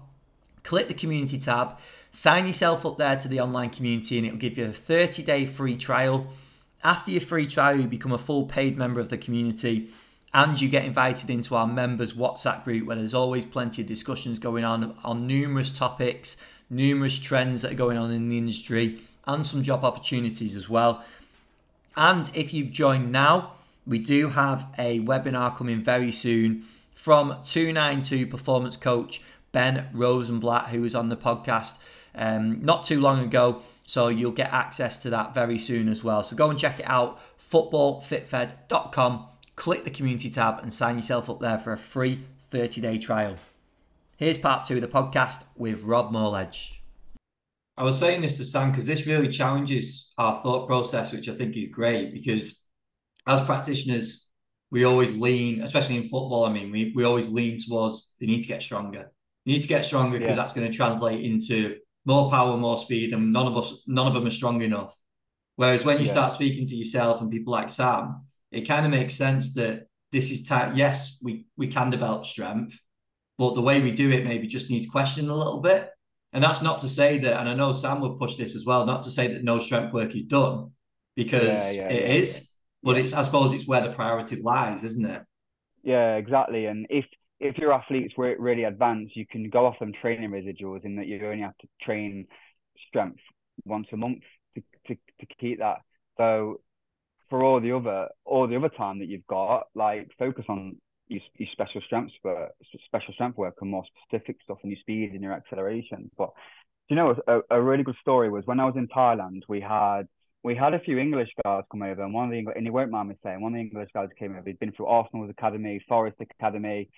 click 0.63 0.89
the 0.89 0.95
community 0.95 1.39
tab, 1.39 1.79
sign 2.11 2.47
yourself 2.47 2.85
up 2.85 2.99
there 2.99 3.17
to 3.17 3.29
the 3.29 3.41
online 3.41 3.71
community, 3.71 4.19
and 4.19 4.27
it'll 4.27 4.39
give 4.39 4.59
you 4.59 4.67
a 4.67 4.73
30 4.73 5.23
day 5.23 5.47
free 5.47 5.77
trial. 5.77 6.27
After 6.83 7.11
your 7.11 7.21
free 7.21 7.47
trial, 7.47 7.79
you 7.81 7.87
become 7.87 8.13
a 8.13 8.19
full 8.19 8.47
paid 8.47 8.77
member 8.77 9.01
of 9.01 9.09
the 9.09 9.19
community 9.19 9.91
and 10.33 10.61
you 10.61 10.69
get 10.69 10.85
invited 10.85 11.29
into 11.29 11.55
our 11.57 11.67
members 11.67 12.13
WhatsApp 12.13 12.65
group 12.65 12.87
where 12.87 12.97
there's 12.97 13.15
always 13.15 13.45
plenty 13.45 13.83
of 13.83 13.89
discussions 13.89 14.39
going 14.39 14.65
on 14.65 14.97
on 15.05 15.27
numerous 15.27 15.77
topics, 15.77 16.37
numerous 16.69 17.19
trends 17.19 17.63
that 17.63 17.73
are 17.73 17.77
going 17.77 17.99
on 17.99 18.13
in 18.13 18.29
the 18.29 18.39
industry, 18.39 19.01
and 19.27 19.45
some 19.45 19.63
job 19.63 19.85
opportunities 19.85 20.55
as 20.55 20.69
well. 20.69 21.05
And 21.97 22.31
if 22.35 22.55
you 22.55 22.65
join 22.65 23.11
now, 23.11 23.55
we 23.87 23.99
do 23.99 24.29
have 24.29 24.67
a 24.79 25.01
webinar 25.01 25.57
coming 25.57 25.83
very 25.83 26.13
soon 26.13 26.65
from 26.95 27.37
292 27.45 28.27
performance 28.27 28.77
coach 28.77 29.23
Ben 29.53 29.89
Rosenblatt, 29.93 30.69
who 30.69 30.83
was 30.83 30.95
on 30.95 31.09
the 31.09 31.17
podcast 31.17 31.79
um, 32.15 32.63
not 32.65 32.85
too 32.85 33.01
long 33.01 33.21
ago. 33.21 33.63
So 33.85 34.09
you'll 34.09 34.33
get 34.33 34.53
access 34.53 34.99
to 34.99 35.11
that 35.11 35.35
very 35.35 35.59
soon 35.59 35.89
as 35.89 36.05
well. 36.05 36.23
So 36.23 36.37
go 36.37 36.49
and 36.51 36.59
check 36.59 36.79
it 36.79 36.87
out 36.87 37.21
footballfitfed.com. 37.41 39.27
Click 39.57 39.85
the 39.85 39.91
community 39.91 40.31
tab 40.31 40.61
and 40.63 40.73
sign 40.73 40.97
yourself 40.97 41.29
up 41.29 41.41
there 41.41 41.59
for 41.59 41.73
a 41.73 41.79
free 41.79 42.21
30 42.51 42.81
day 42.81 42.99
trial. 42.99 43.37
Here's 44.17 44.39
part 44.39 44.67
two 44.67 44.77
of 44.77 44.83
the 44.83 44.89
podcast 44.89 45.45
with 45.57 45.83
Rob 45.83 46.13
Morledge. 46.13 46.80
I 47.81 47.83
was 47.83 47.99
saying 47.99 48.21
this 48.21 48.37
to 48.37 48.45
Sam 48.45 48.71
because 48.71 48.85
this 48.85 49.07
really 49.07 49.29
challenges 49.29 50.13
our 50.19 50.43
thought 50.43 50.67
process, 50.67 51.13
which 51.13 51.31
I 51.31 51.35
think 51.35 51.57
is 51.57 51.71
great 51.71 52.13
because 52.13 52.63
as 53.27 53.41
practitioners, 53.47 54.31
we 54.71 54.85
always 54.85 55.17
lean, 55.17 55.63
especially 55.63 55.97
in 55.97 56.03
football, 56.03 56.45
I 56.45 56.53
mean, 56.53 56.71
we, 56.71 56.93
we 56.95 57.05
always 57.05 57.31
lean 57.31 57.57
towards 57.57 58.13
they 58.21 58.27
need 58.27 58.43
to 58.43 58.49
get 58.49 58.63
stronger. 58.63 59.11
You 59.47 59.55
need 59.55 59.63
to 59.63 59.69
get 59.69 59.87
stronger 59.87 60.19
because 60.19 60.37
yeah. 60.37 60.43
that's 60.43 60.53
going 60.53 60.71
to 60.71 60.77
translate 60.77 61.25
into 61.25 61.77
more 62.05 62.31
power, 62.31 62.55
more 62.59 62.77
speed, 62.77 63.15
and 63.15 63.33
none 63.33 63.47
of 63.47 63.57
us, 63.57 63.83
none 63.87 64.07
of 64.07 64.13
them 64.13 64.27
are 64.27 64.31
strong 64.31 64.61
enough. 64.61 64.95
Whereas 65.57 65.83
when 65.83 66.01
you 66.01 66.05
yeah. 66.05 66.13
start 66.13 66.35
speaking 66.35 66.67
to 66.67 66.77
yourself 66.77 67.23
and 67.23 67.31
people 67.31 67.55
like 67.55 67.71
Sam, 67.71 68.27
it 68.53 68.69
kind 68.69 68.85
of 68.85 68.91
makes 68.91 69.15
sense 69.15 69.55
that 69.55 69.87
this 70.13 70.31
is. 70.31 70.47
Yes, 70.75 71.19
we 71.23 71.47
we 71.57 71.69
can 71.69 71.89
develop 71.89 72.27
strength, 72.27 72.79
but 73.39 73.55
the 73.55 73.63
way 73.63 73.81
we 73.81 73.93
do 73.93 74.11
it 74.11 74.27
maybe 74.27 74.49
just 74.49 74.69
needs 74.69 74.87
questioning 74.87 75.31
a 75.31 75.35
little 75.35 75.63
bit. 75.63 75.89
And 76.33 76.43
that's 76.45 76.63
not 76.63 76.81
to 76.81 76.89
say 76.89 77.19
that, 77.19 77.41
and 77.41 77.49
I 77.49 77.55
know 77.55 77.73
Sam 77.73 78.01
would 78.01 78.19
push 78.19 78.37
this 78.37 78.55
as 78.55 78.65
well, 78.65 78.87
not 78.87 79.03
to 79.03 79.11
say 79.11 79.27
that 79.29 79.43
no 79.43 79.59
strength 79.59 79.93
work 79.93 80.15
is 80.15 80.25
done 80.25 80.71
because 81.17 81.75
yeah, 81.75 81.83
yeah, 81.83 81.89
it 81.89 82.03
yeah, 82.03 82.15
is, 82.15 82.53
but 82.83 82.97
it's 82.97 83.13
I 83.13 83.23
suppose 83.23 83.53
it's 83.53 83.67
where 83.67 83.81
the 83.81 83.93
priority 83.93 84.37
lies, 84.37 84.85
isn't 84.85 85.05
it? 85.05 85.23
Yeah, 85.83 86.17
exactly. 86.17 86.67
And 86.67 86.87
if 86.89 87.05
if 87.41 87.57
your 87.59 87.73
athletes 87.73 88.15
were 88.17 88.37
really 88.39 88.65
advanced, 88.65 89.17
you 89.17 89.27
can 89.27 89.49
go 89.51 89.67
off 89.67 89.79
them 89.79 89.93
training 90.01 90.31
residuals 90.31 90.85
in 90.85 90.97
that 90.97 91.07
you 91.07 91.27
only 91.27 91.43
have 91.43 91.57
to 91.59 91.69
train 91.83 92.27
strength 92.89 93.21
once 93.65 93.87
a 93.93 93.97
month 93.97 94.23
to, 94.55 94.63
to, 94.87 94.95
to 94.95 95.27
keep 95.41 95.59
that. 95.59 95.79
So 96.17 96.61
for 97.29 97.43
all 97.43 97.61
the 97.61 97.73
other 97.73 98.09
all 98.25 98.47
the 98.47 98.57
other 98.57 98.69
time 98.69 98.99
that 98.99 99.09
you've 99.09 99.27
got, 99.27 99.65
like 99.75 100.11
focus 100.19 100.45
on 100.49 100.77
your, 101.11 101.21
your 101.37 101.49
special 101.53 101.81
strengths 101.87 102.15
for 102.23 102.49
special 102.87 103.13
strength 103.15 103.37
work 103.37 103.57
and 103.61 103.71
more 103.71 103.85
specific 104.09 104.37
stuff 104.43 104.59
and 104.63 104.73
your 104.73 104.81
speed 104.81 105.11
and 105.13 105.23
your 105.23 105.33
acceleration. 105.33 106.11
But 106.17 106.31
you 106.89 106.97
know, 106.97 107.15
a, 107.27 107.41
a 107.51 107.63
really 107.63 107.85
good 107.85 107.97
story 108.01 108.31
was 108.31 108.47
when 108.47 108.61
I 108.61 108.65
was 108.65 108.75
in 108.77 108.89
Thailand, 108.89 109.43
we 109.49 109.61
had 109.61 110.05
we 110.43 110.57
had 110.57 110.75
a 110.75 110.81
few 110.81 110.99
English 110.99 111.29
guys 111.45 111.65
come 111.71 111.83
over, 111.83 112.03
and 112.03 112.15
one 112.15 112.25
of 112.25 112.31
the 112.31 112.39
English, 112.39 112.57
and 112.57 112.67
he 112.67 112.71
won't 112.71 112.91
mind 112.91 113.11
me 113.11 113.15
saying, 113.23 113.41
one 113.41 113.53
of 113.53 113.57
the 113.57 113.61
English 113.61 113.91
guys 113.93 114.09
came 114.19 114.33
over. 114.33 114.43
He'd 114.47 114.59
been 114.59 114.73
through 114.73 114.87
Arsenal's 114.87 115.31
academy, 115.31 115.85
Forest 115.87 116.17
Academy. 116.21 116.89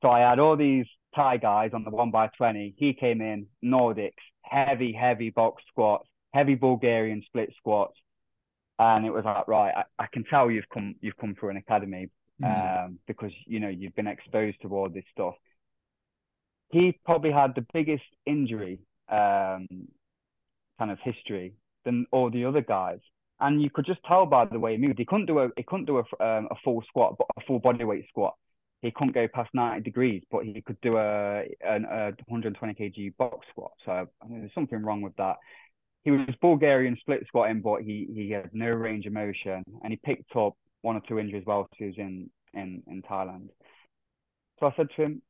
So 0.00 0.10
I 0.10 0.20
had 0.20 0.38
all 0.38 0.56
these 0.56 0.86
Thai 1.14 1.38
guys 1.38 1.70
on 1.74 1.84
the 1.84 1.90
one 1.90 2.10
by 2.10 2.28
twenty. 2.36 2.74
He 2.76 2.94
came 2.94 3.20
in 3.20 3.46
Nordics, 3.64 4.12
heavy, 4.42 4.92
heavy 4.92 5.30
box 5.30 5.62
squats, 5.68 6.08
heavy 6.32 6.54
Bulgarian 6.54 7.22
split 7.26 7.52
squats, 7.58 7.96
and 8.78 9.04
it 9.04 9.10
was 9.10 9.24
like, 9.24 9.46
right, 9.48 9.72
I, 9.76 10.04
I 10.04 10.06
can 10.12 10.24
tell 10.24 10.50
you've 10.50 10.68
come 10.72 10.94
you've 11.00 11.16
come 11.18 11.34
through 11.34 11.50
an 11.50 11.56
academy, 11.58 12.08
mm. 12.42 12.84
um, 12.84 12.98
because 13.06 13.32
you 13.46 13.60
know 13.60 13.68
you've 13.68 13.94
been 13.94 14.06
exposed 14.06 14.60
to 14.62 14.68
all 14.74 14.88
this 14.88 15.04
stuff. 15.12 15.34
He 16.70 16.98
probably 17.04 17.32
had 17.32 17.54
the 17.54 17.66
biggest 17.72 18.04
injury 18.26 18.80
um, 19.08 19.68
kind 20.78 20.90
of 20.90 20.98
history 21.02 21.54
than 21.84 22.06
all 22.12 22.30
the 22.30 22.44
other 22.44 22.62
guys, 22.62 23.00
and 23.40 23.60
you 23.60 23.70
could 23.70 23.86
just 23.86 24.00
tell 24.06 24.26
by 24.26 24.44
the 24.46 24.58
way 24.58 24.72
he 24.72 24.78
moved. 24.78 24.98
He 24.98 25.04
couldn't 25.04 25.26
do 25.26 25.40
a 25.40 25.48
he 25.56 25.62
couldn't 25.62 25.86
do 25.86 25.98
a 25.98 26.24
um, 26.24 26.48
a 26.50 26.54
full 26.64 26.82
squat, 26.88 27.16
but 27.18 27.26
a 27.36 27.40
full 27.46 27.58
body 27.58 27.84
weight 27.84 28.06
squat. 28.08 28.34
He 28.80 28.90
couldn't 28.90 29.14
go 29.14 29.28
past 29.28 29.50
90 29.54 29.80
degrees, 29.82 30.24
but 30.28 30.44
he 30.44 30.60
could 30.60 30.80
do 30.80 30.96
a, 30.96 31.42
a, 31.64 31.76
a 31.76 32.12
120 32.26 32.74
kg 32.74 33.16
box 33.16 33.46
squat. 33.50 33.70
So 33.84 33.92
I 33.92 34.26
mean, 34.28 34.40
there's 34.40 34.54
something 34.54 34.82
wrong 34.82 35.02
with 35.02 35.14
that. 35.16 35.36
He 36.02 36.10
was 36.10 36.26
Bulgarian 36.40 36.96
split 37.00 37.22
squatting, 37.28 37.60
but 37.60 37.82
he 37.82 38.08
he 38.12 38.30
had 38.30 38.50
no 38.52 38.68
range 38.68 39.06
of 39.06 39.12
motion, 39.12 39.62
and 39.82 39.92
he 39.92 39.96
picked 39.96 40.34
up 40.34 40.56
one 40.82 40.96
or 40.96 41.02
two 41.08 41.18
injuries 41.18 41.46
while 41.46 41.68
he 41.76 41.86
was 41.86 41.98
in 41.98 42.30
in 42.54 42.82
in 42.86 43.02
Thailand. 43.02 43.48
So 44.60 44.66
I 44.66 44.74
said 44.76 44.88
to 44.96 45.02
him, 45.02 45.22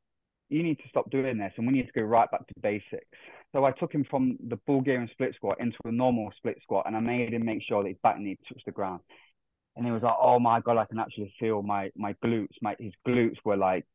"You 0.49 0.63
need 0.63 0.79
to 0.79 0.89
stop 0.89 1.09
doing 1.09 1.37
this, 1.37 1.53
and 1.57 1.65
we 1.65 1.73
need 1.73 1.87
to 1.87 1.93
go 1.93 2.01
right 2.01 2.29
back 2.29 2.45
to 2.47 2.53
basics." 2.61 3.07
So 3.51 3.65
I 3.65 3.71
took 3.71 3.93
him 3.93 4.05
from 4.09 4.37
the 4.47 4.57
Bulgarian 4.67 5.09
split 5.11 5.35
squat 5.35 5.59
into 5.59 5.77
a 5.85 5.91
normal 5.91 6.31
split 6.37 6.59
squat, 6.61 6.85
and 6.87 6.95
I 6.95 6.99
made 6.99 7.33
him 7.33 7.45
make 7.45 7.63
sure 7.63 7.83
that 7.83 7.89
his 7.89 7.97
back 8.03 8.19
knee 8.19 8.37
touched 8.47 8.65
the 8.65 8.71
ground. 8.71 9.01
And 9.75 9.85
he 9.85 9.91
was 9.91 10.03
like, 10.03 10.15
"Oh 10.19 10.39
my 10.39 10.59
god, 10.59 10.77
I 10.77 10.85
can 10.85 10.99
actually 10.99 11.33
feel 11.39 11.61
my 11.63 11.91
my 11.95 12.13
glutes. 12.23 12.55
My 12.61 12.75
his 12.79 12.93
glutes 13.07 13.37
were 13.43 13.57
like 13.57 13.85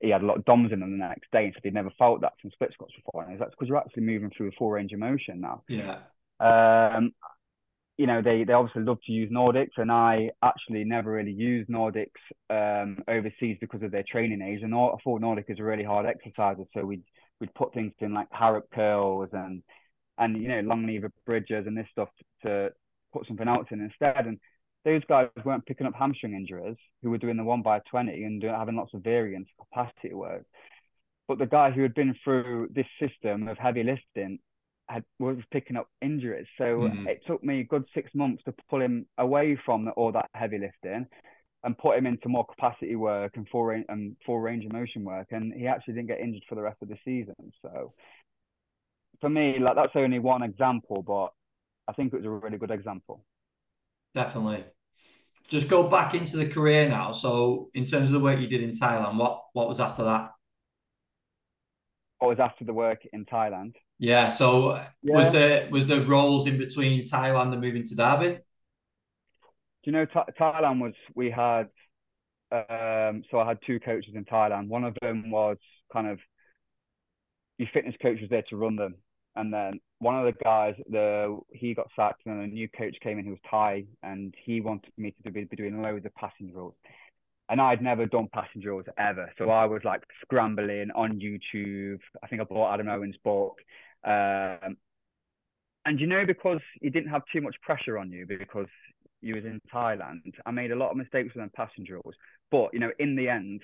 he 0.00 0.10
had 0.10 0.22
a 0.22 0.26
lot 0.26 0.36
of 0.36 0.44
DOMs 0.44 0.72
in 0.72 0.80
them 0.80 0.92
the 0.92 1.04
next 1.04 1.30
day, 1.30 1.46
and 1.46 1.54
so 1.54 1.60
he'd 1.62 1.74
never 1.74 1.90
felt 1.98 2.20
that 2.20 2.34
from 2.40 2.50
split 2.50 2.72
squats 2.72 2.92
before. 2.94 3.22
And 3.22 3.32
he's 3.32 3.40
like, 3.40 3.50
because 3.50 3.68
you're 3.68 3.78
actually 3.78 4.02
moving 4.02 4.30
through 4.36 4.48
a 4.48 4.52
full 4.52 4.70
range 4.70 4.92
of 4.92 4.98
motion 4.98 5.40
now. 5.40 5.62
Yeah. 5.68 6.00
Um, 6.38 7.12
you 7.98 8.06
know, 8.06 8.20
they 8.20 8.44
they 8.44 8.52
obviously 8.52 8.82
love 8.82 8.98
to 9.06 9.12
use 9.12 9.30
Nordics, 9.30 9.78
and 9.78 9.90
I 9.90 10.30
actually 10.42 10.84
never 10.84 11.12
really 11.12 11.32
used 11.32 11.70
Nordics 11.70 12.08
um, 12.50 12.98
overseas 13.08 13.56
because 13.60 13.82
of 13.82 13.90
their 13.90 14.04
training 14.10 14.42
age. 14.42 14.62
And 14.62 14.74
I 14.74 14.90
thought 15.02 15.20
Nordic 15.20 15.46
is 15.48 15.58
a 15.58 15.64
really 15.64 15.84
hard 15.84 16.06
exercise, 16.06 16.56
so 16.74 16.84
we'd 16.84 17.02
we'd 17.40 17.54
put 17.54 17.72
things 17.72 17.92
in 18.00 18.12
like 18.12 18.28
Harrop 18.30 18.70
curls 18.70 19.30
and 19.32 19.62
and 20.18 20.40
you 20.40 20.48
know 20.48 20.60
long 20.60 20.86
lever 20.86 21.10
bridges 21.24 21.66
and 21.66 21.76
this 21.76 21.86
stuff 21.92 22.08
to, 22.42 22.48
to 22.48 22.74
put 23.12 23.26
something 23.26 23.48
else 23.48 23.66
in 23.70 23.80
instead. 23.80 24.26
And 24.26 24.38
those 24.84 25.02
guys 25.08 25.28
weren't 25.44 25.66
picking 25.66 25.86
up 25.86 25.94
hamstring 25.94 26.34
injuries 26.34 26.76
who 27.02 27.10
were 27.10 27.18
doing 27.18 27.36
the 27.36 27.44
one 27.44 27.62
by 27.62 27.80
20 27.90 28.24
and 28.24 28.40
doing, 28.40 28.54
having 28.54 28.76
lots 28.76 28.94
of 28.94 29.02
variance 29.02 29.48
capacity 29.58 30.14
work. 30.14 30.44
But 31.28 31.38
the 31.38 31.46
guy 31.46 31.70
who 31.70 31.82
had 31.82 31.94
been 31.94 32.14
through 32.22 32.68
this 32.72 32.86
system 33.00 33.48
of 33.48 33.58
heavy 33.58 33.82
lifting 33.82 34.38
had 34.88 35.04
was 35.18 35.38
picking 35.50 35.76
up 35.76 35.88
injuries. 36.00 36.46
So 36.58 36.64
mm-hmm. 36.64 37.08
it 37.08 37.22
took 37.26 37.42
me 37.42 37.60
a 37.60 37.64
good 37.64 37.84
six 37.94 38.10
months 38.14 38.42
to 38.44 38.54
pull 38.70 38.80
him 38.80 39.06
away 39.18 39.58
from 39.64 39.90
all 39.96 40.12
that 40.12 40.30
heavy 40.34 40.58
lifting 40.58 41.06
and 41.64 41.78
put 41.78 41.98
him 41.98 42.06
into 42.06 42.28
more 42.28 42.46
capacity 42.46 42.94
work 42.94 43.32
and 43.36 43.48
full 43.48 43.64
range 43.64 43.86
and 43.88 44.16
full 44.24 44.38
range 44.38 44.64
of 44.64 44.72
motion 44.72 45.04
work. 45.04 45.28
And 45.32 45.52
he 45.52 45.66
actually 45.66 45.94
didn't 45.94 46.08
get 46.08 46.20
injured 46.20 46.44
for 46.48 46.54
the 46.54 46.62
rest 46.62 46.78
of 46.82 46.88
the 46.88 46.98
season. 47.04 47.34
So 47.62 47.92
for 49.20 49.28
me, 49.28 49.58
like 49.58 49.74
that's 49.74 49.96
only 49.96 50.18
one 50.18 50.42
example, 50.42 51.02
but 51.02 51.32
I 51.88 51.92
think 51.94 52.12
it 52.12 52.16
was 52.16 52.26
a 52.26 52.30
really 52.30 52.58
good 52.58 52.70
example. 52.70 53.24
Definitely. 54.14 54.64
Just 55.48 55.68
go 55.68 55.88
back 55.88 56.14
into 56.14 56.36
the 56.36 56.48
career 56.48 56.88
now. 56.88 57.12
So 57.12 57.70
in 57.74 57.84
terms 57.84 58.08
of 58.08 58.12
the 58.12 58.20
work 58.20 58.40
you 58.40 58.48
did 58.48 58.62
in 58.62 58.72
Thailand, 58.72 59.16
what 59.16 59.42
what 59.52 59.68
was 59.68 59.80
after 59.80 60.04
that? 60.04 60.32
What 62.18 62.28
was 62.28 62.40
after 62.40 62.64
the 62.64 62.72
work 62.72 63.02
in 63.12 63.24
Thailand? 63.24 63.74
Yeah. 63.98 64.30
So 64.30 64.82
yeah. 65.02 65.14
was 65.14 65.30
the 65.32 65.68
was 65.70 65.86
there 65.86 66.02
roles 66.02 66.46
in 66.46 66.58
between 66.58 67.04
Thailand 67.04 67.52
and 67.52 67.60
moving 67.60 67.84
to 67.84 67.94
Derby? 67.94 68.28
Do 68.28 68.40
you 69.84 69.92
know 69.92 70.06
Thailand 70.06 70.80
was 70.80 70.94
we 71.14 71.30
had 71.30 71.68
um, 72.52 73.22
so 73.30 73.40
I 73.40 73.48
had 73.48 73.58
two 73.66 73.80
coaches 73.80 74.12
in 74.14 74.24
Thailand. 74.24 74.68
One 74.68 74.84
of 74.84 74.96
them 75.00 75.30
was 75.30 75.58
kind 75.92 76.06
of 76.06 76.18
your 77.58 77.68
fitness 77.72 77.94
coach 78.00 78.20
was 78.20 78.30
there 78.30 78.44
to 78.50 78.56
run 78.56 78.76
them, 78.76 78.96
and 79.34 79.52
then 79.52 79.80
one 79.98 80.16
of 80.16 80.24
the 80.24 80.44
guys, 80.44 80.74
the 80.88 81.38
he 81.52 81.74
got 81.74 81.88
sacked, 81.96 82.22
and 82.26 82.42
a 82.42 82.46
new 82.46 82.68
coach 82.68 82.96
came 83.02 83.18
in 83.18 83.24
who 83.24 83.30
was 83.32 83.40
Thai, 83.50 83.84
and 84.02 84.34
he 84.44 84.60
wanted 84.60 84.92
me 84.96 85.14
to 85.24 85.30
be, 85.30 85.44
be 85.44 85.56
doing 85.56 85.82
loads 85.82 86.04
of 86.06 86.14
passing 86.14 86.50
drills. 86.50 86.74
And 87.48 87.60
I'd 87.60 87.80
never 87.80 88.06
done 88.06 88.28
passing 88.32 88.60
drills 88.60 88.86
ever, 88.98 89.32
so 89.38 89.50
I 89.50 89.66
was 89.66 89.82
like 89.84 90.02
scrambling 90.22 90.90
on 90.94 91.20
YouTube. 91.20 92.00
I 92.22 92.26
think 92.26 92.42
I 92.42 92.44
bought 92.44 92.74
Adam 92.74 92.88
Owen's 92.88 93.16
book, 93.24 93.58
um, 94.04 94.76
and 95.84 96.00
you 96.00 96.06
know 96.06 96.26
because 96.26 96.60
you 96.80 96.90
didn't 96.90 97.10
have 97.10 97.22
too 97.32 97.40
much 97.40 97.56
pressure 97.62 97.98
on 97.98 98.10
you 98.10 98.26
because 98.26 98.66
you 99.20 99.34
was 99.34 99.44
in 99.44 99.60
Thailand. 99.72 100.32
I 100.44 100.50
made 100.50 100.72
a 100.72 100.76
lot 100.76 100.90
of 100.90 100.96
mistakes 100.96 101.34
with 101.34 101.42
them 101.42 101.50
passing 101.54 101.84
drills, 101.84 102.14
but 102.50 102.72
you 102.72 102.80
know 102.80 102.90
in 102.98 103.16
the 103.16 103.28
end, 103.28 103.62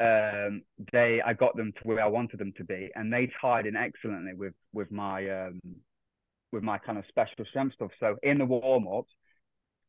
um, 0.00 0.62
they 0.92 1.20
I 1.24 1.32
got 1.32 1.56
them 1.56 1.72
to 1.72 1.80
where 1.88 2.02
I 2.02 2.06
wanted 2.06 2.38
them 2.38 2.52
to 2.58 2.64
be, 2.64 2.90
and 2.94 3.12
they 3.12 3.30
tied 3.40 3.66
in 3.66 3.76
excellently 3.76 4.34
with 4.34 4.54
with 4.72 4.90
my 4.90 5.28
um, 5.30 5.60
with 6.52 6.62
my 6.62 6.78
kind 6.78 6.98
of 6.98 7.04
special 7.08 7.44
strength 7.48 7.74
stuff. 7.74 7.90
So 8.00 8.16
in 8.22 8.38
the 8.38 8.44
warm 8.44 8.86
ups, 8.86 9.10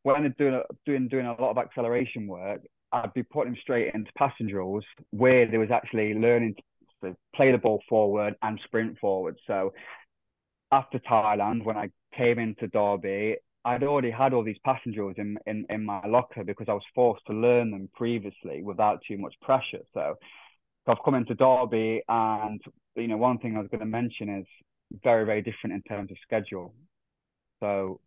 when 0.04 0.22
they're 0.22 0.36
doing 0.38 0.62
doing 0.86 1.08
doing 1.08 1.26
a 1.26 1.42
lot 1.42 1.52
of 1.52 1.58
acceleration 1.58 2.28
work, 2.28 2.62
I'd 2.92 3.14
be 3.14 3.24
putting 3.24 3.54
them 3.54 3.62
straight 3.62 3.94
into 3.94 4.12
passing 4.18 4.48
drills 4.48 4.86
where 5.12 5.50
there 5.50 5.60
was 5.60 5.72
actually 5.72 6.14
learning 6.14 6.56
to 7.10 7.18
play 7.36 7.52
the 7.52 7.58
ball 7.58 7.82
forward 7.88 8.36
and 8.42 8.60
sprint 8.66 8.98
forward. 9.00 9.38
So 9.48 9.74
after 10.72 11.00
Thailand, 11.00 11.64
when 11.64 11.78
I 11.78 11.90
came 12.16 12.40
into 12.40 12.68
Derby, 12.68 13.38
I'd 13.66 13.84
already 13.84 14.12
had 14.12 14.34
all 14.34 14.44
these 14.44 14.60
passing 14.64 14.94
drills 14.94 15.16
in, 15.18 15.38
in, 15.48 15.66
in 15.70 15.84
my 15.84 16.06
locker 16.06 16.44
because 16.44 16.68
I 16.70 16.74
was 16.74 16.84
forced 16.94 17.26
to 17.28 17.34
learn 17.34 17.72
them 17.72 17.90
previously 17.96 18.62
without 18.62 19.02
too 19.08 19.18
much 19.18 19.34
pressure. 19.42 19.84
So, 19.94 20.16
so 20.86 20.92
I've 20.92 21.04
come 21.04 21.16
into 21.16 21.34
Derby, 21.34 22.04
and 22.08 22.62
you 22.96 23.08
know, 23.08 23.18
one 23.18 23.40
thing 23.40 23.56
I 23.56 23.60
was 23.60 23.70
going 23.70 23.80
to 23.80 23.88
mention 23.88 24.30
is 24.30 24.46
very, 25.04 25.26
very 25.26 25.42
different 25.42 25.74
in 25.74 25.82
terms 25.82 26.12
of 26.12 26.18
schedule. 26.22 26.76
So, 27.60 28.00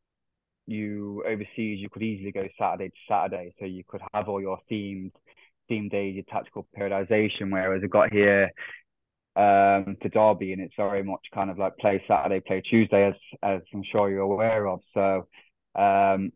you 0.66 1.24
overseas, 1.26 1.80
you 1.80 1.88
could 1.90 2.02
easily 2.02 2.30
go 2.30 2.46
Saturday 2.56 2.90
to 2.90 2.96
Saturday, 3.08 3.52
so 3.58 3.64
you 3.64 3.82
could 3.88 4.02
have 4.12 4.28
all 4.28 4.40
your 4.40 4.60
themed 4.70 5.12
themed 5.68 5.90
days, 5.90 6.14
your 6.14 6.24
tactical 6.30 6.68
periodization. 6.78 7.50
Whereas 7.50 7.82
I 7.82 7.88
got 7.88 8.12
here 8.12 8.50
um, 9.38 9.96
to 10.02 10.08
Derby, 10.08 10.52
and 10.52 10.60
it's 10.60 10.74
very 10.76 11.04
much 11.04 11.20
kind 11.32 11.48
of 11.48 11.58
like 11.58 11.76
play 11.78 12.02
Saturday, 12.08 12.40
play 12.40 12.60
Tuesday, 12.60 13.06
as 13.06 13.14
as 13.42 13.60
I'm 13.72 13.84
sure 13.90 14.10
you're 14.10 14.22
aware 14.22 14.66
of. 14.66 14.80
So 14.92 15.28
um, 15.80 16.32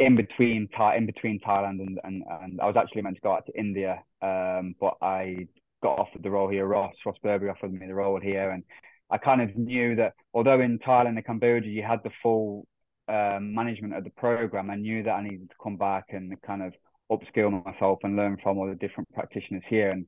in 0.00 0.16
between 0.16 0.68
in 0.96 1.06
between 1.06 1.38
Thailand 1.40 1.80
and, 1.80 2.00
and 2.02 2.24
and 2.42 2.60
I 2.60 2.66
was 2.66 2.76
actually 2.76 3.02
meant 3.02 3.16
to 3.16 3.22
go 3.22 3.32
out 3.32 3.46
to 3.46 3.58
India, 3.58 4.02
um, 4.20 4.74
but 4.80 4.96
I 5.00 5.46
got 5.80 6.00
offered 6.00 6.24
the 6.24 6.30
role 6.30 6.48
here. 6.48 6.66
Ross 6.66 6.94
Ross 7.06 7.16
Burberry 7.22 7.50
offered 7.50 7.72
me 7.72 7.86
the 7.86 7.94
role 7.94 8.20
here, 8.20 8.50
and 8.50 8.64
I 9.10 9.18
kind 9.18 9.40
of 9.40 9.56
knew 9.56 9.94
that 9.96 10.14
although 10.34 10.60
in 10.60 10.80
Thailand 10.80 11.16
and 11.16 11.24
Cambodia 11.24 11.70
you 11.70 11.84
had 11.84 12.02
the 12.02 12.10
full 12.20 12.66
um, 13.06 13.54
management 13.54 13.94
of 13.94 14.02
the 14.02 14.10
program, 14.10 14.70
I 14.70 14.76
knew 14.76 15.04
that 15.04 15.12
I 15.12 15.22
needed 15.22 15.50
to 15.50 15.56
come 15.62 15.76
back 15.76 16.06
and 16.10 16.34
kind 16.42 16.62
of 16.62 16.72
upskill 17.10 17.64
myself 17.64 18.00
and 18.02 18.16
learn 18.16 18.38
from 18.42 18.58
all 18.58 18.66
the 18.66 18.74
different 18.74 19.10
practitioners 19.14 19.62
here. 19.68 19.90
And 19.90 20.04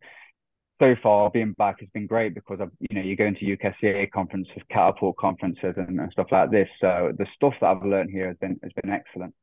so 0.81 0.97
far 1.03 1.31
being 1.31 1.53
back 1.53 1.79
has 1.81 1.89
been 1.91 2.07
great 2.07 2.35
because 2.35 2.59
I've, 2.61 2.73
you 2.81 2.97
know, 2.97 3.07
you 3.07 3.15
go 3.15 3.27
into 3.27 3.45
UKSCA 3.45 4.11
conferences, 4.11 4.63
catapult 4.71 5.17
conferences 5.19 5.75
and, 5.77 6.01
and, 6.01 6.11
stuff 6.11 6.29
like 6.33 6.51
this. 6.51 6.69
So 6.81 7.13
the 7.17 7.27
stuff 7.37 7.53
that 7.61 7.67
I've 7.67 7.85
learned 7.85 8.11
here 8.11 8.29
has 8.29 8.37
been 8.39 8.59
has 8.63 8.73
been 8.73 8.91
excellent. 8.91 9.35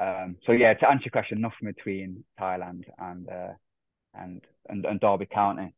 Um, 0.00 0.36
so 0.46 0.52
yeah, 0.52 0.72
to 0.74 0.88
answer 0.88 1.04
your 1.06 1.10
question, 1.10 1.40
nothing 1.40 1.72
between 1.74 2.24
Thailand 2.40 2.84
and 2.98 3.28
uh, 3.28 3.52
and, 4.14 4.40
and 4.68 4.86
and 4.86 5.00
Derby 5.00 5.26
County. 5.26 5.74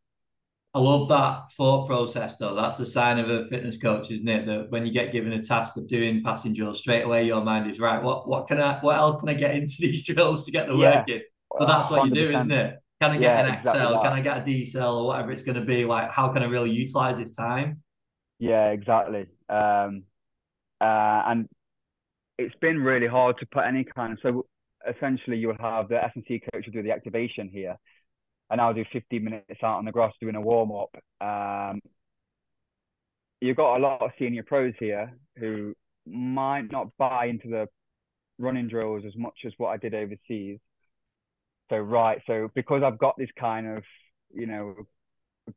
I 0.73 0.79
love 0.79 1.09
that 1.09 1.51
thought 1.57 1.89
process 1.89 2.37
though. 2.37 2.55
That's 2.55 2.77
the 2.77 2.87
sign 2.87 3.19
of 3.19 3.29
a 3.29 3.49
fitness 3.49 3.79
coach, 3.79 4.11
isn't 4.11 4.29
it? 4.29 4.47
That 4.47 4.71
when 4.71 4.87
you 4.87 4.93
get 4.93 5.13
given 5.13 5.33
a 5.33 5.43
task 5.43 5.77
of 5.79 5.89
doing 5.89 6.23
passing 6.23 6.53
drills, 6.53 6.79
straight 6.79 7.03
away 7.03 7.25
your 7.25 7.43
mind 7.43 7.69
is 7.69 7.81
right. 7.81 8.03
What 8.03 8.29
what 8.29 8.47
can 8.47 8.61
I 8.61 8.79
what 8.81 8.97
else 8.97 9.19
can 9.19 9.31
I 9.31 9.35
get 9.35 9.55
into 9.55 9.75
these 9.81 10.07
drills 10.15 10.45
to 10.45 10.53
get 10.53 10.69
the 10.69 10.77
yeah. 10.77 10.99
work 10.99 11.09
in? 11.09 11.23
But 11.59 11.67
that's 11.67 11.91
what 11.91 12.03
100%. 12.03 12.09
you 12.09 12.15
do, 12.15 12.31
isn't 12.31 12.53
it? 12.53 12.77
Can 13.01 13.13
I 13.13 13.15
get 13.15 13.23
yeah, 13.23 13.47
an 13.47 13.55
accel? 13.55 13.93
That. 13.93 14.03
Can 14.03 14.13
I 14.13 14.21
get 14.21 14.39
a 14.39 14.41
decel 14.41 14.99
or 14.99 15.07
whatever 15.07 15.33
it's 15.33 15.43
going 15.43 15.59
to 15.59 15.65
be? 15.65 15.85
Like, 15.85 16.11
how 16.11 16.29
can 16.29 16.43
I 16.43 16.47
really 16.47 16.71
utilize 16.71 17.19
this 17.19 17.35
time? 17.35 17.83
Yeah, 18.39 18.71
exactly. 18.71 19.27
Um, 19.49 20.05
uh, 20.81 21.23
and 21.27 21.49
it's 22.39 22.55
been 22.61 22.79
really 22.79 23.07
hard 23.07 23.39
to 23.39 23.47
put 23.47 23.65
any 23.65 23.85
kind 23.85 24.15
of 24.15 24.19
so 24.23 24.47
essentially 24.89 25.37
you'll 25.37 25.57
have 25.61 25.89
the 25.89 26.03
S&C 26.03 26.41
coach 26.53 26.65
will 26.65 26.73
do 26.73 26.83
the 26.83 26.91
activation 26.91 27.51
here 27.53 27.77
and 28.51 28.61
I'll 28.61 28.75
do 28.75 28.85
15 28.93 29.23
minutes 29.23 29.63
out 29.63 29.79
on 29.79 29.85
the 29.85 29.93
grass 29.93 30.13
doing 30.21 30.35
a 30.35 30.41
warm 30.41 30.73
up. 30.73 30.97
Um, 31.21 31.81
you've 33.41 33.57
got 33.57 33.77
a 33.77 33.79
lot 33.79 34.03
of 34.03 34.11
senior 34.19 34.43
pros 34.43 34.75
here 34.79 35.13
who 35.37 35.75
might 36.07 36.71
not 36.73 36.89
buy 36.99 37.27
into 37.27 37.49
the 37.49 37.69
running 38.39 38.69
drills 38.69 39.05
as 39.07 39.17
much 39.17 39.39
as 39.47 39.53
what 39.59 39.69
I 39.69 39.77
did 39.77 39.95
overseas. 39.95 40.59
So 41.71 41.77
right, 41.79 42.21
so 42.27 42.51
because 42.55 42.83
I've 42.83 42.99
got 42.99 43.17
this 43.17 43.31
kind 43.39 43.67
of, 43.79 43.85
you 44.35 44.47
know, 44.47 44.75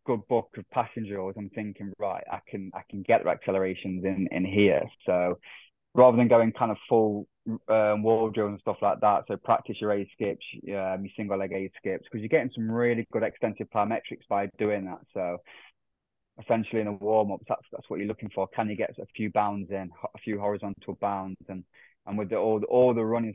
good 0.05 0.21
book 0.27 0.49
of 0.57 0.69
passengers, 0.71 1.35
I'm 1.37 1.49
thinking 1.49 1.91
right, 1.99 2.23
I 2.31 2.39
can 2.47 2.71
I 2.73 2.81
can 2.89 3.03
get 3.03 3.23
the 3.23 3.29
accelerations 3.31 4.05
in 4.05 4.27
in 4.31 4.45
here. 4.45 4.83
So 5.05 5.39
rather 5.95 6.17
than 6.17 6.27
going 6.27 6.51
kind 6.53 6.71
of 6.71 6.77
full 6.87 7.27
um, 7.67 8.03
wall 8.03 8.29
drills 8.29 8.51
and 8.51 8.59
stuff 8.61 8.77
like 8.81 8.99
that, 9.01 9.23
so 9.27 9.37
practice 9.37 9.77
your 9.81 9.91
A 9.91 10.09
skips, 10.13 10.45
um, 10.69 11.03
your 11.03 11.11
single 11.17 11.37
leg 11.37 11.51
A 11.51 11.69
skips, 11.77 12.05
because 12.05 12.21
you're 12.21 12.29
getting 12.29 12.51
some 12.55 12.69
really 12.71 13.05
good 13.11 13.23
extensive 13.23 13.67
plyometrics 13.75 14.27
by 14.29 14.49
doing 14.57 14.85
that. 14.85 14.99
So 15.13 15.37
essentially 16.41 16.81
in 16.81 16.87
a 16.87 16.93
warm 16.93 17.31
up, 17.31 17.41
that's 17.47 17.65
that's 17.71 17.89
what 17.89 17.99
you're 17.99 18.07
looking 18.07 18.31
for. 18.33 18.47
Can 18.47 18.69
you 18.69 18.75
get 18.75 18.97
a 18.99 19.05
few 19.15 19.31
bounds 19.31 19.69
in, 19.71 19.89
a 20.15 20.19
few 20.19 20.39
horizontal 20.39 20.97
bounds, 21.01 21.37
and 21.49 21.63
And 22.05 22.17
with 22.17 22.29
the, 22.29 22.37
all 22.37 22.59
the, 22.59 22.65
all 22.67 22.93
the 22.93 23.03
running 23.03 23.33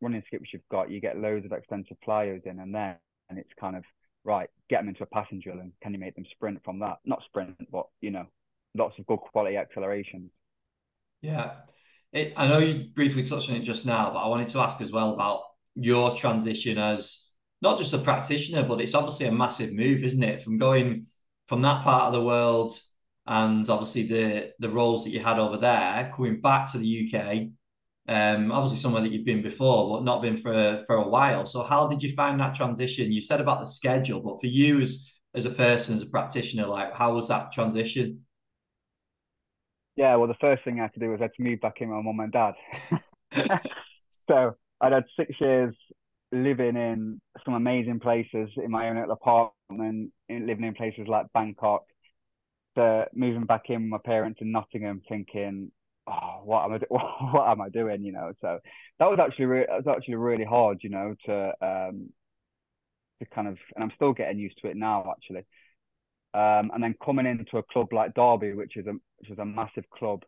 running 0.00 0.22
skips 0.26 0.50
you've 0.52 0.62
got, 0.70 0.90
you 0.90 1.00
get 1.00 1.18
loads 1.18 1.44
of 1.44 1.52
extensive 1.52 1.96
plyos 2.06 2.46
in, 2.46 2.58
and 2.58 2.74
then 2.74 2.96
and 3.28 3.38
it's 3.38 3.50
kind 3.60 3.76
of 3.76 3.84
right. 4.24 4.48
Get 4.70 4.80
them 4.80 4.88
into 4.88 5.02
a 5.02 5.06
passing 5.06 5.40
drill, 5.40 5.60
and 5.60 5.72
can 5.82 5.92
you 5.92 5.98
make 5.98 6.14
them 6.14 6.24
sprint 6.32 6.60
from 6.64 6.78
that? 6.80 6.98
Not 7.04 7.22
sprint, 7.26 7.56
but 7.70 7.86
you 8.00 8.10
know, 8.10 8.26
lots 8.74 8.98
of 8.98 9.06
good 9.06 9.18
quality 9.18 9.56
acceleration. 9.56 10.30
Yeah, 11.20 11.52
it, 12.12 12.32
I 12.36 12.46
know 12.46 12.58
you 12.58 12.88
briefly 12.94 13.24
touched 13.24 13.50
on 13.50 13.56
it 13.56 13.60
just 13.60 13.84
now, 13.84 14.10
but 14.10 14.20
I 14.20 14.28
wanted 14.28 14.48
to 14.48 14.60
ask 14.60 14.80
as 14.80 14.92
well 14.92 15.12
about 15.12 15.42
your 15.74 16.16
transition 16.16 16.78
as 16.78 17.32
not 17.60 17.78
just 17.78 17.92
a 17.92 17.98
practitioner, 17.98 18.62
but 18.62 18.80
it's 18.80 18.94
obviously 18.94 19.26
a 19.26 19.32
massive 19.32 19.72
move, 19.72 20.02
isn't 20.02 20.22
it? 20.22 20.42
From 20.42 20.58
going 20.58 21.06
from 21.46 21.62
that 21.62 21.82
part 21.82 22.04
of 22.04 22.12
the 22.12 22.22
world 22.22 22.78
and 23.26 23.68
obviously 23.68 24.04
the 24.04 24.52
the 24.58 24.68
roles 24.68 25.04
that 25.04 25.10
you 25.10 25.20
had 25.20 25.38
over 25.38 25.58
there, 25.58 26.10
coming 26.14 26.40
back 26.40 26.72
to 26.72 26.78
the 26.78 27.12
UK, 27.12 27.48
um, 28.08 28.50
obviously 28.50 28.78
somewhere 28.78 29.02
that 29.02 29.12
you've 29.12 29.26
been 29.26 29.42
before, 29.42 29.96
but 29.96 30.04
not 30.04 30.22
been 30.22 30.36
for 30.36 30.82
for 30.86 30.96
a 30.96 31.08
while. 31.08 31.44
So 31.44 31.62
how 31.62 31.86
did 31.86 32.02
you 32.02 32.12
find 32.14 32.40
that 32.40 32.54
transition? 32.54 33.12
You 33.12 33.20
said 33.20 33.40
about 33.40 33.60
the 33.60 33.66
schedule, 33.66 34.20
but 34.20 34.40
for 34.40 34.46
you 34.46 34.80
as 34.80 35.12
as 35.34 35.44
a 35.44 35.50
person, 35.50 35.94
as 35.94 36.02
a 36.02 36.06
practitioner, 36.06 36.66
like 36.66 36.94
how 36.94 37.14
was 37.14 37.28
that 37.28 37.52
transition? 37.52 38.24
Yeah, 39.96 40.14
well, 40.16 40.28
the 40.28 40.34
first 40.40 40.64
thing 40.64 40.78
I 40.78 40.84
had 40.84 40.94
to 40.94 41.00
do 41.00 41.10
was 41.10 41.20
I 41.20 41.24
had 41.24 41.34
to 41.36 41.42
move 41.42 41.60
back 41.60 41.80
in 41.80 41.88
with 41.88 41.96
my 41.96 42.02
mum 42.02 42.20
and 42.20 42.32
dad. 42.32 43.60
so 44.28 44.54
I'd 44.80 44.92
had 44.92 45.04
six 45.18 45.34
years 45.40 45.74
living 46.30 46.76
in 46.76 47.20
some 47.44 47.54
amazing 47.54 48.00
places 48.00 48.48
in 48.56 48.70
my 48.70 48.88
own 48.88 48.96
little 48.96 49.12
apartment, 49.12 50.12
living 50.30 50.64
in 50.64 50.74
places 50.74 51.08
like 51.08 51.26
Bangkok, 51.34 51.82
to 52.76 53.06
moving 53.12 53.44
back 53.44 53.64
in 53.70 53.82
with 53.82 53.90
my 53.90 53.98
parents 54.04 54.40
in 54.40 54.52
Nottingham, 54.52 55.02
thinking, 55.08 55.72
oh, 56.08 56.40
what 56.44 56.64
am 56.64 56.72
I, 56.72 56.78
what 56.88 57.48
am 57.48 57.60
I 57.60 57.68
doing? 57.68 58.02
You 58.04 58.12
know, 58.12 58.32
so 58.40 58.58
that 58.98 59.10
was 59.10 59.18
actually 59.20 59.46
re- 59.46 59.66
that 59.68 59.84
was 59.84 59.96
actually 59.96 60.16
really 60.16 60.44
hard, 60.44 60.78
you 60.82 60.90
know, 60.90 61.14
to 61.26 61.52
um, 61.62 62.10
to 63.20 63.26
kind 63.26 63.48
of, 63.48 63.56
and 63.74 63.84
I'm 63.84 63.92
still 63.96 64.12
getting 64.12 64.38
used 64.38 64.58
to 64.62 64.68
it 64.68 64.76
now, 64.76 65.12
actually. 65.12 65.44
Um, 66.34 66.70
and 66.74 66.82
then 66.82 66.94
coming 67.04 67.26
into 67.26 67.58
a 67.58 67.62
club 67.62 67.92
like 67.92 68.14
Derby, 68.14 68.52
which 68.52 68.76
is 68.76 68.86
a 68.86 68.92
which 69.18 69.30
is 69.30 69.38
a 69.38 69.44
massive 69.44 69.88
club, 69.90 70.22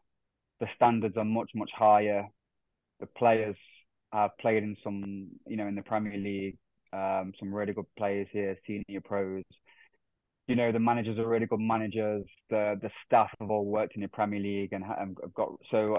the 0.58 0.66
standards 0.74 1.16
are 1.16 1.24
much 1.24 1.50
much 1.54 1.70
higher. 1.76 2.26
The 3.00 3.06
players 3.06 3.56
have 4.12 4.36
played 4.40 4.62
in 4.62 4.76
some, 4.82 5.28
you 5.46 5.56
know, 5.56 5.66
in 5.66 5.74
the 5.74 5.82
Premier 5.82 6.18
League, 6.18 6.58
um, 6.92 7.32
some 7.38 7.54
really 7.54 7.72
good 7.72 7.86
players 7.96 8.28
here, 8.32 8.56
senior 8.66 9.00
pros. 9.04 9.44
You 10.50 10.56
know, 10.56 10.72
the 10.72 10.80
managers 10.80 11.16
are 11.16 11.28
really 11.28 11.46
good 11.46 11.60
managers. 11.60 12.24
The 12.50 12.76
the 12.82 12.90
staff 13.06 13.30
have 13.38 13.52
all 13.52 13.64
worked 13.64 13.94
in 13.94 14.02
the 14.02 14.08
Premier 14.08 14.40
League 14.40 14.72
and 14.72 14.82
have 14.82 15.14
got 15.32 15.52
so. 15.70 15.98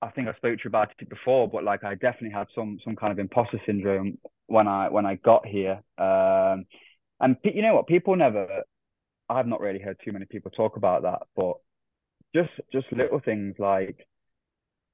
I 0.00 0.10
think 0.10 0.28
I 0.28 0.32
spoke 0.34 0.58
to 0.58 0.64
you 0.64 0.68
about 0.68 0.92
it 0.96 1.08
before, 1.08 1.48
but 1.48 1.64
like 1.64 1.82
I 1.82 1.96
definitely 1.96 2.30
had 2.30 2.46
some 2.54 2.78
some 2.84 2.94
kind 2.94 3.10
of 3.10 3.18
imposter 3.18 3.60
syndrome 3.66 4.18
when 4.46 4.68
I 4.68 4.90
when 4.90 5.06
I 5.06 5.16
got 5.16 5.44
here. 5.44 5.82
Um, 5.98 6.66
and 7.18 7.36
you 7.42 7.62
know 7.62 7.74
what? 7.74 7.88
People 7.88 8.14
never 8.14 8.62
I've 9.28 9.48
not 9.48 9.60
really 9.60 9.80
heard 9.80 9.98
too 10.04 10.12
many 10.12 10.26
people 10.26 10.52
talk 10.52 10.76
about 10.76 11.02
that, 11.02 11.22
but 11.34 11.54
just 12.36 12.50
just 12.72 12.86
little 12.92 13.18
things 13.18 13.56
like 13.58 14.06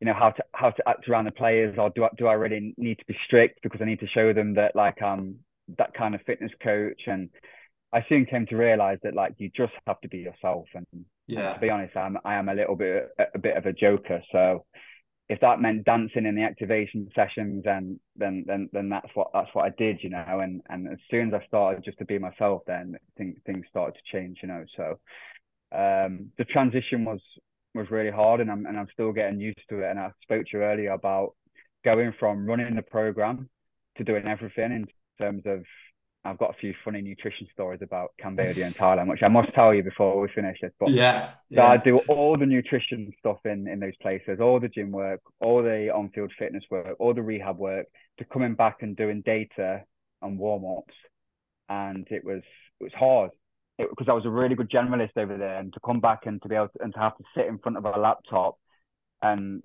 you 0.00 0.06
know 0.06 0.14
how 0.14 0.30
to 0.30 0.42
how 0.52 0.70
to 0.70 0.88
act 0.88 1.06
around 1.06 1.26
the 1.26 1.32
players 1.32 1.76
or 1.78 1.90
do 1.90 2.04
I, 2.04 2.08
do 2.16 2.28
I 2.28 2.32
really 2.32 2.72
need 2.78 2.98
to 2.98 3.04
be 3.06 3.16
strict 3.26 3.60
because 3.62 3.82
I 3.82 3.84
need 3.84 4.00
to 4.00 4.06
show 4.08 4.32
them 4.32 4.54
that 4.54 4.74
like 4.74 5.02
I'm 5.02 5.40
that 5.76 5.92
kind 5.92 6.14
of 6.14 6.22
fitness 6.22 6.52
coach 6.62 7.02
and 7.06 7.28
I 7.94 8.04
soon 8.08 8.26
came 8.26 8.46
to 8.46 8.56
realize 8.56 8.98
that 9.02 9.14
like 9.14 9.34
you 9.38 9.50
just 9.56 9.72
have 9.86 10.00
to 10.00 10.08
be 10.08 10.18
yourself. 10.18 10.66
And 10.74 10.86
yeah. 11.26 11.52
and 11.52 11.54
to 11.54 11.60
be 11.60 11.70
honest 11.70 11.96
I'm 11.96 12.18
I 12.24 12.34
am 12.34 12.48
a 12.48 12.54
little 12.54 12.76
bit 12.76 13.08
a 13.34 13.38
bit 13.38 13.56
of 13.56 13.66
a 13.66 13.72
joker. 13.72 14.20
So 14.32 14.64
if 15.28 15.40
that 15.40 15.60
meant 15.60 15.84
dancing 15.86 16.26
in 16.26 16.34
the 16.34 16.42
activation 16.42 17.08
sessions 17.14 17.62
then 17.64 17.98
then 18.16 18.44
then 18.46 18.68
then 18.72 18.88
that's 18.88 19.08
what 19.14 19.28
that's 19.32 19.48
what 19.54 19.64
I 19.64 19.70
did 19.78 19.98
you 20.02 20.10
know? 20.10 20.40
And 20.42 20.60
and 20.68 20.88
as 20.88 20.98
soon 21.10 21.28
as 21.28 21.40
I 21.40 21.46
started 21.46 21.84
just 21.84 21.98
to 21.98 22.04
be 22.04 22.18
myself 22.18 22.62
then 22.66 22.96
things 23.16 23.38
things 23.46 23.64
started 23.70 23.94
to 23.94 24.16
change 24.16 24.38
you 24.42 24.48
know? 24.48 24.64
So 24.76 24.98
um, 25.72 26.30
the 26.38 26.44
transition 26.44 27.04
was 27.04 27.20
was 27.74 27.90
really 27.90 28.10
hard 28.10 28.40
and 28.40 28.50
I'm 28.50 28.66
and 28.66 28.78
I'm 28.78 28.88
still 28.92 29.12
getting 29.12 29.40
used 29.40 29.68
to 29.68 29.80
it. 29.80 29.90
And 29.90 29.98
I 29.98 30.10
spoke 30.22 30.44
to 30.46 30.58
you 30.58 30.62
earlier 30.62 30.92
about 30.92 31.34
going 31.84 32.12
from 32.18 32.46
running 32.46 32.74
the 32.74 32.82
program 32.82 33.48
to 33.96 34.04
doing 34.04 34.26
everything 34.26 34.72
in 34.72 34.86
terms 35.18 35.42
of 35.46 35.64
I've 36.26 36.38
got 36.38 36.50
a 36.50 36.58
few 36.58 36.74
funny 36.84 37.02
nutrition 37.02 37.46
stories 37.52 37.80
about 37.82 38.12
Cambodia 38.18 38.64
and 38.64 38.74
Thailand, 38.74 39.08
which 39.08 39.22
I 39.22 39.28
must 39.28 39.52
tell 39.52 39.74
you 39.74 39.82
before 39.82 40.18
we 40.18 40.28
finish 40.28 40.58
this. 40.62 40.72
But 40.80 40.90
yeah, 40.90 41.32
yeah. 41.50 41.60
So 41.60 41.66
I 41.66 41.76
do 41.76 41.98
all 42.08 42.38
the 42.38 42.46
nutrition 42.46 43.12
stuff 43.18 43.38
in 43.44 43.68
in 43.68 43.78
those 43.80 43.96
places, 44.00 44.40
all 44.40 44.58
the 44.58 44.68
gym 44.68 44.90
work, 44.90 45.20
all 45.40 45.62
the 45.62 45.90
on-field 45.90 46.32
fitness 46.38 46.64
work, 46.70 46.96
all 46.98 47.12
the 47.12 47.22
rehab 47.22 47.58
work, 47.58 47.86
to 48.18 48.24
coming 48.24 48.54
back 48.54 48.78
and 48.80 48.96
doing 48.96 49.22
data 49.26 49.84
and 50.22 50.38
warm-ups, 50.38 50.94
and 51.68 52.06
it 52.10 52.24
was 52.24 52.42
it 52.80 52.84
was 52.84 52.94
hard 52.94 53.30
because 53.78 54.08
I 54.08 54.12
was 54.12 54.24
a 54.24 54.30
really 54.30 54.54
good 54.54 54.70
generalist 54.70 55.16
over 55.16 55.36
there, 55.36 55.58
and 55.58 55.72
to 55.74 55.80
come 55.84 56.00
back 56.00 56.20
and 56.24 56.40
to 56.42 56.48
be 56.48 56.54
able 56.54 56.68
to, 56.68 56.82
and 56.82 56.94
to 56.94 57.00
have 57.00 57.16
to 57.18 57.24
sit 57.36 57.46
in 57.46 57.58
front 57.58 57.76
of 57.76 57.84
a 57.84 57.98
laptop 57.98 58.56
and 59.20 59.62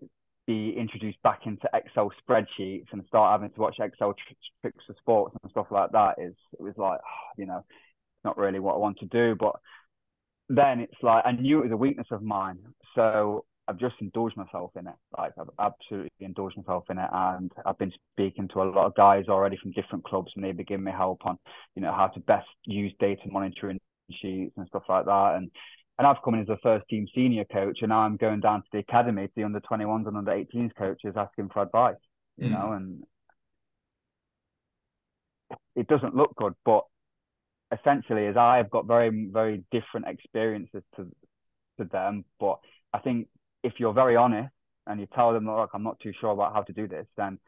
be 0.50 0.76
introduced 0.76 1.22
back 1.22 1.42
into 1.46 1.70
Excel 1.76 2.12
spreadsheets 2.28 2.88
and 2.92 3.04
start 3.08 3.40
having 3.40 3.54
to 3.54 3.62
watch 3.62 3.76
Excel 3.80 4.16
tricks 4.62 4.84
for 4.88 4.96
sports 4.98 5.36
and 5.42 5.52
stuff 5.52 5.68
like 5.70 5.92
that 5.92 6.16
is 6.18 6.34
it 6.54 6.62
was 6.62 6.74
like 6.78 7.00
you 7.38 7.46
know 7.46 7.64
not 8.24 8.38
really 8.38 8.60
what 8.60 8.74
I 8.74 8.80
want 8.80 8.98
to 9.00 9.06
do 9.06 9.36
but 9.40 9.56
then 10.50 10.80
it's 10.80 11.04
like 11.04 11.24
I 11.26 11.32
knew 11.32 11.60
it 11.60 11.66
was 11.66 11.72
a 11.72 11.78
weakness 11.78 12.08
of 12.12 12.24
mine. 12.24 12.58
So 12.96 13.46
I've 13.68 13.78
just 13.78 13.94
indulged 14.02 14.36
myself 14.36 14.72
in 14.76 14.88
it. 14.88 14.96
Like 15.16 15.34
I've 15.40 15.50
absolutely 15.60 16.10
indulged 16.22 16.58
myself 16.58 16.86
in 16.90 16.98
it 16.98 17.10
and 17.14 17.52
I've 17.68 17.78
been 17.78 17.94
speaking 18.14 18.48
to 18.50 18.64
a 18.64 18.64
lot 18.64 18.88
of 18.88 18.96
guys 18.96 19.26
already 19.30 19.58
from 19.62 19.72
different 19.74 20.04
clubs 20.04 20.32
and 20.36 20.44
they've 20.44 20.58
been 20.58 20.66
giving 20.66 20.86
me 20.86 20.92
help 20.92 21.20
on 21.26 21.38
you 21.76 21.84
know 21.84 21.94
how 21.94 22.08
to 22.08 22.20
best 22.22 22.48
use 22.66 22.92
data 23.00 23.22
monitoring 23.28 23.80
sheets 24.12 24.54
and 24.58 24.68
stuff 24.70 24.84
like 24.90 25.06
that. 25.06 25.36
And 25.36 25.52
and 26.00 26.08
I've 26.08 26.22
come 26.24 26.34
in 26.34 26.40
as 26.40 26.50
a 26.50 26.58
first 26.64 26.88
team 26.90 27.08
senior 27.14 27.44
coach, 27.44 27.80
and 27.82 27.90
now 27.90 28.00
I'm 28.00 28.16
going 28.16 28.40
down 28.40 28.62
to 28.62 28.68
the 28.72 28.80
academy 28.80 29.28
to 29.28 29.34
the 29.36 29.44
under 29.44 29.60
21s 29.60 30.08
and 30.08 30.16
under 30.16 30.32
18s 30.32 30.72
coaches 30.78 31.14
asking 31.18 31.50
for 31.50 31.62
advice, 31.62 31.98
you 32.38 32.48
mm. 32.48 32.52
know, 32.52 32.72
and 32.72 33.04
it 35.76 35.88
doesn't 35.88 36.16
look 36.16 36.34
good, 36.38 36.54
but 36.64 36.86
essentially, 37.78 38.28
as 38.28 38.38
I've 38.38 38.70
got 38.70 38.88
very, 38.88 39.30
very 39.30 39.66
different 39.72 40.08
experiences 40.08 40.84
to 40.96 41.06
to 41.80 41.86
them, 41.86 42.24
but 42.40 42.60
I 42.94 43.00
think 43.00 43.28
if 43.64 43.74
you're 43.78 43.94
very 43.94 44.16
honest 44.16 44.54
and 44.88 45.00
you 45.00 45.08
tell 45.14 45.34
them, 45.34 45.46
look, 45.46 45.70
I'm 45.74 45.84
not 45.84 46.00
too 46.00 46.14
sure 46.20 46.32
about 46.32 46.54
how 46.54 46.62
to 46.62 46.74
do 46.74 46.88
this, 46.88 47.06
then 47.16 47.40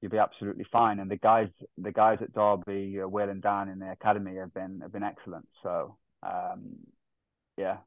you'll 0.00 0.10
be 0.10 0.18
absolutely 0.18 0.64
fine. 0.70 0.98
And 0.98 1.10
the 1.10 1.16
guys, 1.16 1.48
the 1.76 1.92
guys 1.92 2.18
at 2.20 2.32
Derby, 2.32 3.00
uh, 3.02 3.08
Will 3.08 3.28
and 3.28 3.42
Dan 3.42 3.68
in 3.68 3.78
the 3.78 3.90
academy 3.90 4.36
have 4.36 4.52
been 4.52 4.80
have 4.82 4.92
been 4.92 5.02
excellent. 5.02 5.48
So 5.62 5.96
um, 6.22 6.76
yeah. 7.56 7.78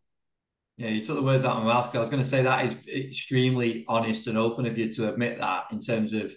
Yeah, 0.78 0.90
you 0.90 1.04
took 1.04 1.18
the 1.18 1.22
words 1.22 1.44
out 1.44 1.58
of 1.58 1.64
my 1.64 1.74
mouth. 1.74 1.94
I 1.94 2.00
was 2.00 2.10
going 2.10 2.24
to 2.24 2.28
say 2.28 2.42
that 2.44 2.66
is 2.66 2.88
extremely 2.88 3.84
honest 3.90 4.28
and 4.28 4.38
open 4.38 4.66
of 4.66 4.78
you 4.78 4.92
to 4.94 5.12
admit 5.12 5.38
that 5.40 5.66
in 5.72 5.82
terms 5.82 6.14
of 6.14 6.32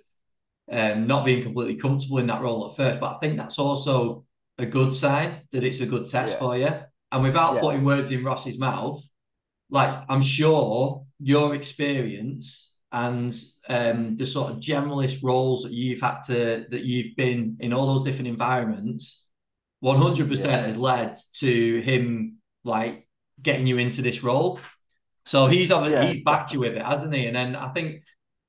um, 0.70 1.06
not 1.06 1.24
being 1.24 1.42
completely 1.42 1.76
comfortable 1.76 2.18
in 2.18 2.26
that 2.26 2.42
role 2.42 2.68
at 2.68 2.76
first. 2.76 2.98
But 2.98 3.14
I 3.14 3.18
think 3.18 3.36
that's 3.36 3.60
also 3.60 4.24
a 4.58 4.66
good 4.66 4.96
sign 4.96 5.42
that 5.52 5.62
it's 5.62 5.80
a 5.80 5.86
good 5.86 6.08
test 6.08 6.34
yeah. 6.34 6.38
for 6.38 6.58
you. 6.58 6.70
And 7.12 7.22
without 7.22 7.54
yeah. 7.54 7.60
putting 7.60 7.84
words 7.84 8.10
in 8.10 8.24
Ross's 8.24 8.58
mouth, 8.58 9.04
like 9.70 9.96
I'm 10.08 10.22
sure 10.22 11.04
your 11.20 11.54
experience 11.54 12.76
and 12.90 13.34
um, 13.68 14.16
the 14.16 14.26
sort 14.26 14.50
of 14.50 14.58
generalist 14.58 15.22
roles 15.22 15.62
that 15.62 15.72
you've 15.72 16.00
had 16.00 16.20
to 16.26 16.66
that 16.70 16.84
you've 16.84 17.16
been 17.16 17.56
in 17.60 17.72
all 17.72 17.86
those 17.86 18.02
different 18.02 18.28
environments, 18.28 19.28
100% 19.84 20.44
yeah. 20.44 20.66
has 20.66 20.76
led 20.76 21.16
to 21.38 21.80
him 21.80 22.38
like 22.64 23.06
getting 23.42 23.66
you 23.66 23.78
into 23.78 24.02
this 24.02 24.22
role. 24.22 24.60
So 25.24 25.46
he's 25.46 25.70
yeah. 25.70 26.04
he's 26.04 26.22
backed 26.22 26.52
you 26.52 26.60
with 26.60 26.74
it, 26.74 26.84
hasn't 26.84 27.14
he? 27.14 27.26
And 27.26 27.36
then 27.36 27.56
I 27.56 27.68
think 27.68 28.02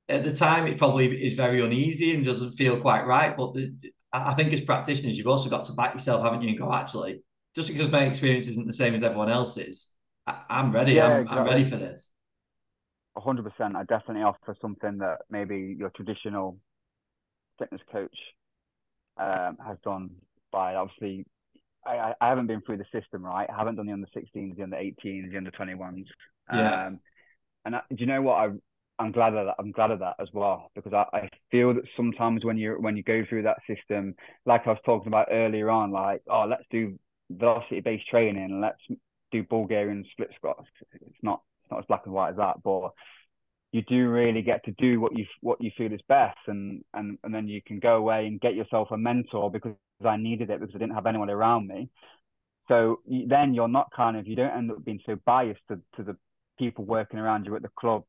at 0.10 0.24
the 0.24 0.34
time 0.34 0.68
it 0.68 0.78
probably 0.78 1.24
is 1.24 1.34
very 1.34 1.62
uneasy 1.62 2.14
and 2.14 2.26
doesn't 2.26 2.54
feel 2.54 2.80
quite 2.80 3.06
right. 3.06 3.36
But 3.36 3.54
the, 3.54 3.74
I 4.12 4.34
think 4.34 4.54
as 4.54 4.62
practitioners, 4.62 5.18
you've 5.18 5.28
also 5.28 5.50
got 5.50 5.66
to 5.66 5.74
back 5.74 5.94
yourself, 5.94 6.24
haven't 6.24 6.41
you? 6.41 6.50
And 6.50 6.58
go, 6.58 6.74
actually, 6.74 7.24
just 7.56 7.68
because 7.68 7.89
my 7.89 8.04
experience 8.04 8.48
isn't 8.48 8.68
the 8.68 8.74
same 8.74 8.96
as 8.96 9.04
everyone 9.04 9.32
else's, 9.32 9.96
I, 10.28 10.41
am 10.50 10.72
ready. 10.72 10.94
Yeah, 10.94 11.08
I'm, 11.08 11.22
exactly. 11.22 11.39
I'm 11.39 11.48
ready 11.48 11.64
for 11.64 11.78
this. 11.78 12.12
hundred 13.18 13.44
percent. 13.44 13.76
I 13.76 13.84
definitely 13.84 14.24
offer 14.24 14.56
something 14.62 14.98
that 15.00 15.20
maybe 15.30 15.76
your 15.78 15.89
traditional 15.91 16.58
fitness 17.60 17.82
coach 17.91 18.18
um, 19.18 19.58
has 19.66 19.78
done 19.84 20.10
by 20.52 20.76
obviously 20.76 21.26
I, 21.86 22.13
I 22.19 22.29
haven't 22.29 22.47
been 22.47 22.61
through 22.61 22.77
the 22.77 22.86
system, 22.91 23.25
right? 23.25 23.49
I 23.49 23.57
haven't 23.57 23.75
done 23.75 23.86
the 23.86 23.93
under 23.93 24.07
16s, 24.15 24.55
the 24.55 24.63
under 24.63 24.77
18s, 24.77 25.31
the 25.31 25.38
under 25.38 25.51
21s. 25.51 26.05
Yeah. 26.51 26.88
Um, 26.88 26.99
and 27.65 27.75
I, 27.75 27.81
do 27.89 27.95
you 27.97 28.05
know 28.05 28.21
what? 28.21 28.36
I, 28.36 28.49
I'm 28.99 29.11
glad 29.11 29.34
of 29.34 29.45
that. 29.45 29.55
I'm 29.59 29.71
glad 29.71 29.91
of 29.91 29.99
that 29.99 30.15
as 30.19 30.27
well 30.34 30.71
because 30.75 30.93
I, 30.93 31.05
I 31.15 31.29
feel 31.51 31.73
that 31.73 31.84
sometimes 31.97 32.45
when 32.45 32.57
you 32.57 32.73
when 32.79 32.95
you 32.95 33.03
go 33.03 33.23
through 33.27 33.43
that 33.43 33.57
system, 33.67 34.15
like 34.45 34.67
I 34.67 34.71
was 34.71 34.79
talking 34.86 35.07
about 35.07 35.29
earlier 35.31 35.69
on, 35.69 35.91
like 35.91 36.21
oh 36.29 36.45
let's 36.47 36.65
do 36.69 36.97
velocity 37.31 37.79
based 37.79 38.07
training 38.07 38.43
and 38.43 38.61
let's 38.61 38.81
do 39.31 39.43
Bulgarian 39.43 40.05
split 40.11 40.29
squats. 40.36 40.67
It's 40.93 41.23
not 41.23 41.41
it's 41.63 41.71
not 41.71 41.79
as 41.79 41.86
black 41.88 42.03
and 42.05 42.13
white 42.13 42.31
as 42.31 42.38
that, 42.38 42.61
but 42.63 42.91
you 43.74 43.82
do 43.82 44.07
really 44.07 44.43
get 44.43 44.63
to 44.65 44.71
do 44.78 45.01
what 45.01 45.17
you 45.17 45.26
what 45.41 45.59
you 45.59 45.71
feel 45.76 45.91
is 45.91 45.99
best, 46.07 46.38
and 46.47 46.84
and 46.93 47.17
and 47.24 47.34
then 47.34 47.47
you 47.47 47.59
can 47.65 47.80
go 47.80 47.95
away 47.95 48.28
and 48.28 48.39
get 48.39 48.53
yourself 48.53 48.89
a 48.91 48.97
mentor 48.97 49.49
because 49.49 49.76
I 50.05 50.15
needed 50.15 50.51
it 50.51 50.59
because 50.59 50.76
I 50.76 50.78
didn't 50.78 50.93
have 50.93 51.07
anyone 51.07 51.32
around 51.32 51.67
me. 51.67 51.89
So 52.67 53.01
then 53.07 53.55
you're 53.55 53.67
not 53.67 53.89
kind 53.95 54.15
of 54.15 54.28
you 54.28 54.36
don't 54.36 54.55
end 54.55 54.71
up 54.71 54.86
being 54.86 54.99
so 55.07 55.17
biased 55.26 55.61
to, 55.69 55.80
to 55.97 56.03
the 56.03 56.15
people 56.59 56.86
working 56.86 57.19
around 57.19 57.45
you 57.47 57.55
at 57.55 57.63
the 57.63 57.69
club, 57.80 58.03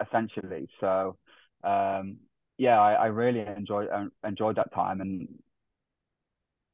essentially. 0.00 0.68
So 0.80 1.16
um, 1.64 2.18
yeah, 2.58 2.80
I, 2.80 2.92
I 2.94 3.06
really 3.06 3.40
enjoyed 3.40 3.88
enjoyed 4.24 4.56
that 4.56 4.72
time. 4.72 5.00
And 5.00 5.28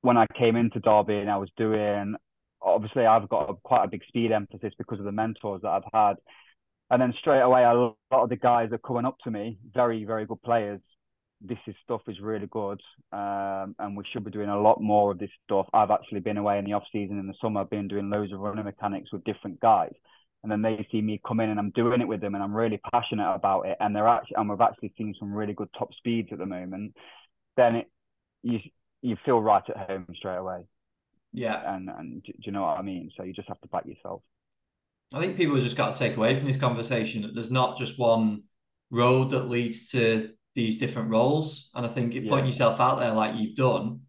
when 0.03 0.19
I 0.19 0.27
came 0.39 0.55
into 0.55 0.81
Derby 0.81 1.17
and 1.17 1.31
I 1.31 1.39
was 1.39 1.51
doing, 1.57 2.15
obviously 2.61 3.07
I've 3.07 3.29
got 3.31 3.63
quite 3.63 3.85
a 3.85 3.89
big 3.89 4.03
speed 4.07 4.33
emphasis 4.33 4.75
because 4.77 4.99
of 4.99 5.07
the 5.07 5.13
mentors 5.13 5.63
that 5.63 5.71
I've 5.71 5.91
had. 5.95 6.17
And 6.91 7.01
then 7.03 7.13
straight 7.19 7.41
away, 7.41 7.65
a 7.65 7.75
lot 7.75 7.97
of 8.11 8.29
the 8.31 8.37
guys 8.37 8.71
are 8.73 8.79
coming 8.79 9.05
up 9.05 9.19
to 9.25 9.31
me, 9.31 9.59
very 9.75 10.05
very 10.05 10.27
good 10.27 10.43
players, 10.43 10.81
this 11.41 11.59
is 11.67 11.75
stuff 11.85 12.01
is 12.09 12.21
really 12.21 12.47
good, 12.47 12.81
um, 13.13 13.75
and 13.79 13.97
we 13.97 14.05
should 14.13 14.25
be 14.25 14.31
doing 14.31 14.49
a 14.49 14.61
lot 14.61 14.81
more 14.81 15.13
of 15.13 15.19
this 15.19 15.31
stuff. 15.45 15.67
I've 15.73 15.91
actually 15.91 16.21
been 16.21 16.37
away 16.37 16.59
in 16.59 16.65
the 16.65 16.73
off 16.73 16.85
season 16.91 17.19
in 17.19 17.27
the 17.27 17.35
summer, 17.41 17.61
I've 17.61 17.71
been 17.71 17.89
doing 17.89 18.11
loads 18.11 18.33
of 18.33 18.41
running 18.41 18.65
mechanics 18.65 19.13
with 19.13 19.25
different 19.25 19.61
guys, 19.61 19.93
and 20.43 20.51
then 20.51 20.63
they 20.63 20.87
see 20.91 21.01
me 21.01 21.21
come 21.27 21.41
in 21.41 21.51
and 21.51 21.59
I'm 21.59 21.71
doing 21.71 22.01
it 22.01 22.09
with 22.09 22.21
them, 22.21 22.35
and 22.35 22.43
I'm 22.43 22.55
really 22.55 22.81
passionate 22.93 23.33
about 23.33 23.67
it, 23.67 23.77
and 23.81 23.95
they're 23.95 24.09
actually 24.09 24.37
and 24.37 24.49
we've 24.49 24.61
actually 24.61 24.93
seen 24.99 25.15
some 25.19 25.33
really 25.33 25.55
good 25.55 25.69
top 25.79 25.93
speeds 25.95 26.31
at 26.33 26.39
the 26.39 26.47
moment. 26.47 26.95
Then 27.57 27.77
it 27.77 27.91
you 28.43 28.59
you 29.03 29.17
feel 29.25 29.41
right 29.41 29.63
at 29.69 29.89
home 29.89 30.07
straight 30.17 30.37
away. 30.37 30.67
Yeah, 31.33 31.75
and 31.75 31.89
and 31.89 32.23
do 32.23 32.33
you 32.39 32.53
know 32.53 32.63
what 32.63 32.79
I 32.79 32.83
mean? 32.83 33.11
So 33.17 33.23
you 33.23 33.33
just 33.33 33.49
have 33.49 33.61
to 33.61 33.69
back 33.69 33.87
yourself. 33.87 34.23
I 35.13 35.21
think 35.21 35.37
people 35.37 35.59
just 35.59 35.77
got 35.77 35.95
to 35.95 35.99
take 35.99 36.17
away 36.17 36.35
from 36.37 36.47
this 36.47 36.59
conversation 36.59 37.23
that 37.23 37.35
there's 37.35 37.51
not 37.51 37.79
just 37.79 37.99
one 37.99 38.43
road 38.91 39.31
that 39.31 39.49
leads 39.49 39.91
to 39.91 40.31
these 40.55 40.79
different 40.79 41.11
roles. 41.11 41.71
And 41.75 41.87
I 41.87 41.89
think 41.89 42.15
yeah. 42.15 42.29
putting 42.29 42.47
yourself 42.47 42.81
out 42.81 42.99
there 42.99 43.13
like 43.13 43.37
you've 43.37 43.57
done, 43.57 44.01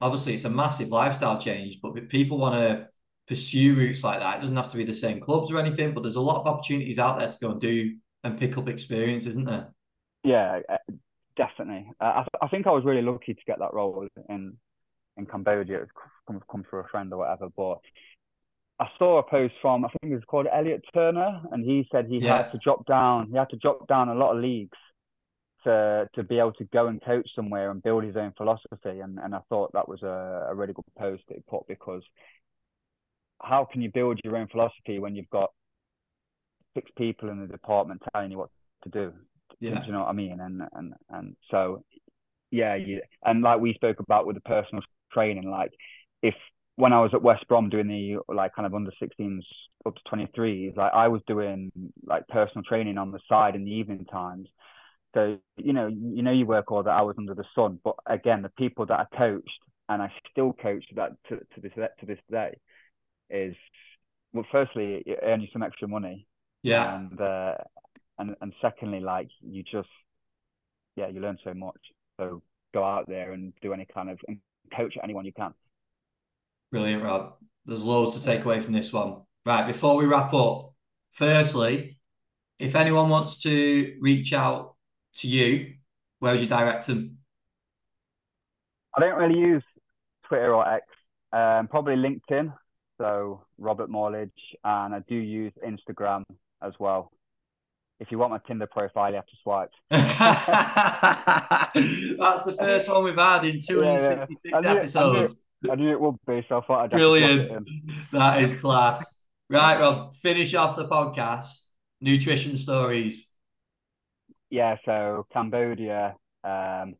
obviously 0.00 0.34
it's 0.34 0.44
a 0.44 0.50
massive 0.50 0.88
lifestyle 0.88 1.40
change, 1.40 1.80
but 1.82 1.96
if 1.98 2.08
people 2.08 2.38
want 2.38 2.54
to 2.54 2.88
pursue 3.26 3.74
routes 3.74 4.02
like 4.02 4.20
that, 4.20 4.38
it 4.38 4.40
doesn't 4.40 4.56
have 4.56 4.70
to 4.70 4.76
be 4.76 4.84
the 4.84 4.94
same 4.94 5.20
clubs 5.20 5.50
or 5.50 5.58
anything, 5.58 5.92
but 5.92 6.02
there's 6.02 6.16
a 6.16 6.20
lot 6.20 6.40
of 6.40 6.46
opportunities 6.46 6.98
out 6.98 7.18
there 7.18 7.30
to 7.30 7.38
go 7.40 7.50
and 7.50 7.60
do 7.60 7.96
and 8.24 8.38
pick 8.38 8.56
up 8.56 8.68
experience, 8.68 9.26
isn't 9.26 9.44
there? 9.44 9.72
Yeah, 10.24 10.60
uh, 10.68 10.76
definitely. 11.36 11.90
Uh, 12.00 12.24
I, 12.42 12.46
I 12.46 12.48
think 12.48 12.66
I 12.66 12.70
was 12.70 12.84
really 12.84 13.02
lucky 13.02 13.34
to 13.34 13.44
get 13.46 13.58
that 13.58 13.74
role 13.74 14.06
in 14.28 14.56
in 15.16 15.26
Cambodia. 15.26 15.82
It's 15.82 15.90
come, 16.26 16.40
come 16.50 16.64
through 16.68 16.80
a 16.80 16.88
friend 16.88 17.12
or 17.12 17.18
whatever, 17.18 17.48
but 17.56 17.80
I 18.80 18.86
saw 18.98 19.18
a 19.18 19.22
post 19.22 19.54
from 19.60 19.84
I 19.84 19.88
think 19.88 20.12
it 20.12 20.16
was 20.16 20.24
called 20.26 20.46
Elliot 20.52 20.84
Turner, 20.94 21.40
and 21.50 21.64
he 21.64 21.86
said 21.90 22.06
he 22.06 22.18
yeah. 22.18 22.38
had 22.38 22.52
to 22.52 22.58
drop 22.58 22.86
down. 22.86 23.28
He 23.30 23.36
had 23.36 23.50
to 23.50 23.56
drop 23.56 23.88
down 23.88 24.08
a 24.08 24.14
lot 24.14 24.36
of 24.36 24.42
leagues 24.42 24.78
to 25.64 26.08
to 26.14 26.22
be 26.22 26.38
able 26.38 26.52
to 26.54 26.64
go 26.64 26.86
and 26.86 27.02
coach 27.04 27.28
somewhere 27.34 27.70
and 27.70 27.82
build 27.82 28.04
his 28.04 28.16
own 28.16 28.32
philosophy. 28.36 29.00
And 29.00 29.18
and 29.18 29.34
I 29.34 29.40
thought 29.48 29.72
that 29.72 29.88
was 29.88 30.02
a, 30.02 30.48
a 30.50 30.54
really 30.54 30.72
good 30.72 30.84
post 30.96 31.24
that 31.28 31.36
he 31.36 31.42
put 31.48 31.66
because 31.66 32.02
how 33.42 33.66
can 33.70 33.82
you 33.82 33.90
build 33.90 34.20
your 34.24 34.36
own 34.36 34.48
philosophy 34.48 34.98
when 34.98 35.14
you've 35.14 35.30
got 35.30 35.50
six 36.74 36.90
people 36.96 37.30
in 37.30 37.40
the 37.40 37.46
department 37.46 38.02
telling 38.12 38.30
you 38.30 38.38
what 38.38 38.50
to 38.84 38.90
do? 38.90 39.12
Yeah. 39.60 39.80
Do 39.80 39.86
you 39.86 39.92
know 39.92 40.00
what 40.00 40.08
I 40.08 40.12
mean? 40.12 40.38
And 40.40 40.62
and 40.72 40.94
and 41.10 41.36
so 41.50 41.82
yeah, 42.50 42.76
you, 42.76 43.02
and 43.24 43.42
like 43.42 43.60
we 43.60 43.74
spoke 43.74 44.00
about 44.00 44.26
with 44.26 44.36
the 44.36 44.40
personal 44.42 44.82
training, 45.12 45.50
like 45.50 45.72
if 46.22 46.34
when 46.78 46.92
I 46.92 47.00
was 47.00 47.10
at 47.12 47.22
West 47.22 47.46
Brom 47.48 47.68
doing 47.68 47.88
the 47.88 48.18
like 48.32 48.54
kind 48.54 48.66
of 48.66 48.74
under 48.74 48.92
16s 49.02 49.42
up 49.86 49.94
to 49.94 50.16
23s, 50.16 50.76
like 50.76 50.92
I 50.92 51.08
was 51.08 51.20
doing 51.26 51.72
like 52.06 52.26
personal 52.28 52.62
training 52.62 52.98
on 52.98 53.10
the 53.10 53.20
side 53.28 53.54
in 53.56 53.64
the 53.64 53.72
evening 53.72 54.04
times 54.04 54.48
so 55.14 55.38
you 55.56 55.72
know, 55.72 55.88
you 55.88 56.22
know, 56.22 56.32
you 56.32 56.46
work 56.46 56.70
all 56.70 56.82
the 56.82 56.90
hours 56.90 57.16
under 57.18 57.34
the 57.34 57.44
sun. 57.54 57.78
But 57.82 57.96
again, 58.06 58.42
the 58.42 58.50
people 58.50 58.86
that 58.86 59.00
I 59.00 59.16
coached 59.16 59.60
and 59.88 60.02
I 60.02 60.12
still 60.30 60.52
coach 60.52 60.84
that 60.96 61.12
to, 61.28 61.36
to 61.36 61.60
this 61.62 61.72
to 61.74 62.06
this 62.06 62.18
day 62.30 62.58
is 63.30 63.54
well, 64.32 64.44
firstly, 64.52 65.02
it 65.06 65.18
earns 65.22 65.42
you 65.42 65.48
some 65.52 65.62
extra 65.62 65.88
money. 65.88 66.26
Yeah. 66.62 66.96
And 66.96 67.20
uh, 67.20 67.54
and 68.18 68.36
and 68.40 68.52
secondly, 68.60 69.00
like 69.00 69.28
you 69.40 69.62
just 69.62 69.88
yeah, 70.96 71.08
you 71.08 71.20
learn 71.20 71.38
so 71.42 71.54
much. 71.54 71.80
So 72.20 72.42
go 72.74 72.84
out 72.84 73.08
there 73.08 73.32
and 73.32 73.52
do 73.62 73.72
any 73.72 73.86
kind 73.86 74.10
of 74.10 74.18
and 74.28 74.38
coach 74.76 74.94
anyone 75.02 75.24
you 75.24 75.32
can. 75.32 75.54
Brilliant, 76.70 77.02
Rob. 77.02 77.34
There's 77.64 77.84
loads 77.84 78.18
to 78.18 78.24
take 78.24 78.44
away 78.44 78.60
from 78.60 78.74
this 78.74 78.92
one. 78.92 79.22
Right, 79.44 79.66
before 79.66 79.96
we 79.96 80.04
wrap 80.04 80.34
up, 80.34 80.72
firstly, 81.12 81.98
if 82.58 82.74
anyone 82.74 83.08
wants 83.08 83.40
to 83.42 83.96
reach 84.00 84.32
out 84.32 84.74
to 85.16 85.28
you, 85.28 85.74
where 86.18 86.32
would 86.32 86.40
you 86.40 86.46
direct 86.46 86.86
them? 86.86 87.18
I 88.96 89.00
don't 89.00 89.18
really 89.18 89.38
use 89.38 89.62
Twitter 90.26 90.54
or 90.54 90.68
X. 90.68 90.84
Um, 91.32 91.68
probably 91.68 91.94
LinkedIn. 91.94 92.52
So 92.98 93.44
Robert 93.58 93.88
Morledge, 93.88 94.30
and 94.64 94.94
I 94.94 95.00
do 95.08 95.14
use 95.14 95.52
Instagram 95.64 96.24
as 96.62 96.72
well. 96.78 97.12
If 98.00 98.10
you 98.10 98.18
want 98.18 98.32
my 98.32 98.40
Tinder 98.46 98.66
profile, 98.66 99.10
you 99.10 99.16
have 99.16 99.26
to 99.26 99.36
swipe. 99.42 99.70
That's 99.90 100.04
the 102.44 102.56
first 102.58 102.88
one 102.88 103.04
we've 103.04 103.16
had 103.16 103.44
in 103.44 103.60
266 103.60 104.40
yeah, 104.44 104.60
yeah. 104.60 104.74
episodes. 104.74 105.40
I 105.70 105.74
knew, 105.74 105.90
it 105.90 106.00
would 106.00 106.16
be, 106.26 106.44
so 106.48 106.58
I 106.58 106.60
thought 106.66 106.84
I'd 106.84 106.90
Brilliant. 106.90 107.68
That 108.12 108.42
is 108.42 108.60
class. 108.60 109.04
Right, 109.48 109.80
Rob, 109.80 110.14
finish 110.14 110.54
off 110.54 110.76
the 110.76 110.86
podcast. 110.86 111.68
Nutrition 112.00 112.56
stories 112.56 113.28
yeah, 114.50 114.76
so 114.84 115.26
Cambodia, 115.32 116.16
um, 116.44 116.94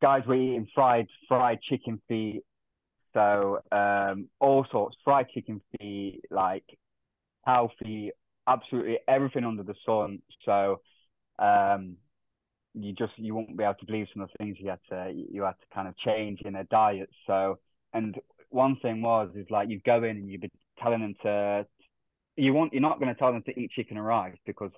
guys 0.00 0.22
were 0.26 0.36
eating 0.36 0.68
fried 0.74 1.06
fried 1.28 1.60
chicken 1.62 2.00
feet, 2.08 2.42
so 3.12 3.58
um, 3.72 4.28
all 4.40 4.66
sorts 4.70 4.96
fried 5.04 5.26
chicken 5.34 5.60
feet, 5.78 6.22
like 6.30 6.64
cow 7.44 7.70
feet, 7.82 8.12
absolutely 8.46 8.98
everything 9.08 9.44
under 9.44 9.62
the 9.62 9.74
sun. 9.84 10.20
So 10.44 10.80
um, 11.38 11.96
you 12.74 12.92
just 12.92 13.12
you 13.16 13.34
won't 13.34 13.56
be 13.56 13.64
able 13.64 13.74
to 13.74 13.86
believe 13.86 14.06
some 14.12 14.22
of 14.22 14.28
the 14.28 14.44
things 14.44 14.56
you 14.58 14.68
had 14.68 14.80
to 14.90 15.12
you 15.12 15.42
had 15.42 15.52
to 15.52 15.74
kind 15.74 15.88
of 15.88 15.96
change 15.98 16.40
in 16.44 16.54
their 16.54 16.64
diet. 16.64 17.08
So 17.26 17.58
and 17.92 18.16
one 18.50 18.76
thing 18.82 19.02
was 19.02 19.30
is 19.36 19.46
like 19.50 19.68
you 19.70 19.80
go 19.84 20.02
in 20.02 20.16
and 20.16 20.28
you'd 20.28 20.40
be 20.42 20.50
telling 20.82 21.00
them 21.00 21.14
to 21.22 21.66
you 22.36 22.52
want 22.52 22.72
you're 22.72 22.82
not 22.82 22.98
going 22.98 23.12
to 23.12 23.18
tell 23.18 23.32
them 23.32 23.42
to 23.46 23.58
eat 23.58 23.70
chicken 23.70 23.96
and 23.96 24.06
rice 24.06 24.36
because 24.46 24.72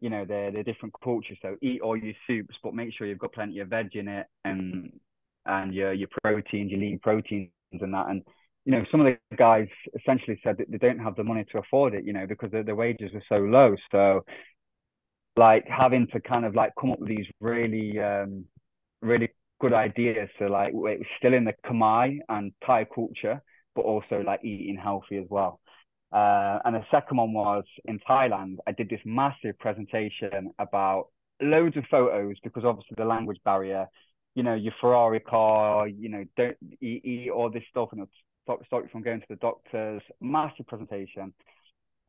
you 0.00 0.10
know 0.10 0.24
they're 0.24 0.50
they're 0.50 0.64
different 0.64 0.94
cultures. 1.02 1.38
So 1.42 1.56
eat 1.62 1.80
all 1.80 1.96
your 1.96 2.14
soups, 2.26 2.56
but 2.62 2.74
make 2.74 2.92
sure 2.92 3.06
you've 3.06 3.18
got 3.18 3.32
plenty 3.32 3.60
of 3.60 3.68
veg 3.68 3.94
in 3.94 4.08
it 4.08 4.26
and 4.44 4.92
and 5.46 5.74
your 5.74 5.92
your 5.92 6.08
proteins, 6.22 6.70
your 6.70 6.80
lean 6.80 6.98
proteins 7.02 7.50
and 7.72 7.94
that. 7.94 8.08
And 8.08 8.22
you 8.64 8.72
know 8.72 8.84
some 8.90 9.00
of 9.00 9.06
the 9.06 9.36
guys 9.36 9.68
essentially 9.98 10.40
said 10.42 10.58
that 10.58 10.70
they 10.70 10.78
don't 10.78 10.98
have 10.98 11.16
the 11.16 11.24
money 11.24 11.44
to 11.52 11.58
afford 11.58 11.94
it, 11.94 12.04
you 12.04 12.12
know, 12.12 12.26
because 12.26 12.50
the, 12.50 12.62
the 12.62 12.74
wages 12.74 13.10
are 13.14 13.22
so 13.28 13.36
low. 13.36 13.74
So 13.90 14.24
like 15.38 15.64
having 15.68 16.06
to 16.08 16.20
kind 16.20 16.44
of 16.44 16.54
like 16.54 16.72
come 16.80 16.90
up 16.90 17.00
with 17.00 17.08
these 17.08 17.26
really 17.40 17.98
um 18.00 18.44
really 19.00 19.28
good 19.60 19.72
ideas 19.72 20.28
to 20.38 20.48
like 20.48 20.70
it 20.70 20.74
was 20.74 21.06
still 21.18 21.34
in 21.34 21.44
the 21.44 21.54
Khmer 21.66 22.18
and 22.28 22.52
Thai 22.64 22.86
culture, 22.92 23.40
but 23.74 23.82
also 23.82 24.22
like 24.24 24.44
eating 24.44 24.76
healthy 24.76 25.16
as 25.18 25.26
well. 25.30 25.60
Uh, 26.12 26.58
and 26.64 26.74
the 26.74 26.84
second 26.90 27.18
one 27.18 27.32
was 27.32 27.64
in 27.84 27.98
Thailand. 28.08 28.56
I 28.66 28.72
did 28.72 28.88
this 28.88 29.00
massive 29.04 29.58
presentation 29.58 30.50
about 30.58 31.08
loads 31.40 31.76
of 31.76 31.84
photos 31.90 32.36
because 32.42 32.64
obviously 32.64 32.94
the 32.96 33.04
language 33.04 33.38
barrier, 33.44 33.86
you 34.34 34.42
know, 34.42 34.54
your 34.54 34.72
Ferrari 34.80 35.20
car, 35.20 35.86
you 35.86 36.08
know, 36.08 36.24
don't 36.36 36.56
eat, 36.80 37.04
eat 37.04 37.30
all 37.30 37.50
this 37.50 37.64
stuff 37.70 37.90
and 37.92 38.00
it'll 38.00 38.10
stop, 38.44 38.66
stop 38.66 38.82
you 38.84 38.88
from 38.90 39.02
going 39.02 39.20
to 39.20 39.26
the 39.28 39.36
doctors. 39.36 40.02
Massive 40.20 40.66
presentation. 40.66 41.34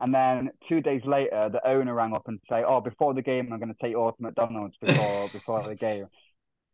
And 0.02 0.14
then 0.14 0.52
two 0.70 0.82
days 0.82 1.02
later, 1.06 1.50
the 1.52 1.68
owner 1.68 1.94
rang 1.94 2.14
up 2.14 2.28
and 2.28 2.40
say, 2.50 2.64
"Oh, 2.66 2.82
before 2.82 3.14
the 3.14 3.22
game, 3.22 3.52
I'm 3.52 3.60
going 3.60 3.74
to 3.74 3.78
take 3.82 3.92
you 3.92 4.00
all 4.02 4.12
to 4.14 4.22
McDonald's 4.22 4.76
before 4.82 5.30
before 5.34 5.64
the 5.64 5.76
game." 5.76 6.06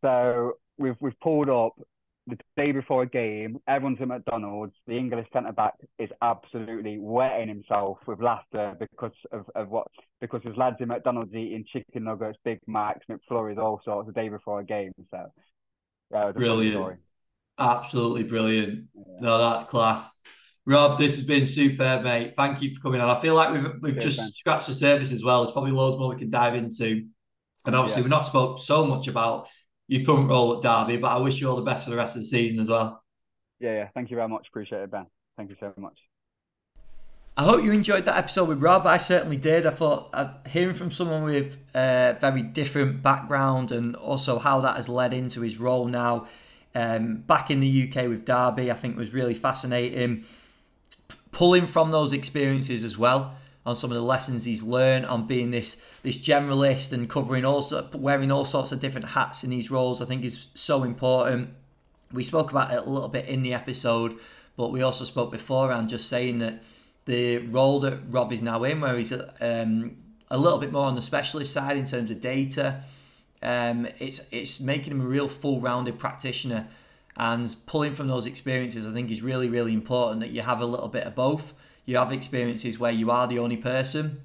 So 0.01 0.53
we've 0.77 0.97
we've 1.01 1.19
pulled 1.21 1.49
up 1.49 1.73
the 2.27 2.37
day 2.57 2.71
before 2.71 3.03
a 3.03 3.07
game, 3.07 3.59
everyone's 3.67 4.01
at 4.01 4.07
McDonald's. 4.07 4.73
The 4.87 4.97
English 4.97 5.27
centre 5.31 5.51
back 5.51 5.73
is 5.99 6.09
absolutely 6.21 6.97
wetting 6.97 7.47
himself 7.47 7.99
with 8.07 8.21
laughter 8.21 8.75
because 8.79 9.11
of, 9.31 9.45
of 9.53 9.69
what 9.69 9.87
because 10.21 10.41
his 10.43 10.57
lads 10.57 10.77
in 10.79 10.87
McDonald's 10.87 11.33
eating 11.35 11.65
chicken 11.71 12.05
nuggets, 12.05 12.37
Big 12.43 12.59
Macs, 12.67 13.05
McFlurries, 13.09 13.57
all 13.57 13.79
sorts 13.85 14.07
the 14.07 14.13
day 14.13 14.29
before 14.29 14.59
a 14.59 14.65
game. 14.65 14.91
So 15.11 15.31
yeah, 16.11 16.31
brilliant, 16.31 16.97
absolutely 17.59 18.23
brilliant. 18.23 18.85
Yeah. 18.95 19.03
No, 19.19 19.37
that's 19.37 19.65
class. 19.65 20.19
Rob, 20.67 20.97
this 20.97 21.17
has 21.17 21.27
been 21.27 21.45
superb, 21.45 22.03
mate. 22.03 22.33
Thank 22.35 22.61
you 22.61 22.73
for 22.73 22.81
coming 22.81 22.99
on. 22.99 23.09
I 23.09 23.21
feel 23.21 23.35
like 23.35 23.53
we've 23.53 23.71
we've 23.81 23.99
just 23.99 24.19
man. 24.19 24.31
scratched 24.31 24.67
the 24.67 24.73
surface 24.73 25.11
as 25.11 25.23
well. 25.23 25.43
There's 25.43 25.51
probably 25.51 25.71
loads 25.71 25.97
more 25.99 26.09
we 26.09 26.15
can 26.15 26.31
dive 26.31 26.55
into, 26.55 27.07
and 27.65 27.75
obviously 27.75 28.01
yeah. 28.01 28.05
we've 28.05 28.09
not 28.09 28.25
spoke 28.25 28.59
so 28.59 28.85
much 28.85 29.07
about 29.07 29.47
your 29.87 30.03
current 30.03 30.29
role 30.29 30.55
at 30.55 30.63
Derby, 30.63 30.97
but 30.97 31.09
I 31.09 31.17
wish 31.17 31.39
you 31.39 31.49
all 31.49 31.55
the 31.55 31.61
best 31.61 31.83
for 31.83 31.91
the 31.91 31.97
rest 31.97 32.15
of 32.15 32.23
the 32.23 32.27
season 32.27 32.59
as 32.59 32.69
well. 32.69 33.03
Yeah, 33.59 33.73
yeah. 33.73 33.87
Thank 33.93 34.09
you 34.09 34.15
very 34.15 34.27
much. 34.27 34.47
Appreciate 34.47 34.81
it, 34.81 34.91
Ben. 34.91 35.05
Thank 35.37 35.51
you 35.51 35.55
so 35.59 35.71
much. 35.77 35.99
I 37.37 37.43
hope 37.43 37.63
you 37.63 37.71
enjoyed 37.73 38.05
that 38.05 38.17
episode 38.17 38.47
with 38.47 38.61
Rob. 38.61 38.87
I 38.87 38.97
certainly 38.97 39.35
did. 39.35 39.65
I 39.65 39.71
thought 39.71 40.09
uh, 40.13 40.29
hearing 40.47 40.73
from 40.73 40.89
someone 40.89 41.23
with 41.25 41.57
a 41.75 42.17
very 42.19 42.41
different 42.41 43.03
background 43.03 43.71
and 43.71 43.95
also 43.97 44.39
how 44.39 44.61
that 44.61 44.77
has 44.77 44.87
led 44.87 45.13
into 45.13 45.41
his 45.41 45.59
role 45.59 45.85
now 45.85 46.27
um, 46.73 47.17
back 47.17 47.51
in 47.51 47.59
the 47.59 47.89
UK 47.89 48.07
with 48.07 48.25
Derby, 48.25 48.71
I 48.71 48.75
think 48.75 48.97
was 48.97 49.13
really 49.13 49.33
fascinating. 49.33 50.25
Pulling 51.35 51.67
from 51.67 51.91
those 51.91 52.13
experiences 52.13 52.85
as 52.85 52.97
well 52.97 53.35
on 53.65 53.75
some 53.75 53.91
of 53.91 53.97
the 53.97 54.03
lessons 54.03 54.45
he's 54.45 54.63
learned 54.63 55.05
on 55.05 55.27
being 55.27 55.51
this 55.51 55.85
this 56.01 56.17
generalist 56.17 56.93
and 56.93 57.09
covering 57.09 57.43
also 57.43 57.89
wearing 57.93 58.31
all 58.31 58.45
sorts 58.45 58.71
of 58.71 58.79
different 58.79 59.09
hats 59.09 59.43
in 59.43 59.49
these 59.49 59.69
roles, 59.69 60.01
I 60.01 60.05
think 60.05 60.23
is 60.23 60.47
so 60.53 60.83
important. 60.83 61.49
We 62.13 62.23
spoke 62.23 62.51
about 62.51 62.71
it 62.71 62.77
a 62.77 62.89
little 62.89 63.09
bit 63.09 63.25
in 63.25 63.41
the 63.41 63.53
episode, 63.53 64.15
but 64.55 64.71
we 64.71 64.81
also 64.81 65.03
spoke 65.03 65.29
beforehand 65.29 65.89
just 65.89 66.07
saying 66.07 66.39
that 66.39 66.63
the 67.03 67.39
role 67.39 67.81
that 67.81 67.99
Rob 68.09 68.31
is 68.31 68.41
now 68.41 68.63
in, 68.63 68.79
where 68.79 68.97
he's 68.97 69.11
um, 69.41 69.97
a 70.31 70.37
little 70.37 70.59
bit 70.59 70.71
more 70.71 70.85
on 70.85 70.95
the 70.95 71.01
specialist 71.01 71.51
side 71.51 71.75
in 71.75 71.85
terms 71.85 72.11
of 72.11 72.21
data. 72.21 72.83
Um, 73.43 73.87
it's 73.99 74.21
it's 74.31 74.61
making 74.61 74.93
him 74.93 75.01
a 75.01 75.05
real 75.05 75.27
full-rounded 75.27 75.99
practitioner, 75.99 76.67
and 77.17 77.55
pulling 77.65 77.93
from 77.93 78.07
those 78.07 78.25
experiences, 78.25 78.87
I 78.87 78.91
think 78.91 79.11
is 79.11 79.21
really 79.21 79.49
really 79.49 79.73
important 79.73 80.21
that 80.21 80.31
you 80.31 80.41
have 80.41 80.61
a 80.61 80.65
little 80.65 80.89
bit 80.89 81.03
of 81.03 81.15
both. 81.15 81.53
You 81.85 81.97
have 81.97 82.11
experiences 82.11 82.79
where 82.79 82.91
you 82.91 83.11
are 83.11 83.27
the 83.27 83.39
only 83.39 83.57
person, 83.57 84.21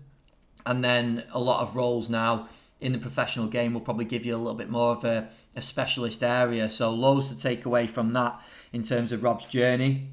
and 0.64 0.82
then 0.82 1.24
a 1.32 1.38
lot 1.38 1.62
of 1.62 1.76
roles 1.76 2.08
now 2.08 2.48
in 2.80 2.92
the 2.92 2.98
professional 2.98 3.46
game 3.46 3.74
will 3.74 3.80
probably 3.80 4.06
give 4.06 4.24
you 4.24 4.34
a 4.34 4.38
little 4.38 4.54
bit 4.54 4.70
more 4.70 4.92
of 4.92 5.04
a, 5.04 5.28
a 5.54 5.62
specialist 5.62 6.22
area. 6.22 6.70
So 6.70 6.90
loads 6.92 7.28
to 7.28 7.38
take 7.38 7.64
away 7.66 7.86
from 7.86 8.12
that 8.14 8.40
in 8.72 8.82
terms 8.82 9.12
of 9.12 9.22
Rob's 9.22 9.44
journey. 9.44 10.08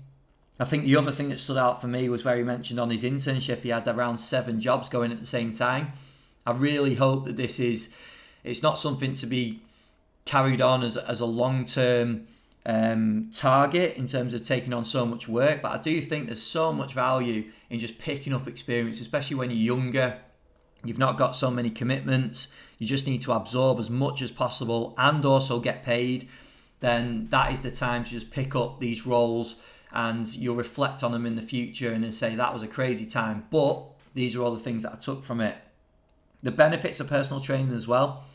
I 0.59 0.65
think 0.65 0.86
the 0.86 0.95
other 0.95 1.11
thing 1.11 1.30
that 1.30 1.39
stood 1.39 1.57
out 1.57 1.82
for 1.82 1.88
me 1.88 2.09
was 2.09 2.25
where 2.25 2.36
he 2.36 2.43
mentioned 2.43 2.80
on 2.80 2.89
his 2.89 3.03
internship 3.03 3.61
he 3.61 3.69
had 3.69 3.88
around 3.88 4.17
seven 4.17 4.59
jobs 4.59 4.89
going 4.89 5.11
at 5.11 5.19
the 5.19 5.25
same 5.28 5.53
time. 5.53 5.93
I 6.45 6.51
really 6.51 6.95
hope 6.95 7.25
that 7.25 7.38
this 7.38 7.59
is 7.59 7.95
it's 8.43 8.63
not 8.63 8.80
something 8.80 9.13
to 9.15 9.28
be 9.28 9.61
carried 10.25 10.61
on 10.61 10.84
as, 10.84 10.97
as 10.97 11.19
a 11.19 11.25
long 11.25 11.65
term 11.65 12.28
um, 12.68 13.30
target 13.34 13.95
in 13.95 14.07
terms 14.07 14.34
of 14.34 14.43
taking 14.43 14.74
on 14.74 14.84
so 14.84 15.05
much 15.05 15.28
work, 15.30 15.61
but 15.61 15.72
I 15.72 15.78
do 15.78 16.01
think 16.01 16.26
there's 16.26 16.43
so 16.43 16.74
much 16.74 16.93
value 16.93 17.45
in 17.70 17.80
just 17.80 17.97
picking 17.97 18.34
up 18.34 18.45
experience, 18.45 18.99
especially 18.99 19.38
when 19.38 19.49
you're 19.49 19.78
younger. 19.78 20.20
You've 20.84 20.99
not 20.99 21.18
got 21.18 21.36
so 21.36 21.49
many 21.49 21.70
commitments. 21.70 22.53
You 22.78 22.86
just 22.86 23.07
need 23.07 23.22
to 23.22 23.32
absorb 23.32 23.80
as 23.80 23.89
much 23.89 24.22
as 24.22 24.32
possible 24.32 24.93
and 24.97 25.24
also 25.24 25.61
get 25.61 25.86
paid. 25.86 26.28
Then 26.82 27.30
that 27.30 27.53
is 27.53 27.61
the 27.61 27.72
time 27.72 28.03
to 28.03 28.11
just 28.11 28.32
pick 28.32 28.53
up 28.53 28.80
these 28.80 29.07
roles 29.07 29.55
and 29.93 30.28
you'll 30.36 30.55
reflect 30.57 31.03
on 31.03 31.13
them 31.13 31.26
in 31.26 31.38
the 31.38 31.41
future 31.41 31.93
and 31.93 32.03
then 32.03 32.11
say 32.11 32.36
that 32.36 32.53
was 32.53 32.63
a 32.63 32.68
crazy 32.68 33.05
time. 33.05 33.45
But 33.49 33.86
these 34.13 34.36
are 34.36 34.43
all 34.43 34.51
the 34.51 34.59
things 34.59 34.84
that 34.84 34.91
I 34.91 34.97
took 34.97 35.24
from 35.24 35.39
it. 35.39 35.55
The 36.43 36.51
benefits 36.51 36.99
of 36.99 37.07
personal 37.07 37.39
training 37.41 37.74
as 37.74 37.88
well. 37.88 38.26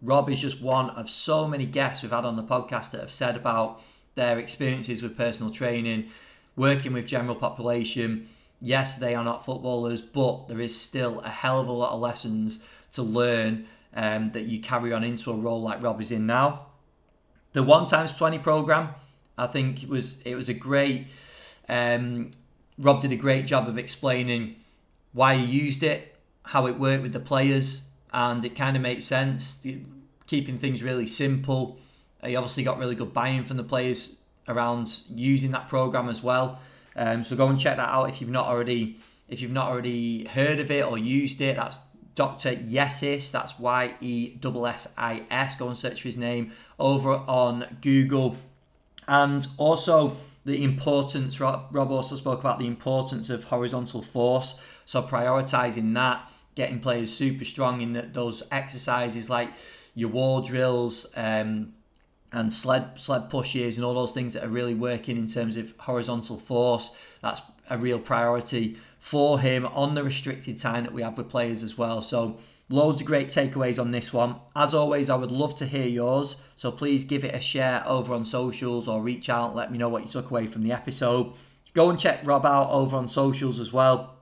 Rob 0.00 0.30
is 0.30 0.40
just 0.40 0.60
one 0.60 0.90
of 0.90 1.10
so 1.10 1.48
many 1.48 1.66
guests 1.66 2.02
we've 2.02 2.12
had 2.12 2.24
on 2.24 2.36
the 2.36 2.42
podcast 2.42 2.92
that 2.92 3.00
have 3.00 3.10
said 3.10 3.36
about 3.36 3.80
their 4.14 4.38
experiences 4.38 5.02
with 5.02 5.16
personal 5.16 5.52
training, 5.52 6.10
working 6.56 6.92
with 6.92 7.06
general 7.06 7.34
population. 7.34 8.28
Yes, 8.60 8.96
they 8.96 9.14
are 9.14 9.24
not 9.24 9.44
footballers, 9.44 10.00
but 10.00 10.48
there 10.48 10.60
is 10.60 10.78
still 10.78 11.20
a 11.20 11.28
hell 11.28 11.60
of 11.60 11.68
a 11.68 11.72
lot 11.72 11.92
of 11.92 12.00
lessons 12.00 12.64
to 12.92 13.02
learn 13.02 13.66
um, 13.94 14.30
that 14.32 14.46
you 14.46 14.60
carry 14.60 14.92
on 14.92 15.04
into 15.04 15.30
a 15.30 15.36
role 15.36 15.62
like 15.62 15.82
Rob 15.82 16.00
is 16.00 16.10
in 16.10 16.26
now. 16.26 16.66
The 17.52 17.62
one 17.62 17.86
times 17.86 18.16
twenty 18.16 18.38
program 18.38 18.90
I 19.38 19.46
think 19.46 19.84
it 19.84 19.88
was 19.88 20.20
it 20.22 20.34
was 20.34 20.48
a 20.48 20.54
great. 20.54 21.06
Um, 21.68 22.32
Rob 22.76 23.00
did 23.00 23.12
a 23.12 23.16
great 23.16 23.46
job 23.46 23.68
of 23.68 23.78
explaining 23.78 24.56
why 25.12 25.36
he 25.36 25.44
used 25.44 25.82
it, 25.82 26.16
how 26.42 26.66
it 26.66 26.78
worked 26.78 27.02
with 27.02 27.12
the 27.12 27.20
players, 27.20 27.87
and 28.12 28.44
it 28.44 28.56
kind 28.56 28.76
of 28.76 28.82
makes 28.82 29.04
sense. 29.04 29.66
Keeping 30.26 30.58
things 30.58 30.82
really 30.82 31.06
simple. 31.06 31.78
He 32.24 32.36
obviously 32.36 32.64
got 32.64 32.78
really 32.78 32.94
good 32.94 33.12
buy-in 33.14 33.44
from 33.44 33.56
the 33.56 33.64
players 33.64 34.20
around 34.48 35.00
using 35.08 35.50
that 35.52 35.68
program 35.68 36.08
as 36.08 36.22
well. 36.22 36.60
Um, 36.96 37.22
so 37.22 37.36
go 37.36 37.48
and 37.48 37.58
check 37.58 37.76
that 37.76 37.88
out 37.88 38.08
if 38.08 38.20
you've 38.20 38.30
not 38.30 38.46
already 38.46 38.98
if 39.28 39.42
you've 39.42 39.52
not 39.52 39.68
already 39.68 40.24
heard 40.24 40.58
of 40.58 40.70
it 40.70 40.84
or 40.84 40.96
used 40.98 41.40
it. 41.40 41.56
That's 41.56 41.78
Dr. 42.14 42.56
Yessis. 42.56 43.30
That's 43.30 43.58
Y 43.58 43.94
E 44.00 44.38
S 44.42 44.88
I 44.96 45.22
S. 45.30 45.56
Go 45.56 45.68
and 45.68 45.76
search 45.76 46.02
for 46.02 46.08
his 46.08 46.16
name 46.16 46.52
over 46.78 47.12
on 47.12 47.78
Google 47.80 48.36
and 49.08 49.46
also 49.56 50.16
the 50.44 50.62
importance. 50.62 51.40
Rob 51.40 51.74
also 51.74 52.14
spoke 52.14 52.40
about 52.40 52.58
the 52.58 52.66
importance 52.66 53.30
of 53.30 53.44
horizontal 53.44 54.02
force, 54.02 54.60
so 54.84 55.02
prioritizing 55.02 55.94
that, 55.94 56.30
getting 56.58 56.80
players 56.80 57.10
super 57.10 57.46
strong 57.46 57.80
in 57.80 57.94
the, 57.94 58.02
those 58.02 58.42
exercises 58.52 59.30
like 59.30 59.50
your 59.94 60.10
wall 60.10 60.42
drills. 60.42 61.06
Um, 61.16 61.72
and 62.30 62.52
sled 62.52 63.00
sled 63.00 63.30
pushes 63.30 63.78
and 63.78 63.86
all 63.86 63.94
those 63.94 64.12
things 64.12 64.34
that 64.34 64.44
are 64.44 64.50
really 64.50 64.74
working 64.74 65.16
in 65.16 65.26
terms 65.26 65.56
of 65.56 65.72
horizontal 65.78 66.36
force. 66.36 66.90
That's 67.22 67.40
a 67.70 67.78
real 67.78 67.98
priority 67.98 68.76
for 68.98 69.40
him 69.40 69.64
on 69.64 69.94
the 69.94 70.04
restricted 70.04 70.58
time 70.58 70.84
that 70.84 70.92
we 70.92 71.00
have 71.00 71.16
with 71.16 71.30
players 71.30 71.62
as 71.62 71.78
well. 71.78 72.02
So 72.02 72.38
Loads 72.70 73.00
of 73.00 73.06
great 73.06 73.28
takeaways 73.28 73.80
on 73.80 73.92
this 73.92 74.12
one. 74.12 74.36
As 74.54 74.74
always, 74.74 75.08
I 75.08 75.16
would 75.16 75.30
love 75.30 75.56
to 75.56 75.64
hear 75.64 75.86
yours, 75.86 76.36
so 76.54 76.70
please 76.70 77.06
give 77.06 77.24
it 77.24 77.34
a 77.34 77.40
share 77.40 77.82
over 77.86 78.12
on 78.12 78.26
socials 78.26 78.86
or 78.86 79.00
reach 79.00 79.30
out, 79.30 79.56
let 79.56 79.72
me 79.72 79.78
know 79.78 79.88
what 79.88 80.04
you 80.04 80.10
took 80.10 80.30
away 80.30 80.46
from 80.46 80.64
the 80.64 80.72
episode. 80.72 81.32
Go 81.72 81.88
and 81.88 81.98
check 81.98 82.20
Rob 82.24 82.44
out 82.44 82.68
over 82.70 82.94
on 82.94 83.08
socials 83.08 83.58
as 83.58 83.72
well. 83.72 84.17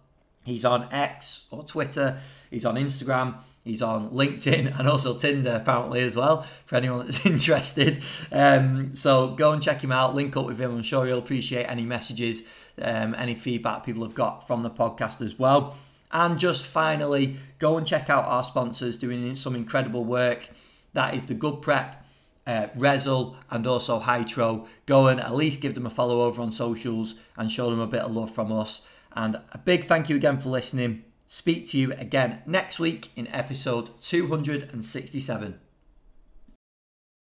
He's 0.47 0.65
on 0.65 0.89
X 0.93 1.49
or 1.51 1.65
Twitter, 1.65 2.21
he's 2.51 2.65
on 2.65 2.77
Instagram, 2.77 3.35
he's 3.65 3.83
on 3.83 4.11
LinkedIn 4.11 4.79
and 4.79 4.89
also 4.89 5.19
Tinder 5.19 5.57
apparently 5.61 6.01
as 6.03 6.15
well 6.15 6.43
for 6.65 6.77
anyone 6.77 7.05
that's 7.05 7.27
interested. 7.27 8.01
Um, 8.31 8.95
so 8.95 9.35
go 9.35 9.51
and 9.51 9.61
check 9.61 9.83
him 9.83 9.91
out, 9.91 10.15
link 10.15 10.37
up 10.37 10.47
with 10.47 10.61
him. 10.61 10.71
I'm 10.71 10.85
sure 10.85 11.05
he'll 11.05 11.19
appreciate 11.19 11.65
any 11.65 11.83
messages, 11.83 12.49
um, 12.81 13.15
any 13.17 13.35
feedback 13.35 13.85
people 13.85 14.05
have 14.05 14.15
got 14.15 14.47
from 14.47 14.63
the 14.63 14.71
podcast 14.71 15.21
as 15.21 15.37
well. 15.37 15.77
And 16.13 16.39
just 16.39 16.65
finally, 16.65 17.39
go 17.59 17.77
and 17.77 17.85
check 17.85 18.09
out 18.09 18.25
our 18.27 18.45
sponsors 18.45 18.97
doing 18.97 19.35
some 19.35 19.57
incredible 19.57 20.05
work. 20.05 20.49
That 20.93 21.15
is 21.15 21.27
the 21.27 21.35
Good 21.35 21.61
Prep, 21.61 22.07
uh, 22.47 22.69
Rezzil, 22.77 23.35
and 23.51 23.67
also 23.67 24.01
Hytro. 24.01 24.69
Go 24.87 25.09
and 25.09 25.21
at 25.21 25.35
least 25.35 25.61
give 25.61 25.75
them 25.75 25.87
a 25.87 25.91
follow 25.91 26.23
over 26.23 26.41
on 26.41 26.53
socials 26.53 27.17
and 27.37 27.51
show 27.51 27.69
them 27.71 27.81
a 27.81 27.89
bit 27.89 28.03
of 28.03 28.15
love 28.15 28.31
from 28.33 28.53
us. 28.53 28.87
And 29.17 29.37
a 29.53 29.59
big 29.59 29.85
thank 29.85 30.09
you 30.09 30.17
again 30.17 30.39
for 30.39 30.51
listening. 30.51 31.05
Speak 31.27 31.67
to 31.69 31.79
you 31.79 31.93
again 31.95 32.43
next 32.47 32.79
week 32.79 33.11
in 33.17 33.27
episode 33.29 33.91
267. 34.03 35.59